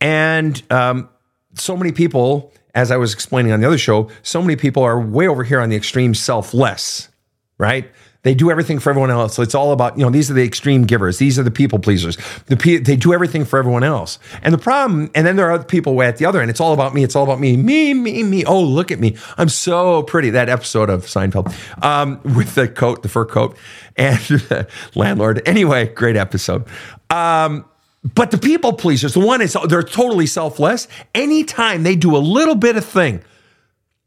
And 0.00 0.62
um, 0.70 1.10
so 1.54 1.76
many 1.76 1.92
people, 1.92 2.54
as 2.74 2.90
I 2.90 2.96
was 2.96 3.12
explaining 3.12 3.52
on 3.52 3.60
the 3.60 3.66
other 3.66 3.78
show, 3.78 4.10
so 4.22 4.40
many 4.40 4.56
people 4.56 4.82
are 4.82 4.98
way 4.98 5.28
over 5.28 5.44
here 5.44 5.60
on 5.60 5.68
the 5.68 5.76
extreme 5.76 6.14
selfless, 6.14 7.10
right? 7.58 7.90
They 8.26 8.34
do 8.34 8.50
everything 8.50 8.80
for 8.80 8.90
everyone 8.90 9.12
else. 9.12 9.36
So 9.36 9.42
it's 9.42 9.54
all 9.54 9.70
about, 9.70 9.96
you 9.96 10.04
know, 10.04 10.10
these 10.10 10.28
are 10.32 10.34
the 10.34 10.42
extreme 10.42 10.82
givers. 10.82 11.18
These 11.18 11.38
are 11.38 11.44
the 11.44 11.50
people 11.52 11.78
pleasers. 11.78 12.18
The 12.46 12.56
pe- 12.56 12.78
they 12.78 12.96
do 12.96 13.14
everything 13.14 13.44
for 13.44 13.56
everyone 13.56 13.84
else. 13.84 14.18
And 14.42 14.52
the 14.52 14.58
problem, 14.58 15.12
and 15.14 15.24
then 15.24 15.36
there 15.36 15.46
are 15.46 15.52
other 15.52 15.62
people 15.62 15.94
way 15.94 16.08
at 16.08 16.16
the 16.16 16.26
other 16.26 16.40
end. 16.40 16.50
It's 16.50 16.60
all 16.60 16.72
about 16.72 16.92
me. 16.92 17.04
It's 17.04 17.14
all 17.14 17.22
about 17.22 17.38
me. 17.38 17.56
Me, 17.56 17.94
me, 17.94 18.24
me. 18.24 18.44
Oh, 18.44 18.60
look 18.60 18.90
at 18.90 18.98
me. 18.98 19.16
I'm 19.38 19.48
so 19.48 20.02
pretty. 20.02 20.30
That 20.30 20.48
episode 20.48 20.90
of 20.90 21.06
Seinfeld 21.06 21.54
um, 21.84 22.20
with 22.24 22.56
the 22.56 22.66
coat, 22.66 23.04
the 23.04 23.08
fur 23.08 23.26
coat, 23.26 23.56
and 23.94 24.18
the 24.18 24.66
landlord. 24.96 25.40
Anyway, 25.46 25.86
great 25.94 26.16
episode. 26.16 26.64
Um, 27.10 27.64
but 28.02 28.32
the 28.32 28.38
people 28.38 28.72
pleasers, 28.72 29.14
the 29.14 29.20
one 29.20 29.40
is 29.40 29.56
they're 29.68 29.84
totally 29.84 30.26
selfless. 30.26 30.88
Anytime 31.14 31.84
they 31.84 31.94
do 31.94 32.16
a 32.16 32.18
little 32.18 32.56
bit 32.56 32.76
of 32.76 32.84
thing 32.84 33.22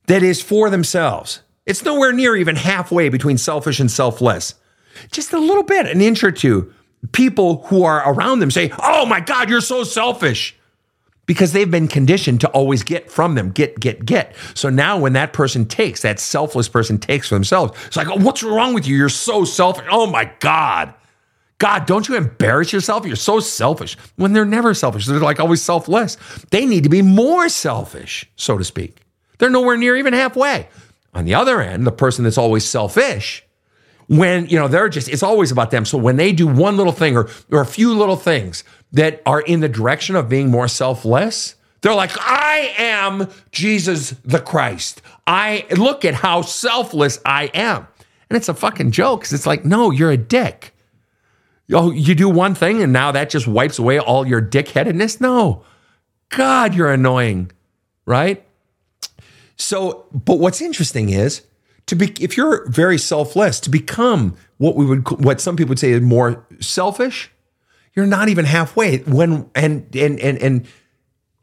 that 0.07 0.23
is 0.23 0.41
for 0.41 0.69
themselves, 0.69 1.41
it's 1.65 1.83
nowhere 1.83 2.13
near 2.13 2.35
even 2.35 2.55
halfway 2.55 3.09
between 3.09 3.37
selfish 3.37 3.79
and 3.79 3.89
selfless. 3.89 4.55
Just 5.11 5.33
a 5.33 5.39
little 5.39 5.63
bit, 5.63 5.85
an 5.85 6.01
inch 6.01 6.23
or 6.23 6.31
two. 6.31 6.73
People 7.11 7.63
who 7.67 7.83
are 7.83 8.11
around 8.11 8.39
them 8.39 8.51
say, 8.51 8.71
Oh 8.79 9.05
my 9.05 9.19
God, 9.19 9.49
you're 9.49 9.61
so 9.61 9.83
selfish. 9.83 10.55
Because 11.25 11.53
they've 11.53 11.69
been 11.69 11.87
conditioned 11.87 12.41
to 12.41 12.49
always 12.49 12.81
get 12.81 13.11
from 13.11 13.35
them, 13.35 13.51
get, 13.51 13.79
get, 13.79 14.03
get. 14.03 14.35
So 14.55 14.69
now 14.69 14.97
when 14.97 15.13
that 15.13 15.31
person 15.31 15.67
takes, 15.67 16.01
that 16.01 16.19
selfless 16.19 16.67
person 16.67 16.97
takes 16.97 17.29
for 17.29 17.35
themselves, 17.35 17.77
it's 17.85 17.95
like, 17.95 18.07
oh, 18.07 18.17
what's 18.17 18.41
wrong 18.41 18.73
with 18.73 18.87
you? 18.87 18.97
You're 18.97 19.09
so 19.09 19.45
selfish. 19.45 19.85
Oh 19.91 20.07
my 20.07 20.31
God. 20.39 20.93
God, 21.59 21.85
don't 21.85 22.07
you 22.07 22.15
embarrass 22.15 22.73
yourself? 22.73 23.05
You're 23.05 23.17
so 23.17 23.41
selfish. 23.41 23.95
When 24.15 24.33
they're 24.33 24.45
never 24.45 24.73
selfish, 24.73 25.05
they're 25.05 25.19
like 25.19 25.39
always 25.41 25.61
selfless. 25.61 26.15
They 26.51 26.65
need 26.65 26.83
to 26.83 26.89
be 26.89 27.01
more 27.01 27.49
selfish, 27.49 28.25
so 28.37 28.57
to 28.57 28.63
speak. 28.63 29.01
They're 29.37 29.49
nowhere 29.49 29.77
near 29.77 29.97
even 29.97 30.13
halfway. 30.13 30.67
On 31.13 31.25
the 31.25 31.33
other 31.33 31.61
end, 31.61 31.87
the 31.87 31.91
person 31.91 32.23
that's 32.23 32.37
always 32.37 32.65
selfish, 32.65 33.43
when 34.07 34.47
you 34.47 34.57
know 34.57 34.67
they're 34.67 34.89
just 34.89 35.07
it's 35.07 35.23
always 35.23 35.51
about 35.51 35.71
them. 35.71 35.85
So 35.85 35.97
when 35.97 36.17
they 36.17 36.31
do 36.31 36.47
one 36.47 36.77
little 36.77 36.93
thing 36.93 37.15
or 37.15 37.29
or 37.51 37.61
a 37.61 37.65
few 37.65 37.93
little 37.93 38.15
things 38.15 38.63
that 38.91 39.21
are 39.25 39.41
in 39.41 39.59
the 39.59 39.69
direction 39.69 40.15
of 40.15 40.29
being 40.29 40.49
more 40.49 40.67
selfless, 40.67 41.55
they're 41.81 41.95
like, 41.95 42.11
I 42.17 42.73
am 42.77 43.29
Jesus 43.51 44.11
the 44.23 44.39
Christ. 44.39 45.01
I 45.25 45.65
look 45.77 46.05
at 46.05 46.15
how 46.15 46.41
selfless 46.41 47.19
I 47.25 47.45
am. 47.53 47.87
And 48.29 48.37
it's 48.37 48.49
a 48.49 48.53
fucking 48.53 48.91
joke 48.91 49.21
because 49.21 49.33
it's 49.33 49.45
like, 49.45 49.65
no, 49.65 49.91
you're 49.91 50.11
a 50.11 50.17
dick. 50.17 50.73
Oh, 51.71 51.91
you 51.91 52.15
do 52.15 52.29
one 52.29 52.55
thing 52.55 52.81
and 52.81 52.91
now 52.91 53.11
that 53.11 53.29
just 53.29 53.47
wipes 53.47 53.79
away 53.79 53.99
all 53.99 54.27
your 54.27 54.41
dickheadedness? 54.41 55.21
No. 55.21 55.63
God, 56.29 56.75
you're 56.75 56.91
annoying, 56.91 57.51
right? 58.05 58.43
So, 59.59 60.07
but 60.11 60.39
what's 60.39 60.61
interesting 60.61 61.09
is 61.09 61.43
to 61.87 61.95
be 61.95 62.13
if 62.19 62.37
you're 62.37 62.67
very 62.69 62.97
selfless, 62.97 63.59
to 63.61 63.69
become 63.69 64.35
what 64.57 64.75
we 64.75 64.85
would 64.85 65.07
what 65.23 65.41
some 65.41 65.55
people 65.55 65.69
would 65.69 65.79
say 65.79 65.91
is 65.91 66.01
more 66.01 66.45
selfish, 66.59 67.29
you're 67.93 68.07
not 68.07 68.29
even 68.29 68.45
halfway. 68.45 68.99
When 68.99 69.49
and 69.53 69.93
and 69.95 70.19
and 70.19 70.37
and 70.37 70.67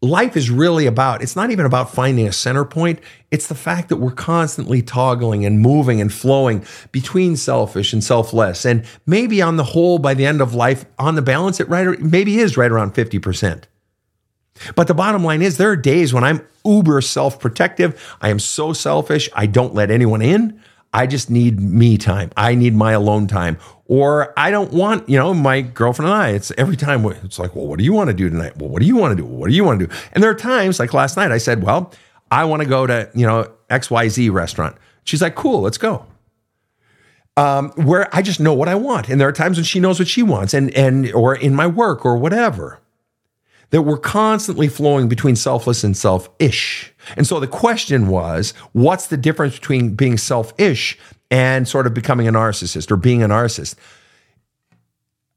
life 0.00 0.36
is 0.36 0.50
really 0.50 0.86
about 0.86 1.22
it's 1.22 1.36
not 1.36 1.50
even 1.50 1.66
about 1.66 1.90
finding 1.90 2.26
a 2.26 2.32
center 2.32 2.64
point. 2.64 3.00
It's 3.30 3.48
the 3.48 3.54
fact 3.54 3.90
that 3.90 3.96
we're 3.96 4.12
constantly 4.12 4.80
toggling 4.80 5.44
and 5.44 5.60
moving 5.60 6.00
and 6.00 6.12
flowing 6.12 6.64
between 6.92 7.36
selfish 7.36 7.92
and 7.92 8.02
selfless. 8.02 8.64
And 8.64 8.86
maybe 9.04 9.42
on 9.42 9.56
the 9.56 9.64
whole 9.64 9.98
by 9.98 10.14
the 10.14 10.24
end 10.24 10.40
of 10.40 10.54
life 10.54 10.86
on 10.98 11.16
the 11.16 11.22
balance 11.22 11.60
it 11.60 11.68
right 11.68 12.00
maybe 12.00 12.38
is 12.38 12.56
right 12.56 12.70
around 12.70 12.94
50% 12.94 13.64
but 14.74 14.86
the 14.86 14.94
bottom 14.94 15.24
line 15.24 15.42
is 15.42 15.56
there 15.56 15.70
are 15.70 15.76
days 15.76 16.12
when 16.12 16.24
i'm 16.24 16.46
uber 16.64 17.00
self-protective 17.00 18.16
i 18.20 18.28
am 18.28 18.38
so 18.38 18.72
selfish 18.72 19.28
i 19.34 19.46
don't 19.46 19.74
let 19.74 19.90
anyone 19.90 20.22
in 20.22 20.60
i 20.92 21.06
just 21.06 21.30
need 21.30 21.60
me 21.60 21.96
time 21.96 22.30
i 22.36 22.54
need 22.54 22.74
my 22.74 22.92
alone 22.92 23.26
time 23.26 23.58
or 23.88 24.34
I 24.36 24.50
don't 24.50 24.72
want, 24.72 25.08
you 25.08 25.16
know, 25.16 25.32
my 25.32 25.60
girlfriend 25.60 26.10
and 26.10 26.20
I, 26.20 26.30
it's 26.30 26.50
every 26.58 26.76
time 26.76 27.04
it's 27.04 27.38
like, 27.38 27.54
well, 27.54 27.66
what 27.66 27.78
do 27.78 27.84
you 27.84 27.92
want 27.92 28.08
to 28.08 28.14
do 28.14 28.28
tonight? 28.28 28.56
Well, 28.56 28.68
what 28.68 28.80
do 28.80 28.86
you 28.86 28.96
want 28.96 29.16
to 29.16 29.16
do? 29.16 29.24
What 29.24 29.48
do 29.48 29.54
you 29.54 29.64
want 29.64 29.80
to 29.80 29.86
do? 29.86 29.94
And 30.12 30.22
there 30.22 30.30
are 30.30 30.34
times 30.34 30.80
like 30.80 30.92
last 30.92 31.16
night, 31.16 31.30
I 31.30 31.38
said, 31.38 31.62
well, 31.62 31.92
I 32.30 32.44
want 32.44 32.62
to 32.62 32.68
go 32.68 32.86
to, 32.86 33.08
you 33.14 33.26
know, 33.26 33.50
XYZ 33.70 34.32
restaurant. 34.32 34.76
She's 35.04 35.22
like, 35.22 35.36
cool, 35.36 35.60
let's 35.60 35.78
go. 35.78 36.04
Um, 37.36 37.70
where 37.72 38.14
I 38.14 38.22
just 38.22 38.40
know 38.40 38.54
what 38.54 38.68
I 38.68 38.74
want. 38.74 39.08
And 39.08 39.20
there 39.20 39.28
are 39.28 39.32
times 39.32 39.56
when 39.58 39.64
she 39.64 39.78
knows 39.78 39.98
what 39.98 40.08
she 40.08 40.22
wants 40.22 40.54
and, 40.54 40.70
and, 40.70 41.12
or 41.12 41.36
in 41.36 41.54
my 41.54 41.66
work 41.66 42.04
or 42.04 42.16
whatever 42.16 42.80
that 43.70 43.82
we're 43.82 43.98
constantly 43.98 44.68
flowing 44.68 45.08
between 45.08 45.36
selfless 45.36 45.82
and 45.84 45.96
selfish. 45.96 46.92
And 47.16 47.26
so 47.26 47.40
the 47.40 47.46
question 47.46 48.08
was, 48.08 48.52
what's 48.72 49.08
the 49.08 49.16
difference 49.16 49.54
between 49.54 49.94
being 49.94 50.18
selfish 50.18 50.98
and 51.30 51.66
sort 51.66 51.86
of 51.86 51.94
becoming 51.94 52.28
a 52.28 52.32
narcissist 52.32 52.90
or 52.90 52.96
being 52.96 53.22
a 53.22 53.28
narcissist. 53.28 53.76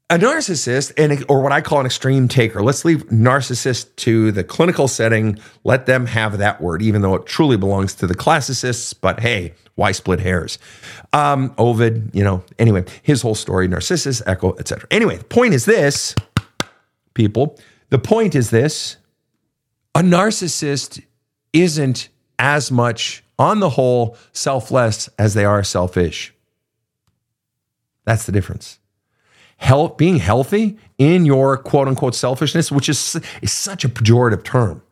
A 0.08 0.18
narcissist, 0.18 0.92
and 0.96 1.24
or 1.28 1.40
what 1.40 1.52
I 1.52 1.60
call 1.60 1.78
an 1.78 1.86
extreme 1.86 2.26
taker. 2.26 2.64
Let's 2.64 2.84
leave 2.84 3.04
narcissist 3.10 3.94
to 3.96 4.32
the 4.32 4.42
clinical 4.42 4.88
setting. 4.88 5.38
Let 5.62 5.86
them 5.86 6.06
have 6.06 6.38
that 6.38 6.60
word, 6.60 6.82
even 6.82 7.02
though 7.02 7.14
it 7.14 7.26
truly 7.26 7.56
belongs 7.56 7.94
to 7.96 8.08
the 8.08 8.14
classicists. 8.16 8.92
But 8.92 9.20
hey, 9.20 9.54
why 9.76 9.92
split 9.92 10.18
hairs? 10.18 10.58
Um, 11.12 11.54
Ovid, 11.58 12.10
you 12.12 12.24
know. 12.24 12.42
Anyway, 12.58 12.86
his 13.04 13.22
whole 13.22 13.36
story: 13.36 13.68
Narcissus, 13.68 14.20
Echo, 14.26 14.56
etc. 14.56 14.88
Anyway, 14.90 15.18
the 15.18 15.24
point 15.24 15.54
is 15.54 15.64
this, 15.64 16.16
people. 17.14 17.56
The 17.90 17.98
point 17.98 18.34
is 18.34 18.50
this: 18.50 18.96
a 19.94 20.00
narcissist 20.00 21.02
isn't 21.52 22.08
as 22.38 22.70
much 22.70 23.22
on 23.38 23.60
the 23.60 23.70
whole, 23.70 24.16
selfless 24.32 25.08
as 25.18 25.34
they 25.34 25.44
are 25.44 25.64
selfish. 25.64 26.32
That's 28.04 28.26
the 28.26 28.32
difference. 28.32 28.78
Health, 29.56 29.96
being 29.96 30.16
healthy 30.16 30.78
in 30.96 31.26
your 31.26 31.56
quote 31.56 31.88
unquote 31.88 32.14
selfishness, 32.14 32.72
which 32.72 32.88
is, 32.88 33.20
is 33.42 33.52
such 33.52 33.84
a 33.84 33.88
pejorative 33.88 34.42
term. 34.42 34.82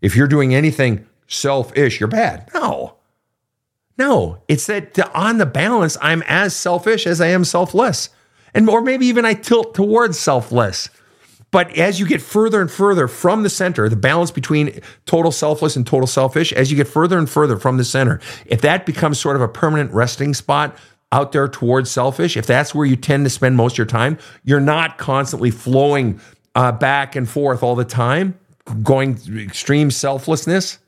If 0.00 0.16
you're 0.16 0.26
doing 0.26 0.54
anything 0.54 1.06
selfish, 1.28 2.00
you're 2.00 2.08
bad. 2.08 2.50
No. 2.52 2.96
No, 3.98 4.42
it's 4.48 4.66
that 4.66 4.98
on 5.14 5.38
the 5.38 5.46
balance, 5.46 5.96
I'm 6.00 6.22
as 6.26 6.56
selfish 6.56 7.06
as 7.06 7.20
I 7.20 7.28
am 7.28 7.44
selfless. 7.44 8.08
And 8.54 8.68
or 8.68 8.80
maybe 8.80 9.06
even 9.06 9.24
I 9.24 9.34
tilt 9.34 9.74
towards 9.74 10.18
selfless. 10.18 10.88
But 11.52 11.76
as 11.78 12.00
you 12.00 12.06
get 12.06 12.20
further 12.20 12.60
and 12.60 12.70
further 12.70 13.06
from 13.06 13.44
the 13.44 13.50
center, 13.50 13.88
the 13.88 13.94
balance 13.94 14.32
between 14.32 14.80
total 15.06 15.30
selfless 15.30 15.76
and 15.76 15.86
total 15.86 16.06
selfish, 16.08 16.52
as 16.52 16.70
you 16.70 16.76
get 16.76 16.88
further 16.88 17.18
and 17.18 17.30
further 17.30 17.58
from 17.58 17.76
the 17.76 17.84
center, 17.84 18.20
if 18.46 18.62
that 18.62 18.84
becomes 18.86 19.20
sort 19.20 19.36
of 19.36 19.42
a 19.42 19.48
permanent 19.48 19.92
resting 19.92 20.34
spot 20.34 20.76
out 21.12 21.32
there 21.32 21.46
towards 21.46 21.90
selfish, 21.90 22.38
if 22.38 22.46
that's 22.46 22.74
where 22.74 22.86
you 22.86 22.96
tend 22.96 23.24
to 23.26 23.30
spend 23.30 23.54
most 23.54 23.74
of 23.74 23.78
your 23.78 23.86
time, 23.86 24.18
you're 24.44 24.60
not 24.60 24.96
constantly 24.96 25.50
flowing 25.50 26.18
uh, 26.54 26.72
back 26.72 27.14
and 27.14 27.28
forth 27.28 27.62
all 27.62 27.76
the 27.76 27.84
time, 27.84 28.38
going 28.82 29.18
extreme 29.38 29.90
selflessness 29.90 30.78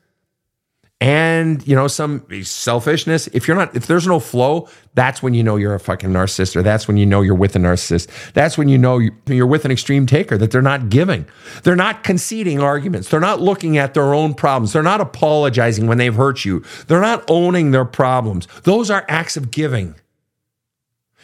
and 1.05 1.65
you 1.67 1.75
know 1.75 1.87
some 1.87 2.25
selfishness 2.41 3.27
if 3.27 3.47
you're 3.47 3.55
not 3.55 3.75
if 3.75 3.85
there's 3.85 4.07
no 4.07 4.19
flow 4.19 4.67
that's 4.95 5.21
when 5.21 5.33
you 5.33 5.43
know 5.43 5.57
you're 5.57 5.75
a 5.75 5.79
fucking 5.79 6.09
narcissist 6.09 6.55
or 6.55 6.63
that's 6.63 6.87
when 6.87 6.97
you 6.97 7.05
know 7.05 7.21
you're 7.21 7.35
with 7.35 7.55
a 7.55 7.59
narcissist. 7.59 8.09
That's 8.31 8.57
when 8.57 8.69
you 8.69 8.77
know 8.77 9.01
you're 9.27 9.45
with 9.45 9.65
an 9.65 9.71
extreme 9.71 10.05
taker 10.05 10.37
that 10.37 10.51
they're 10.51 10.61
not 10.61 10.89
giving. 10.89 11.25
They're 11.63 11.75
not 11.75 12.05
conceding 12.05 12.61
arguments. 12.61 13.09
They're 13.09 13.19
not 13.19 13.41
looking 13.41 13.77
at 13.77 13.93
their 13.93 14.13
own 14.13 14.33
problems. 14.33 14.71
They're 14.71 14.83
not 14.83 15.01
apologizing 15.01 15.87
when 15.87 15.97
they've 15.97 16.15
hurt 16.15 16.45
you. 16.45 16.63
They're 16.87 17.01
not 17.01 17.25
owning 17.29 17.71
their 17.71 17.83
problems. 17.83 18.47
Those 18.63 18.89
are 18.89 19.05
acts 19.09 19.35
of 19.35 19.51
giving. 19.51 19.95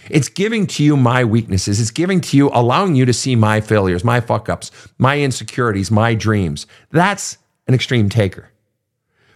It's 0.10 0.28
giving 0.28 0.68
to 0.68 0.84
you 0.84 0.98
my 0.98 1.24
weaknesses. 1.24 1.80
It's 1.80 1.92
giving 1.92 2.20
to 2.22 2.36
you, 2.36 2.50
allowing 2.54 2.96
you 2.96 3.06
to 3.06 3.14
see 3.14 3.38
my 3.38 3.62
failures, 3.62 4.04
my 4.04 4.20
fuck 4.20 4.50
ups, 4.50 4.70
my 4.98 5.22
insecurities, 5.22 5.90
my 5.90 6.14
dreams. 6.14 6.68
That's 6.90 7.38
an 7.68 7.74
extreme 7.74 8.10
taker. 8.10 8.52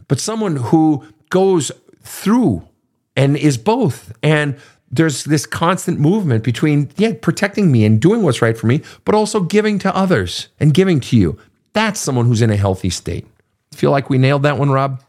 But 0.08 0.20
someone 0.20 0.58
who 0.58 1.06
goes 1.30 1.72
through 2.02 2.68
and 3.16 3.36
is 3.38 3.58
both, 3.58 4.14
and 4.22 4.58
there's 4.92 5.24
this 5.24 5.46
constant 5.46 6.00
movement 6.00 6.44
between, 6.44 6.90
yeah, 6.98 7.14
protecting 7.20 7.72
me 7.72 7.86
and 7.86 8.00
doing 8.00 8.24
what's 8.24 8.42
right 8.42 8.58
for 8.58 8.68
me, 8.68 8.82
but 9.04 9.16
also 9.16 9.40
giving 9.42 9.80
to 9.80 9.96
others 9.96 10.50
and 10.60 10.74
giving 10.74 11.00
to 11.02 11.18
you. 11.18 11.38
That's 11.74 12.00
someone 12.00 12.28
who's 12.28 12.42
in 12.42 12.52
a 12.52 12.56
healthy 12.56 12.90
state. 12.90 13.26
Feel 13.74 13.92
like 13.92 14.10
we 14.10 14.18
nailed 14.18 14.44
that 14.44 14.58
one, 14.58 14.70
Rob? 14.70 15.04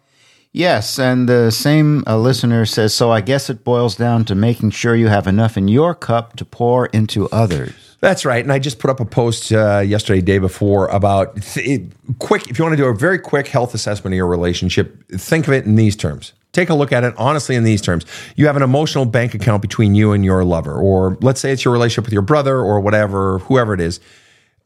Yes, 0.52 0.98
and 0.98 1.28
the 1.28 1.50
same 1.50 2.02
uh, 2.06 2.16
listener 2.16 2.64
says, 2.64 2.94
so 2.94 3.10
I 3.10 3.20
guess 3.20 3.50
it 3.50 3.62
boils 3.62 3.94
down 3.94 4.24
to 4.24 4.34
making 4.34 4.70
sure 4.70 4.96
you 4.96 5.08
have 5.08 5.26
enough 5.26 5.58
in 5.58 5.68
your 5.68 5.94
cup 5.94 6.34
to 6.36 6.44
pour 6.46 6.86
into 6.86 7.28
others. 7.28 7.85
That's 8.06 8.24
right. 8.24 8.40
And 8.40 8.52
I 8.52 8.60
just 8.60 8.78
put 8.78 8.88
up 8.88 9.00
a 9.00 9.04
post 9.04 9.50
uh, 9.50 9.80
yesterday, 9.80 10.20
day 10.20 10.38
before, 10.38 10.86
about 10.90 11.42
th- 11.42 11.90
quick. 12.20 12.48
If 12.48 12.56
you 12.56 12.64
want 12.64 12.74
to 12.74 12.76
do 12.76 12.84
a 12.84 12.94
very 12.94 13.18
quick 13.18 13.48
health 13.48 13.74
assessment 13.74 14.14
of 14.14 14.16
your 14.16 14.28
relationship, 14.28 15.08
think 15.08 15.48
of 15.48 15.52
it 15.52 15.64
in 15.64 15.74
these 15.74 15.96
terms. 15.96 16.32
Take 16.52 16.70
a 16.70 16.74
look 16.74 16.92
at 16.92 17.02
it 17.02 17.14
honestly 17.18 17.56
in 17.56 17.64
these 17.64 17.82
terms. 17.82 18.06
You 18.36 18.46
have 18.46 18.54
an 18.54 18.62
emotional 18.62 19.06
bank 19.06 19.34
account 19.34 19.60
between 19.60 19.96
you 19.96 20.12
and 20.12 20.24
your 20.24 20.44
lover, 20.44 20.72
or 20.72 21.18
let's 21.20 21.40
say 21.40 21.50
it's 21.50 21.64
your 21.64 21.72
relationship 21.72 22.04
with 22.04 22.12
your 22.12 22.22
brother 22.22 22.58
or 22.58 22.78
whatever, 22.78 23.40
whoever 23.40 23.74
it 23.74 23.80
is. 23.80 23.98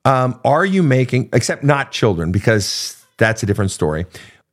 Um, 0.05 0.39
are 0.45 0.67
you 0.67 0.83
making, 0.83 1.31
except 1.33 1.65
not 1.65 1.93
children, 1.93 2.33
because 2.33 3.03
that's 3.17 3.43
a 3.43 3.47
different 3.47 3.71
story 3.71 4.05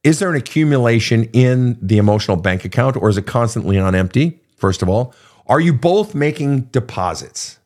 is 0.05 0.19
there 0.19 0.29
an 0.29 0.37
accumulation 0.37 1.25
in 1.33 1.77
the 1.81 1.97
emotional 1.97 2.37
bank 2.37 2.63
account 2.63 2.95
or 2.95 3.09
is 3.09 3.17
it 3.17 3.23
constantly 3.23 3.77
on 3.77 3.93
empty? 3.95 4.39
First 4.55 4.81
of 4.81 4.87
all, 4.87 5.13
are 5.47 5.59
you 5.59 5.73
both 5.73 6.15
making 6.15 6.61
deposits 6.71 7.59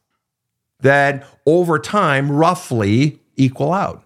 that 0.81 1.25
over 1.45 1.79
time 1.79 2.31
roughly 2.31 3.19
equal 3.35 3.73
out? 3.73 4.03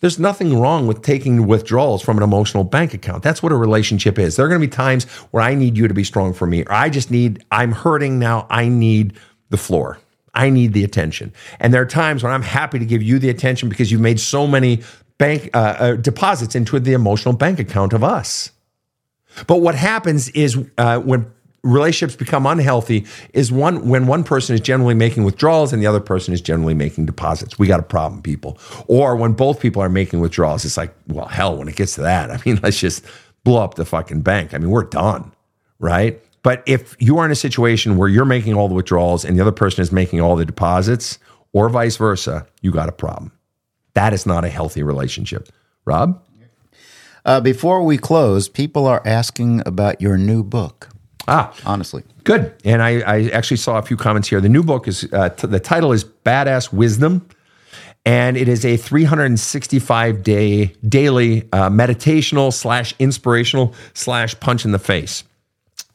There's 0.00 0.18
nothing 0.18 0.58
wrong 0.58 0.86
with 0.86 1.02
taking 1.02 1.46
withdrawals 1.46 2.02
from 2.02 2.18
an 2.18 2.22
emotional 2.22 2.64
bank 2.64 2.92
account. 2.92 3.22
That's 3.22 3.42
what 3.42 3.52
a 3.52 3.56
relationship 3.56 4.18
is. 4.18 4.36
There 4.36 4.44
are 4.44 4.48
going 4.48 4.60
to 4.60 4.66
be 4.66 4.70
times 4.70 5.04
where 5.30 5.42
I 5.42 5.54
need 5.54 5.76
you 5.76 5.88
to 5.88 5.94
be 5.94 6.04
strong 6.04 6.34
for 6.34 6.46
me, 6.46 6.64
or 6.64 6.72
I 6.72 6.90
just 6.90 7.10
need, 7.10 7.44
I'm 7.50 7.72
hurting 7.72 8.18
now. 8.18 8.46
I 8.50 8.68
need 8.68 9.14
the 9.48 9.56
floor. 9.56 9.98
I 10.34 10.50
need 10.50 10.74
the 10.74 10.84
attention. 10.84 11.32
And 11.60 11.72
there 11.72 11.80
are 11.80 11.86
times 11.86 12.22
when 12.22 12.30
I'm 12.30 12.42
happy 12.42 12.78
to 12.78 12.84
give 12.84 13.02
you 13.02 13.18
the 13.18 13.30
attention 13.30 13.70
because 13.70 13.90
you've 13.90 14.02
made 14.02 14.20
so 14.20 14.46
many 14.46 14.82
bank 15.18 15.48
uh, 15.54 15.76
uh, 15.78 15.92
deposits 15.94 16.54
into 16.54 16.78
the 16.78 16.92
emotional 16.92 17.34
bank 17.34 17.58
account 17.58 17.94
of 17.94 18.04
us. 18.04 18.50
But 19.46 19.56
what 19.60 19.74
happens 19.74 20.28
is 20.30 20.58
uh, 20.76 20.98
when 21.00 21.30
relationships 21.66 22.16
become 22.16 22.46
unhealthy 22.46 23.06
is 23.32 23.50
one 23.50 23.88
when 23.88 24.06
one 24.06 24.24
person 24.24 24.54
is 24.54 24.60
generally 24.60 24.94
making 24.94 25.24
withdrawals 25.24 25.72
and 25.72 25.82
the 25.82 25.86
other 25.86 26.00
person 26.00 26.32
is 26.32 26.40
generally 26.40 26.74
making 26.74 27.06
deposits. 27.06 27.58
We 27.58 27.66
got 27.66 27.80
a 27.80 27.84
problem, 27.84 28.22
people. 28.22 28.58
Or 28.86 29.16
when 29.16 29.32
both 29.32 29.60
people 29.60 29.82
are 29.82 29.88
making 29.88 30.20
withdrawals, 30.20 30.64
it's 30.64 30.76
like, 30.76 30.94
well, 31.08 31.26
hell, 31.26 31.56
when 31.56 31.68
it 31.68 31.76
gets 31.76 31.94
to 31.96 32.02
that, 32.02 32.30
I 32.34 32.40
mean, 32.46 32.60
let's 32.62 32.78
just 32.78 33.04
blow 33.44 33.62
up 33.62 33.74
the 33.74 33.84
fucking 33.84 34.22
bank. 34.22 34.54
I 34.54 34.58
mean, 34.58 34.70
we're 34.70 34.84
done, 34.84 35.32
right? 35.78 36.22
But 36.42 36.62
if 36.66 36.96
you 37.00 37.18
are 37.18 37.24
in 37.24 37.32
a 37.32 37.36
situation 37.36 37.96
where 37.96 38.08
you're 38.08 38.24
making 38.24 38.54
all 38.54 38.68
the 38.68 38.74
withdrawals 38.74 39.24
and 39.24 39.36
the 39.36 39.42
other 39.42 39.52
person 39.52 39.82
is 39.82 39.90
making 39.90 40.20
all 40.20 40.36
the 40.36 40.44
deposits, 40.44 41.18
or 41.52 41.68
vice 41.68 41.96
versa, 41.96 42.46
you 42.60 42.70
got 42.70 42.88
a 42.88 42.92
problem. 42.92 43.32
That 43.94 44.12
is 44.12 44.26
not 44.26 44.44
a 44.44 44.48
healthy 44.48 44.82
relationship. 44.82 45.48
Rob? 45.84 46.22
Uh, 47.24 47.40
before 47.40 47.82
we 47.82 47.98
close, 47.98 48.48
people 48.48 48.86
are 48.86 49.02
asking 49.04 49.60
about 49.66 50.00
your 50.00 50.16
new 50.16 50.44
book. 50.44 50.90
Ah, 51.28 51.52
honestly, 51.64 52.04
good. 52.24 52.54
And 52.64 52.82
I, 52.82 53.00
I 53.00 53.28
actually 53.30 53.56
saw 53.56 53.78
a 53.78 53.82
few 53.82 53.96
comments 53.96 54.28
here. 54.28 54.40
The 54.40 54.48
new 54.48 54.62
book 54.62 54.86
is 54.86 55.08
uh, 55.12 55.30
t- 55.30 55.46
the 55.46 55.60
title 55.60 55.92
is 55.92 56.04
Badass 56.04 56.72
Wisdom, 56.72 57.28
and 58.04 58.36
it 58.36 58.48
is 58.48 58.64
a 58.64 58.76
365 58.76 60.22
day 60.22 60.66
daily 60.88 61.48
uh, 61.52 61.68
meditational 61.68 62.52
slash 62.52 62.94
inspirational 62.98 63.74
slash 63.92 64.38
punch 64.38 64.64
in 64.64 64.70
the 64.70 64.78
face. 64.78 65.24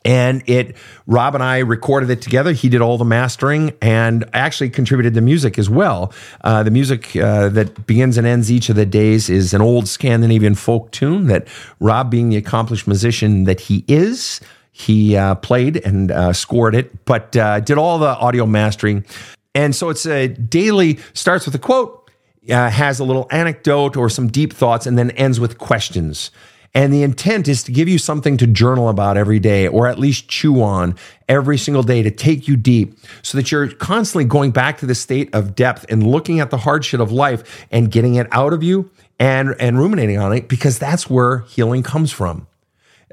And 0.03 0.41
it 0.47 0.75
rob 1.05 1.35
and 1.35 1.43
i 1.43 1.59
recorded 1.59 2.09
it 2.09 2.21
together. 2.23 2.53
He 2.53 2.69
did 2.69 2.81
all 2.81 2.97
the 2.97 3.05
mastering 3.05 3.73
and 3.81 4.25
actually 4.33 4.71
contributed 4.71 5.13
the 5.13 5.21
music 5.21 5.59
as 5.59 5.69
well. 5.69 6.11
Uh, 6.43 6.63
the 6.63 6.71
music 6.71 7.15
uh, 7.15 7.49
that 7.49 7.85
begins 7.85 8.17
and 8.17 8.25
ends 8.25 8.51
each 8.51 8.69
of 8.69 8.75
the 8.75 8.85
days 8.85 9.29
is 9.29 9.53
an 9.53 9.61
old 9.61 9.87
scandinavian 9.87 10.55
folk 10.55 10.91
tune 10.91 11.27
that 11.27 11.47
rob 11.79 12.09
being 12.09 12.29
the 12.29 12.37
accomplished 12.37 12.87
musician 12.87 13.43
that 13.43 13.59
he 13.59 13.85
is 13.87 14.41
he 14.81 15.15
uh, 15.15 15.35
played 15.35 15.77
and 15.77 16.11
uh, 16.11 16.33
scored 16.33 16.75
it 16.75 17.05
but 17.05 17.35
uh, 17.37 17.59
did 17.59 17.77
all 17.77 17.99
the 17.99 18.15
audio 18.17 18.45
mastering 18.45 19.05
and 19.53 19.75
so 19.75 19.89
it's 19.89 20.05
a 20.05 20.27
daily 20.27 20.99
starts 21.13 21.45
with 21.45 21.55
a 21.55 21.59
quote 21.59 22.09
uh, 22.49 22.69
has 22.69 22.99
a 22.99 23.03
little 23.03 23.27
anecdote 23.31 23.95
or 23.95 24.09
some 24.09 24.27
deep 24.27 24.53
thoughts 24.53 24.85
and 24.85 24.97
then 24.97 25.11
ends 25.11 25.39
with 25.39 25.57
questions 25.57 26.31
and 26.73 26.93
the 26.93 27.03
intent 27.03 27.47
is 27.47 27.63
to 27.63 27.71
give 27.71 27.89
you 27.89 27.97
something 27.97 28.37
to 28.37 28.47
journal 28.47 28.87
about 28.87 29.17
every 29.17 29.39
day, 29.39 29.67
or 29.67 29.87
at 29.87 29.99
least 29.99 30.29
chew 30.29 30.61
on 30.61 30.95
every 31.27 31.57
single 31.57 31.83
day 31.83 32.01
to 32.01 32.11
take 32.11 32.47
you 32.47 32.55
deep 32.55 32.97
so 33.21 33.37
that 33.37 33.51
you're 33.51 33.69
constantly 33.73 34.23
going 34.23 34.51
back 34.51 34.77
to 34.77 34.85
the 34.85 34.95
state 34.95 35.33
of 35.35 35.55
depth 35.55 35.85
and 35.89 36.05
looking 36.05 36.39
at 36.39 36.49
the 36.49 36.57
hardship 36.57 37.01
of 37.01 37.11
life 37.11 37.65
and 37.71 37.91
getting 37.91 38.15
it 38.15 38.27
out 38.31 38.53
of 38.53 38.63
you 38.63 38.89
and, 39.19 39.53
and 39.59 39.79
ruminating 39.79 40.17
on 40.17 40.33
it 40.33 40.47
because 40.47 40.79
that's 40.79 41.09
where 41.09 41.39
healing 41.39 41.83
comes 41.83 42.11
from. 42.11 42.47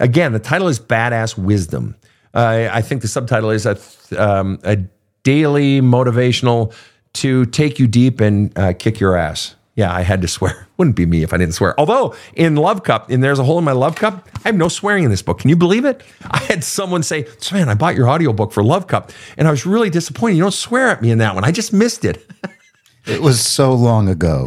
Again, 0.00 0.32
the 0.32 0.38
title 0.38 0.68
is 0.68 0.78
Badass 0.78 1.36
Wisdom. 1.36 1.96
Uh, 2.34 2.68
I 2.70 2.82
think 2.82 3.02
the 3.02 3.08
subtitle 3.08 3.50
is 3.50 3.66
a, 3.66 3.78
um, 4.16 4.58
a 4.64 4.76
daily 5.22 5.80
motivational 5.80 6.72
to 7.14 7.46
take 7.46 7.78
you 7.78 7.86
deep 7.86 8.20
and 8.20 8.56
uh, 8.56 8.74
kick 8.78 9.00
your 9.00 9.16
ass. 9.16 9.56
Yeah, 9.74 9.94
I 9.94 10.02
had 10.02 10.22
to 10.22 10.28
swear. 10.28 10.66
Wouldn't 10.76 10.96
be 10.96 11.06
me 11.06 11.22
if 11.22 11.32
I 11.32 11.36
didn't 11.36 11.54
swear. 11.54 11.78
Although 11.78 12.14
in 12.34 12.56
Love 12.56 12.82
Cup, 12.82 13.10
and 13.10 13.22
there's 13.22 13.38
a 13.38 13.44
hole 13.44 13.58
in 13.58 13.64
my 13.64 13.72
Love 13.72 13.96
Cup, 13.96 14.28
I 14.36 14.48
have 14.48 14.56
no 14.56 14.68
swearing 14.68 15.04
in 15.04 15.10
this 15.10 15.22
book. 15.22 15.38
Can 15.38 15.50
you 15.50 15.56
believe 15.56 15.84
it? 15.84 16.02
I 16.30 16.38
had 16.38 16.64
someone 16.64 17.02
say, 17.02 17.26
man, 17.52 17.68
I 17.68 17.74
bought 17.74 17.94
your 17.94 18.08
audiobook 18.08 18.52
for 18.52 18.62
Love 18.62 18.86
Cup. 18.86 19.12
And 19.36 19.46
I 19.46 19.50
was 19.50 19.64
really 19.66 19.90
disappointed. 19.90 20.36
You 20.36 20.42
don't 20.42 20.52
swear 20.52 20.88
at 20.88 21.00
me 21.00 21.10
in 21.10 21.18
that 21.18 21.34
one. 21.34 21.44
I 21.44 21.52
just 21.52 21.72
missed 21.72 22.04
it. 22.04 22.28
it 23.06 23.22
was 23.22 23.40
so 23.40 23.72
long 23.72 24.08
ago. 24.08 24.46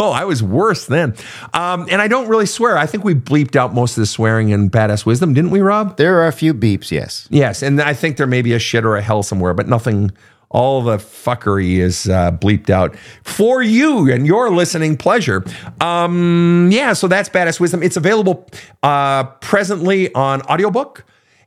No, 0.00 0.10
I 0.20 0.24
was 0.24 0.42
worse 0.42 0.86
then. 0.86 1.14
Um, 1.54 1.86
and 1.90 2.00
I 2.00 2.08
don't 2.08 2.28
really 2.28 2.46
swear. 2.46 2.76
I 2.76 2.86
think 2.86 3.04
we 3.04 3.14
bleeped 3.14 3.56
out 3.56 3.74
most 3.74 3.96
of 3.96 4.02
the 4.02 4.06
swearing 4.06 4.50
in 4.50 4.70
Badass 4.70 5.06
Wisdom, 5.06 5.34
didn't 5.34 5.50
we, 5.50 5.60
Rob? 5.60 5.96
There 5.96 6.20
are 6.20 6.26
a 6.26 6.32
few 6.32 6.54
beeps, 6.54 6.90
yes. 6.90 7.28
Yes. 7.30 7.62
And 7.62 7.80
I 7.80 7.94
think 7.94 8.16
there 8.16 8.26
may 8.26 8.42
be 8.42 8.52
a 8.52 8.58
shit 8.58 8.84
or 8.84 8.96
a 8.96 9.02
hell 9.02 9.22
somewhere, 9.22 9.54
but 9.54 9.68
nothing 9.68 10.10
all 10.50 10.82
the 10.82 10.96
fuckery 10.96 11.76
is 11.76 12.08
uh, 12.08 12.32
bleeped 12.32 12.70
out 12.70 12.96
for 13.22 13.62
you 13.62 14.10
and 14.10 14.26
your 14.26 14.50
listening 14.50 14.96
pleasure. 14.96 15.44
Um, 15.80 16.70
yeah, 16.72 16.92
so 16.92 17.06
that's 17.06 17.28
Badass 17.28 17.60
Wisdom. 17.60 17.82
It's 17.84 17.96
available 17.96 18.48
uh, 18.82 19.24
presently 19.24 20.12
on 20.14 20.42
audiobook 20.42 21.04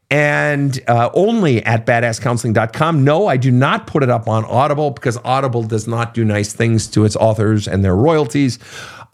and 0.10 0.80
uh, 0.88 1.10
only 1.14 1.64
at 1.66 1.86
badasscounseling.com. 1.86 3.04
No, 3.04 3.28
I 3.28 3.38
do 3.38 3.52
not 3.52 3.88
put 3.88 4.04
it 4.04 4.10
up 4.10 4.28
on 4.28 4.46
Audible 4.46 4.92
because 4.92 5.18
Audible 5.24 5.64
does 5.64 5.88
not 5.88 6.14
do 6.14 6.24
nice 6.24 6.54
things 6.54 6.88
to 6.90 7.06
its 7.06 7.16
authors 7.16 7.68
and 7.68 7.84
their 7.84 7.96
royalties. 7.96 8.60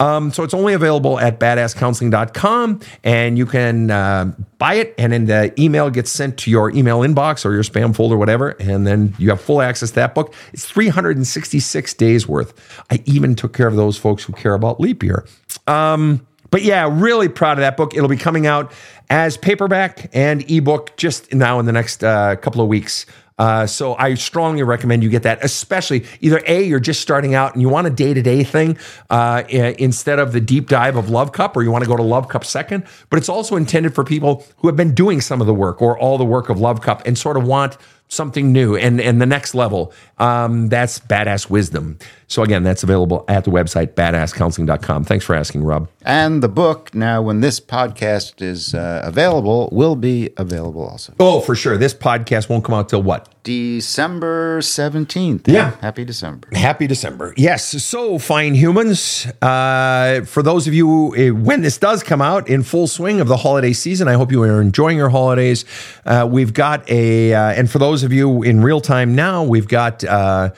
Um, 0.02 0.32
so 0.32 0.44
it's 0.44 0.54
only 0.54 0.74
available 0.74 1.20
at 1.20 1.40
badasscounseling.com 1.40 2.80
and 3.04 3.38
you 3.38 3.46
can 3.46 3.92
uh, 3.92 4.34
buy 4.58 4.76
it 4.76 4.96
and 4.98 5.12
then 5.12 5.26
the 5.26 5.54
email 5.62 5.90
gets 5.90 6.10
sent 6.10 6.38
to 6.40 6.52
your 6.52 6.72
email 6.72 7.00
inbox 7.00 7.46
or 7.46 7.54
your 7.54 7.64
spam 7.64 7.94
folder, 7.94 8.18
whatever. 8.18 8.50
And 8.62 8.88
then 8.88 9.14
you 9.18 9.30
have 9.30 9.42
full 9.42 9.62
access 9.62 9.90
to 9.90 9.96
that 9.96 10.16
book. 10.16 10.34
It's 10.54 10.66
366 10.66 11.94
days 11.96 12.28
worth. 12.28 12.54
I 12.90 13.04
even 13.06 13.36
took 13.36 13.54
care 13.54 13.68
of 13.68 13.76
those 13.76 13.98
folks 13.98 14.24
who 14.24 14.34
care 14.34 14.54
about 14.54 14.80
leap 14.80 15.04
year. 15.04 15.26
Um, 15.68 16.26
but 16.52 16.64
yeah, 16.64 16.90
really 16.92 17.28
proud 17.28 17.58
of 17.58 17.62
that 17.62 17.78
book. 17.78 17.96
It'll 17.96 18.10
be 18.10 18.18
coming 18.18 18.48
out 18.48 18.72
as 19.10 19.38
paperback 19.38 20.10
and 20.14 20.50
ebook 20.50 20.96
just 20.98 21.34
now 21.34 21.60
in 21.60 21.66
the 21.66 21.72
next 21.72 22.04
uh, 22.04 22.36
couple 22.38 22.62
of 22.62 22.68
weeks. 22.68 23.06
Uh, 23.40 23.66
so 23.66 23.96
I 23.96 24.16
strongly 24.16 24.64
recommend 24.64 25.02
you 25.02 25.10
get 25.10 25.24
that, 25.24 25.44
especially 25.44 26.06
either 26.20 26.42
A, 26.46 26.62
you're 26.62 26.82
just 26.82 27.00
starting 27.00 27.36
out 27.36 27.54
and 27.54 27.62
you 27.62 27.70
want 27.70 27.88
a 27.88 27.90
day 27.90 28.14
to 28.14 28.22
day 28.22 28.44
thing 28.44 28.78
uh, 29.10 29.44
instead 29.50 30.20
of 30.20 30.34
the 30.34 30.42
deep 30.42 30.68
dive 30.68 30.98
of 30.98 31.10
Love 31.10 31.32
Cup, 31.32 31.56
or 31.56 31.64
you 31.64 31.72
want 31.72 31.86
to 31.86 31.90
go 31.90 31.96
to 31.96 32.04
Love 32.04 32.28
Cup 32.28 32.44
second. 32.44 32.86
But 33.10 33.18
it's 33.18 33.30
also 33.30 33.56
intended 33.56 33.96
for 33.96 34.04
people 34.04 34.46
who 34.58 34.68
have 34.68 34.76
been 34.76 34.94
doing 34.94 35.22
some 35.22 35.40
of 35.40 35.48
the 35.48 35.54
work 35.54 35.82
or 35.82 35.98
all 35.98 36.18
the 36.18 36.26
work 36.26 36.50
of 36.50 36.60
Love 36.60 36.82
Cup 36.82 37.02
and 37.06 37.18
sort 37.18 37.38
of 37.38 37.48
want 37.48 37.78
something 38.10 38.52
new 38.52 38.76
and, 38.76 39.00
and 39.00 39.22
the 39.22 39.26
next 39.26 39.56
level. 39.56 39.94
Um, 40.18 40.68
that's 40.68 41.00
Badass 41.00 41.50
Wisdom. 41.50 41.98
So 42.30 42.44
again, 42.44 42.62
that's 42.62 42.84
available 42.84 43.26
at 43.28 43.44
the 43.44 43.50
website, 43.50 43.94
badasscounseling.com. 43.96 45.04
Thanks 45.04 45.26
for 45.26 45.34
asking, 45.34 45.64
Rob. 45.64 45.90
And 46.04 46.44
the 46.44 46.48
book, 46.48 46.94
now, 46.94 47.24
when 47.24 47.42
this 47.42 47.60
podcast 47.60 48.40
is 48.40 48.76
uh, 48.76 49.02
available, 49.04 49.68
will 49.72 49.96
be 49.96 50.30
available 50.38 50.88
also. 50.88 51.16
Oh, 51.20 51.42
for 51.42 51.56
sure. 51.56 51.76
This 51.76 51.96
podcast 51.96 52.48
won't 52.48 52.64
come 52.64 52.76
out 52.76 52.88
till 52.88 53.02
what? 53.02 53.34
December 53.44 54.60
17th. 54.60 55.48
Yeah. 55.48 55.76
Happy 55.82 56.06
December. 56.06 56.48
Happy 56.54 56.86
December. 56.86 57.34
Yes. 57.36 57.66
So, 57.84 58.20
fine 58.20 58.54
humans, 58.54 59.26
uh, 59.42 60.22
for 60.22 60.44
those 60.44 60.68
of 60.68 60.76
you, 60.76 61.16
uh, 61.18 61.34
when 61.34 61.62
this 61.62 61.80
does 61.80 62.04
come 62.04 62.22
out 62.22 62.48
in 62.48 62.62
full 62.62 62.86
swing 62.86 63.22
of 63.22 63.28
the 63.28 63.38
holiday 63.38 63.74
season, 63.74 64.08
I 64.08 64.14
hope 64.14 64.32
you 64.32 64.44
are 64.44 64.62
enjoying 64.62 64.98
your 64.98 65.10
holidays. 65.10 65.66
Uh, 66.06 66.28
we've 66.30 66.54
got 66.54 66.88
a, 66.92 67.34
uh, 67.34 67.54
and 67.54 67.72
for 67.72 67.80
those 67.80 68.04
of 68.04 68.14
you 68.14 68.44
in 68.44 68.62
real 68.62 68.82
time 68.82 69.16
now, 69.16 69.44
we've 69.44 69.68
got 69.68 70.04
uh, 70.04 70.52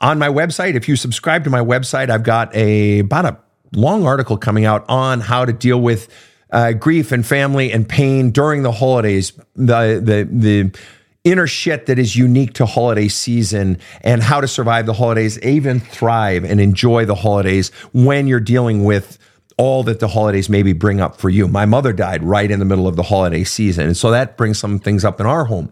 on 0.00 0.18
my 0.18 0.28
website, 0.28 0.74
if 0.74 0.88
you 0.88 0.96
subscribe 0.96 1.44
to 1.44 1.50
my 1.50 1.60
website, 1.60 2.10
I've 2.10 2.22
got 2.22 2.54
a, 2.54 3.00
about 3.00 3.24
a 3.24 3.38
long 3.72 4.06
article 4.06 4.36
coming 4.36 4.64
out 4.64 4.84
on 4.88 5.20
how 5.20 5.44
to 5.44 5.52
deal 5.52 5.80
with 5.80 6.08
uh, 6.50 6.72
grief 6.72 7.12
and 7.12 7.26
family 7.26 7.72
and 7.72 7.88
pain 7.88 8.30
during 8.30 8.62
the 8.62 8.72
holidays. 8.72 9.32
The, 9.54 10.00
the, 10.02 10.28
the, 10.30 10.78
inner 11.24 11.46
shit 11.46 11.86
that 11.86 11.98
is 11.98 12.16
unique 12.16 12.54
to 12.54 12.64
holiday 12.64 13.08
season 13.08 13.78
and 14.00 14.22
how 14.22 14.40
to 14.40 14.48
survive 14.48 14.86
the 14.86 14.94
holidays, 14.94 15.38
even 15.40 15.78
thrive 15.78 16.44
and 16.44 16.60
enjoy 16.60 17.04
the 17.04 17.14
holidays 17.14 17.70
when 17.92 18.26
you're 18.26 18.40
dealing 18.40 18.84
with 18.84 19.18
all 19.58 19.82
that 19.82 19.98
the 20.00 20.08
holidays 20.08 20.48
maybe 20.48 20.72
bring 20.72 21.00
up 21.00 21.16
for 21.16 21.28
you. 21.28 21.48
My 21.48 21.66
mother 21.66 21.92
died 21.92 22.22
right 22.22 22.50
in 22.50 22.60
the 22.60 22.64
middle 22.64 22.86
of 22.86 22.96
the 22.96 23.02
holiday 23.02 23.44
season. 23.44 23.88
And 23.88 23.96
so 23.96 24.12
that 24.12 24.36
brings 24.36 24.58
some 24.58 24.78
things 24.78 25.04
up 25.04 25.20
in 25.20 25.26
our 25.26 25.44
home. 25.44 25.70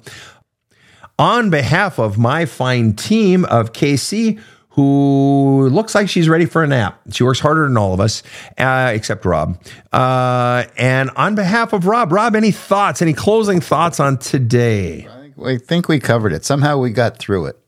On 1.18 1.48
behalf 1.48 1.98
of 1.98 2.18
my 2.18 2.44
fine 2.44 2.94
team 2.94 3.44
of 3.46 3.72
KC, 3.72 4.38
who 4.76 5.68
looks 5.70 5.94
like 5.94 6.06
she's 6.10 6.28
ready 6.28 6.44
for 6.44 6.62
a 6.62 6.66
nap. 6.66 7.00
She 7.10 7.24
works 7.24 7.40
harder 7.40 7.66
than 7.66 7.78
all 7.78 7.94
of 7.94 8.00
us, 8.00 8.22
uh, 8.58 8.92
except 8.94 9.24
Rob. 9.24 9.58
Uh, 9.90 10.64
and 10.76 11.08
on 11.16 11.34
behalf 11.34 11.72
of 11.72 11.86
Rob, 11.86 12.12
Rob, 12.12 12.36
any 12.36 12.50
thoughts, 12.50 13.00
any 13.00 13.14
closing 13.14 13.62
thoughts 13.62 13.98
on 13.98 14.18
today? 14.18 15.08
I 15.42 15.56
think 15.56 15.88
we 15.88 15.98
covered 15.98 16.34
it. 16.34 16.44
Somehow 16.44 16.76
we 16.76 16.90
got 16.90 17.18
through 17.18 17.46
it. 17.46 17.58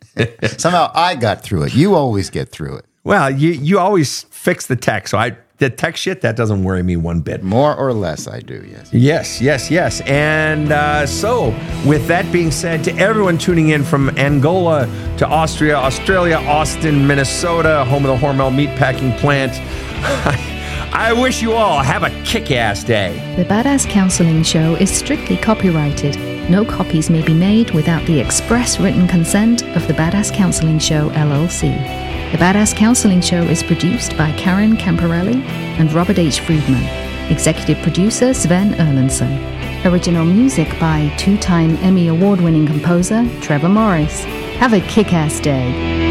Somehow 0.61 0.91
I 0.95 1.15
got 1.15 1.43
through 1.43 1.63
it. 1.63 1.75
You 1.75 1.95
always 1.95 2.29
get 2.29 2.51
through 2.51 2.77
it. 2.77 2.85
Well, 3.05 3.31
you 3.31 3.53
you 3.53 3.79
always 3.79 4.25
fix 4.25 4.67
the 4.67 4.77
tech, 4.77 5.09
so 5.09 5.17
I 5.17 5.39
the 5.59 5.69
tech 5.69 5.97
shit 5.97 6.21
that 6.21 6.37
doesn't 6.37 6.63
worry 6.63 6.83
me 6.83 6.97
one 6.97 7.21
bit. 7.21 7.43
More 7.43 7.75
or 7.75 7.93
less, 7.93 8.29
I 8.29 8.41
do. 8.41 8.65
Yes. 8.69 8.93
Yes, 8.93 9.41
yes, 9.41 9.71
yes. 9.71 10.01
And 10.03 10.73
uh, 10.73 11.07
so, 11.07 11.49
with 11.85 12.07
that 12.07 12.31
being 12.33 12.51
said, 12.51 12.85
to 12.85 12.97
everyone 12.97 13.39
tuning 13.39 13.71
in 13.71 13.83
from 13.83 14.11
Angola 14.17 14.87
to 15.19 15.27
Austria, 15.27 15.77
Australia, 15.77 16.37
Austin, 16.37 17.07
Minnesota, 17.07 17.85
home 17.87 18.07
of 18.07 18.21
the 18.21 18.27
Hormel 18.27 18.55
meatpacking 18.55 19.19
plant. 19.19 19.53
I 20.95 21.13
wish 21.13 21.43
you 21.43 21.53
all 21.53 21.83
have 21.83 22.03
a 22.05 22.11
kick 22.25 22.51
ass 22.51 22.85
day. 22.85 23.13
The 23.37 23.45
Badass 23.45 23.89
Counseling 23.89 24.43
Show 24.45 24.77
is 24.77 24.91
strictly 24.91 25.37
copyrighted. 25.37 26.38
No 26.51 26.65
copies 26.65 27.11
may 27.11 27.21
be 27.23 27.35
made 27.35 27.73
without 27.73 28.05
the 28.07 28.19
express 28.19 28.81
written 28.81 29.07
consent 29.07 29.63
of 29.77 29.87
the 29.87 29.93
Badass 29.93 30.33
Counseling 30.33 30.79
Show, 30.79 31.11
LLC. 31.11 31.73
The 32.33 32.39
Badass 32.39 32.75
Counseling 32.75 33.21
Show 33.21 33.43
is 33.43 33.63
produced 33.63 34.17
by 34.17 34.33
Karen 34.33 34.75
Camparelli 34.75 35.43
and 35.79 35.93
Robert 35.93 36.19
H. 36.19 36.41
Friedman. 36.41 36.83
Executive 37.31 37.77
producer 37.83 38.33
Sven 38.33 38.73
Erlandson. 38.75 39.85
Original 39.85 40.25
music 40.25 40.69
by 40.81 41.15
two 41.19 41.37
time 41.37 41.77
Emmy 41.79 42.09
Award 42.09 42.41
winning 42.41 42.67
composer 42.67 43.29
Trevor 43.43 43.69
Morris. 43.69 44.25
Have 44.57 44.73
a 44.73 44.81
kick 44.81 45.13
ass 45.13 45.41
day. 45.41 46.08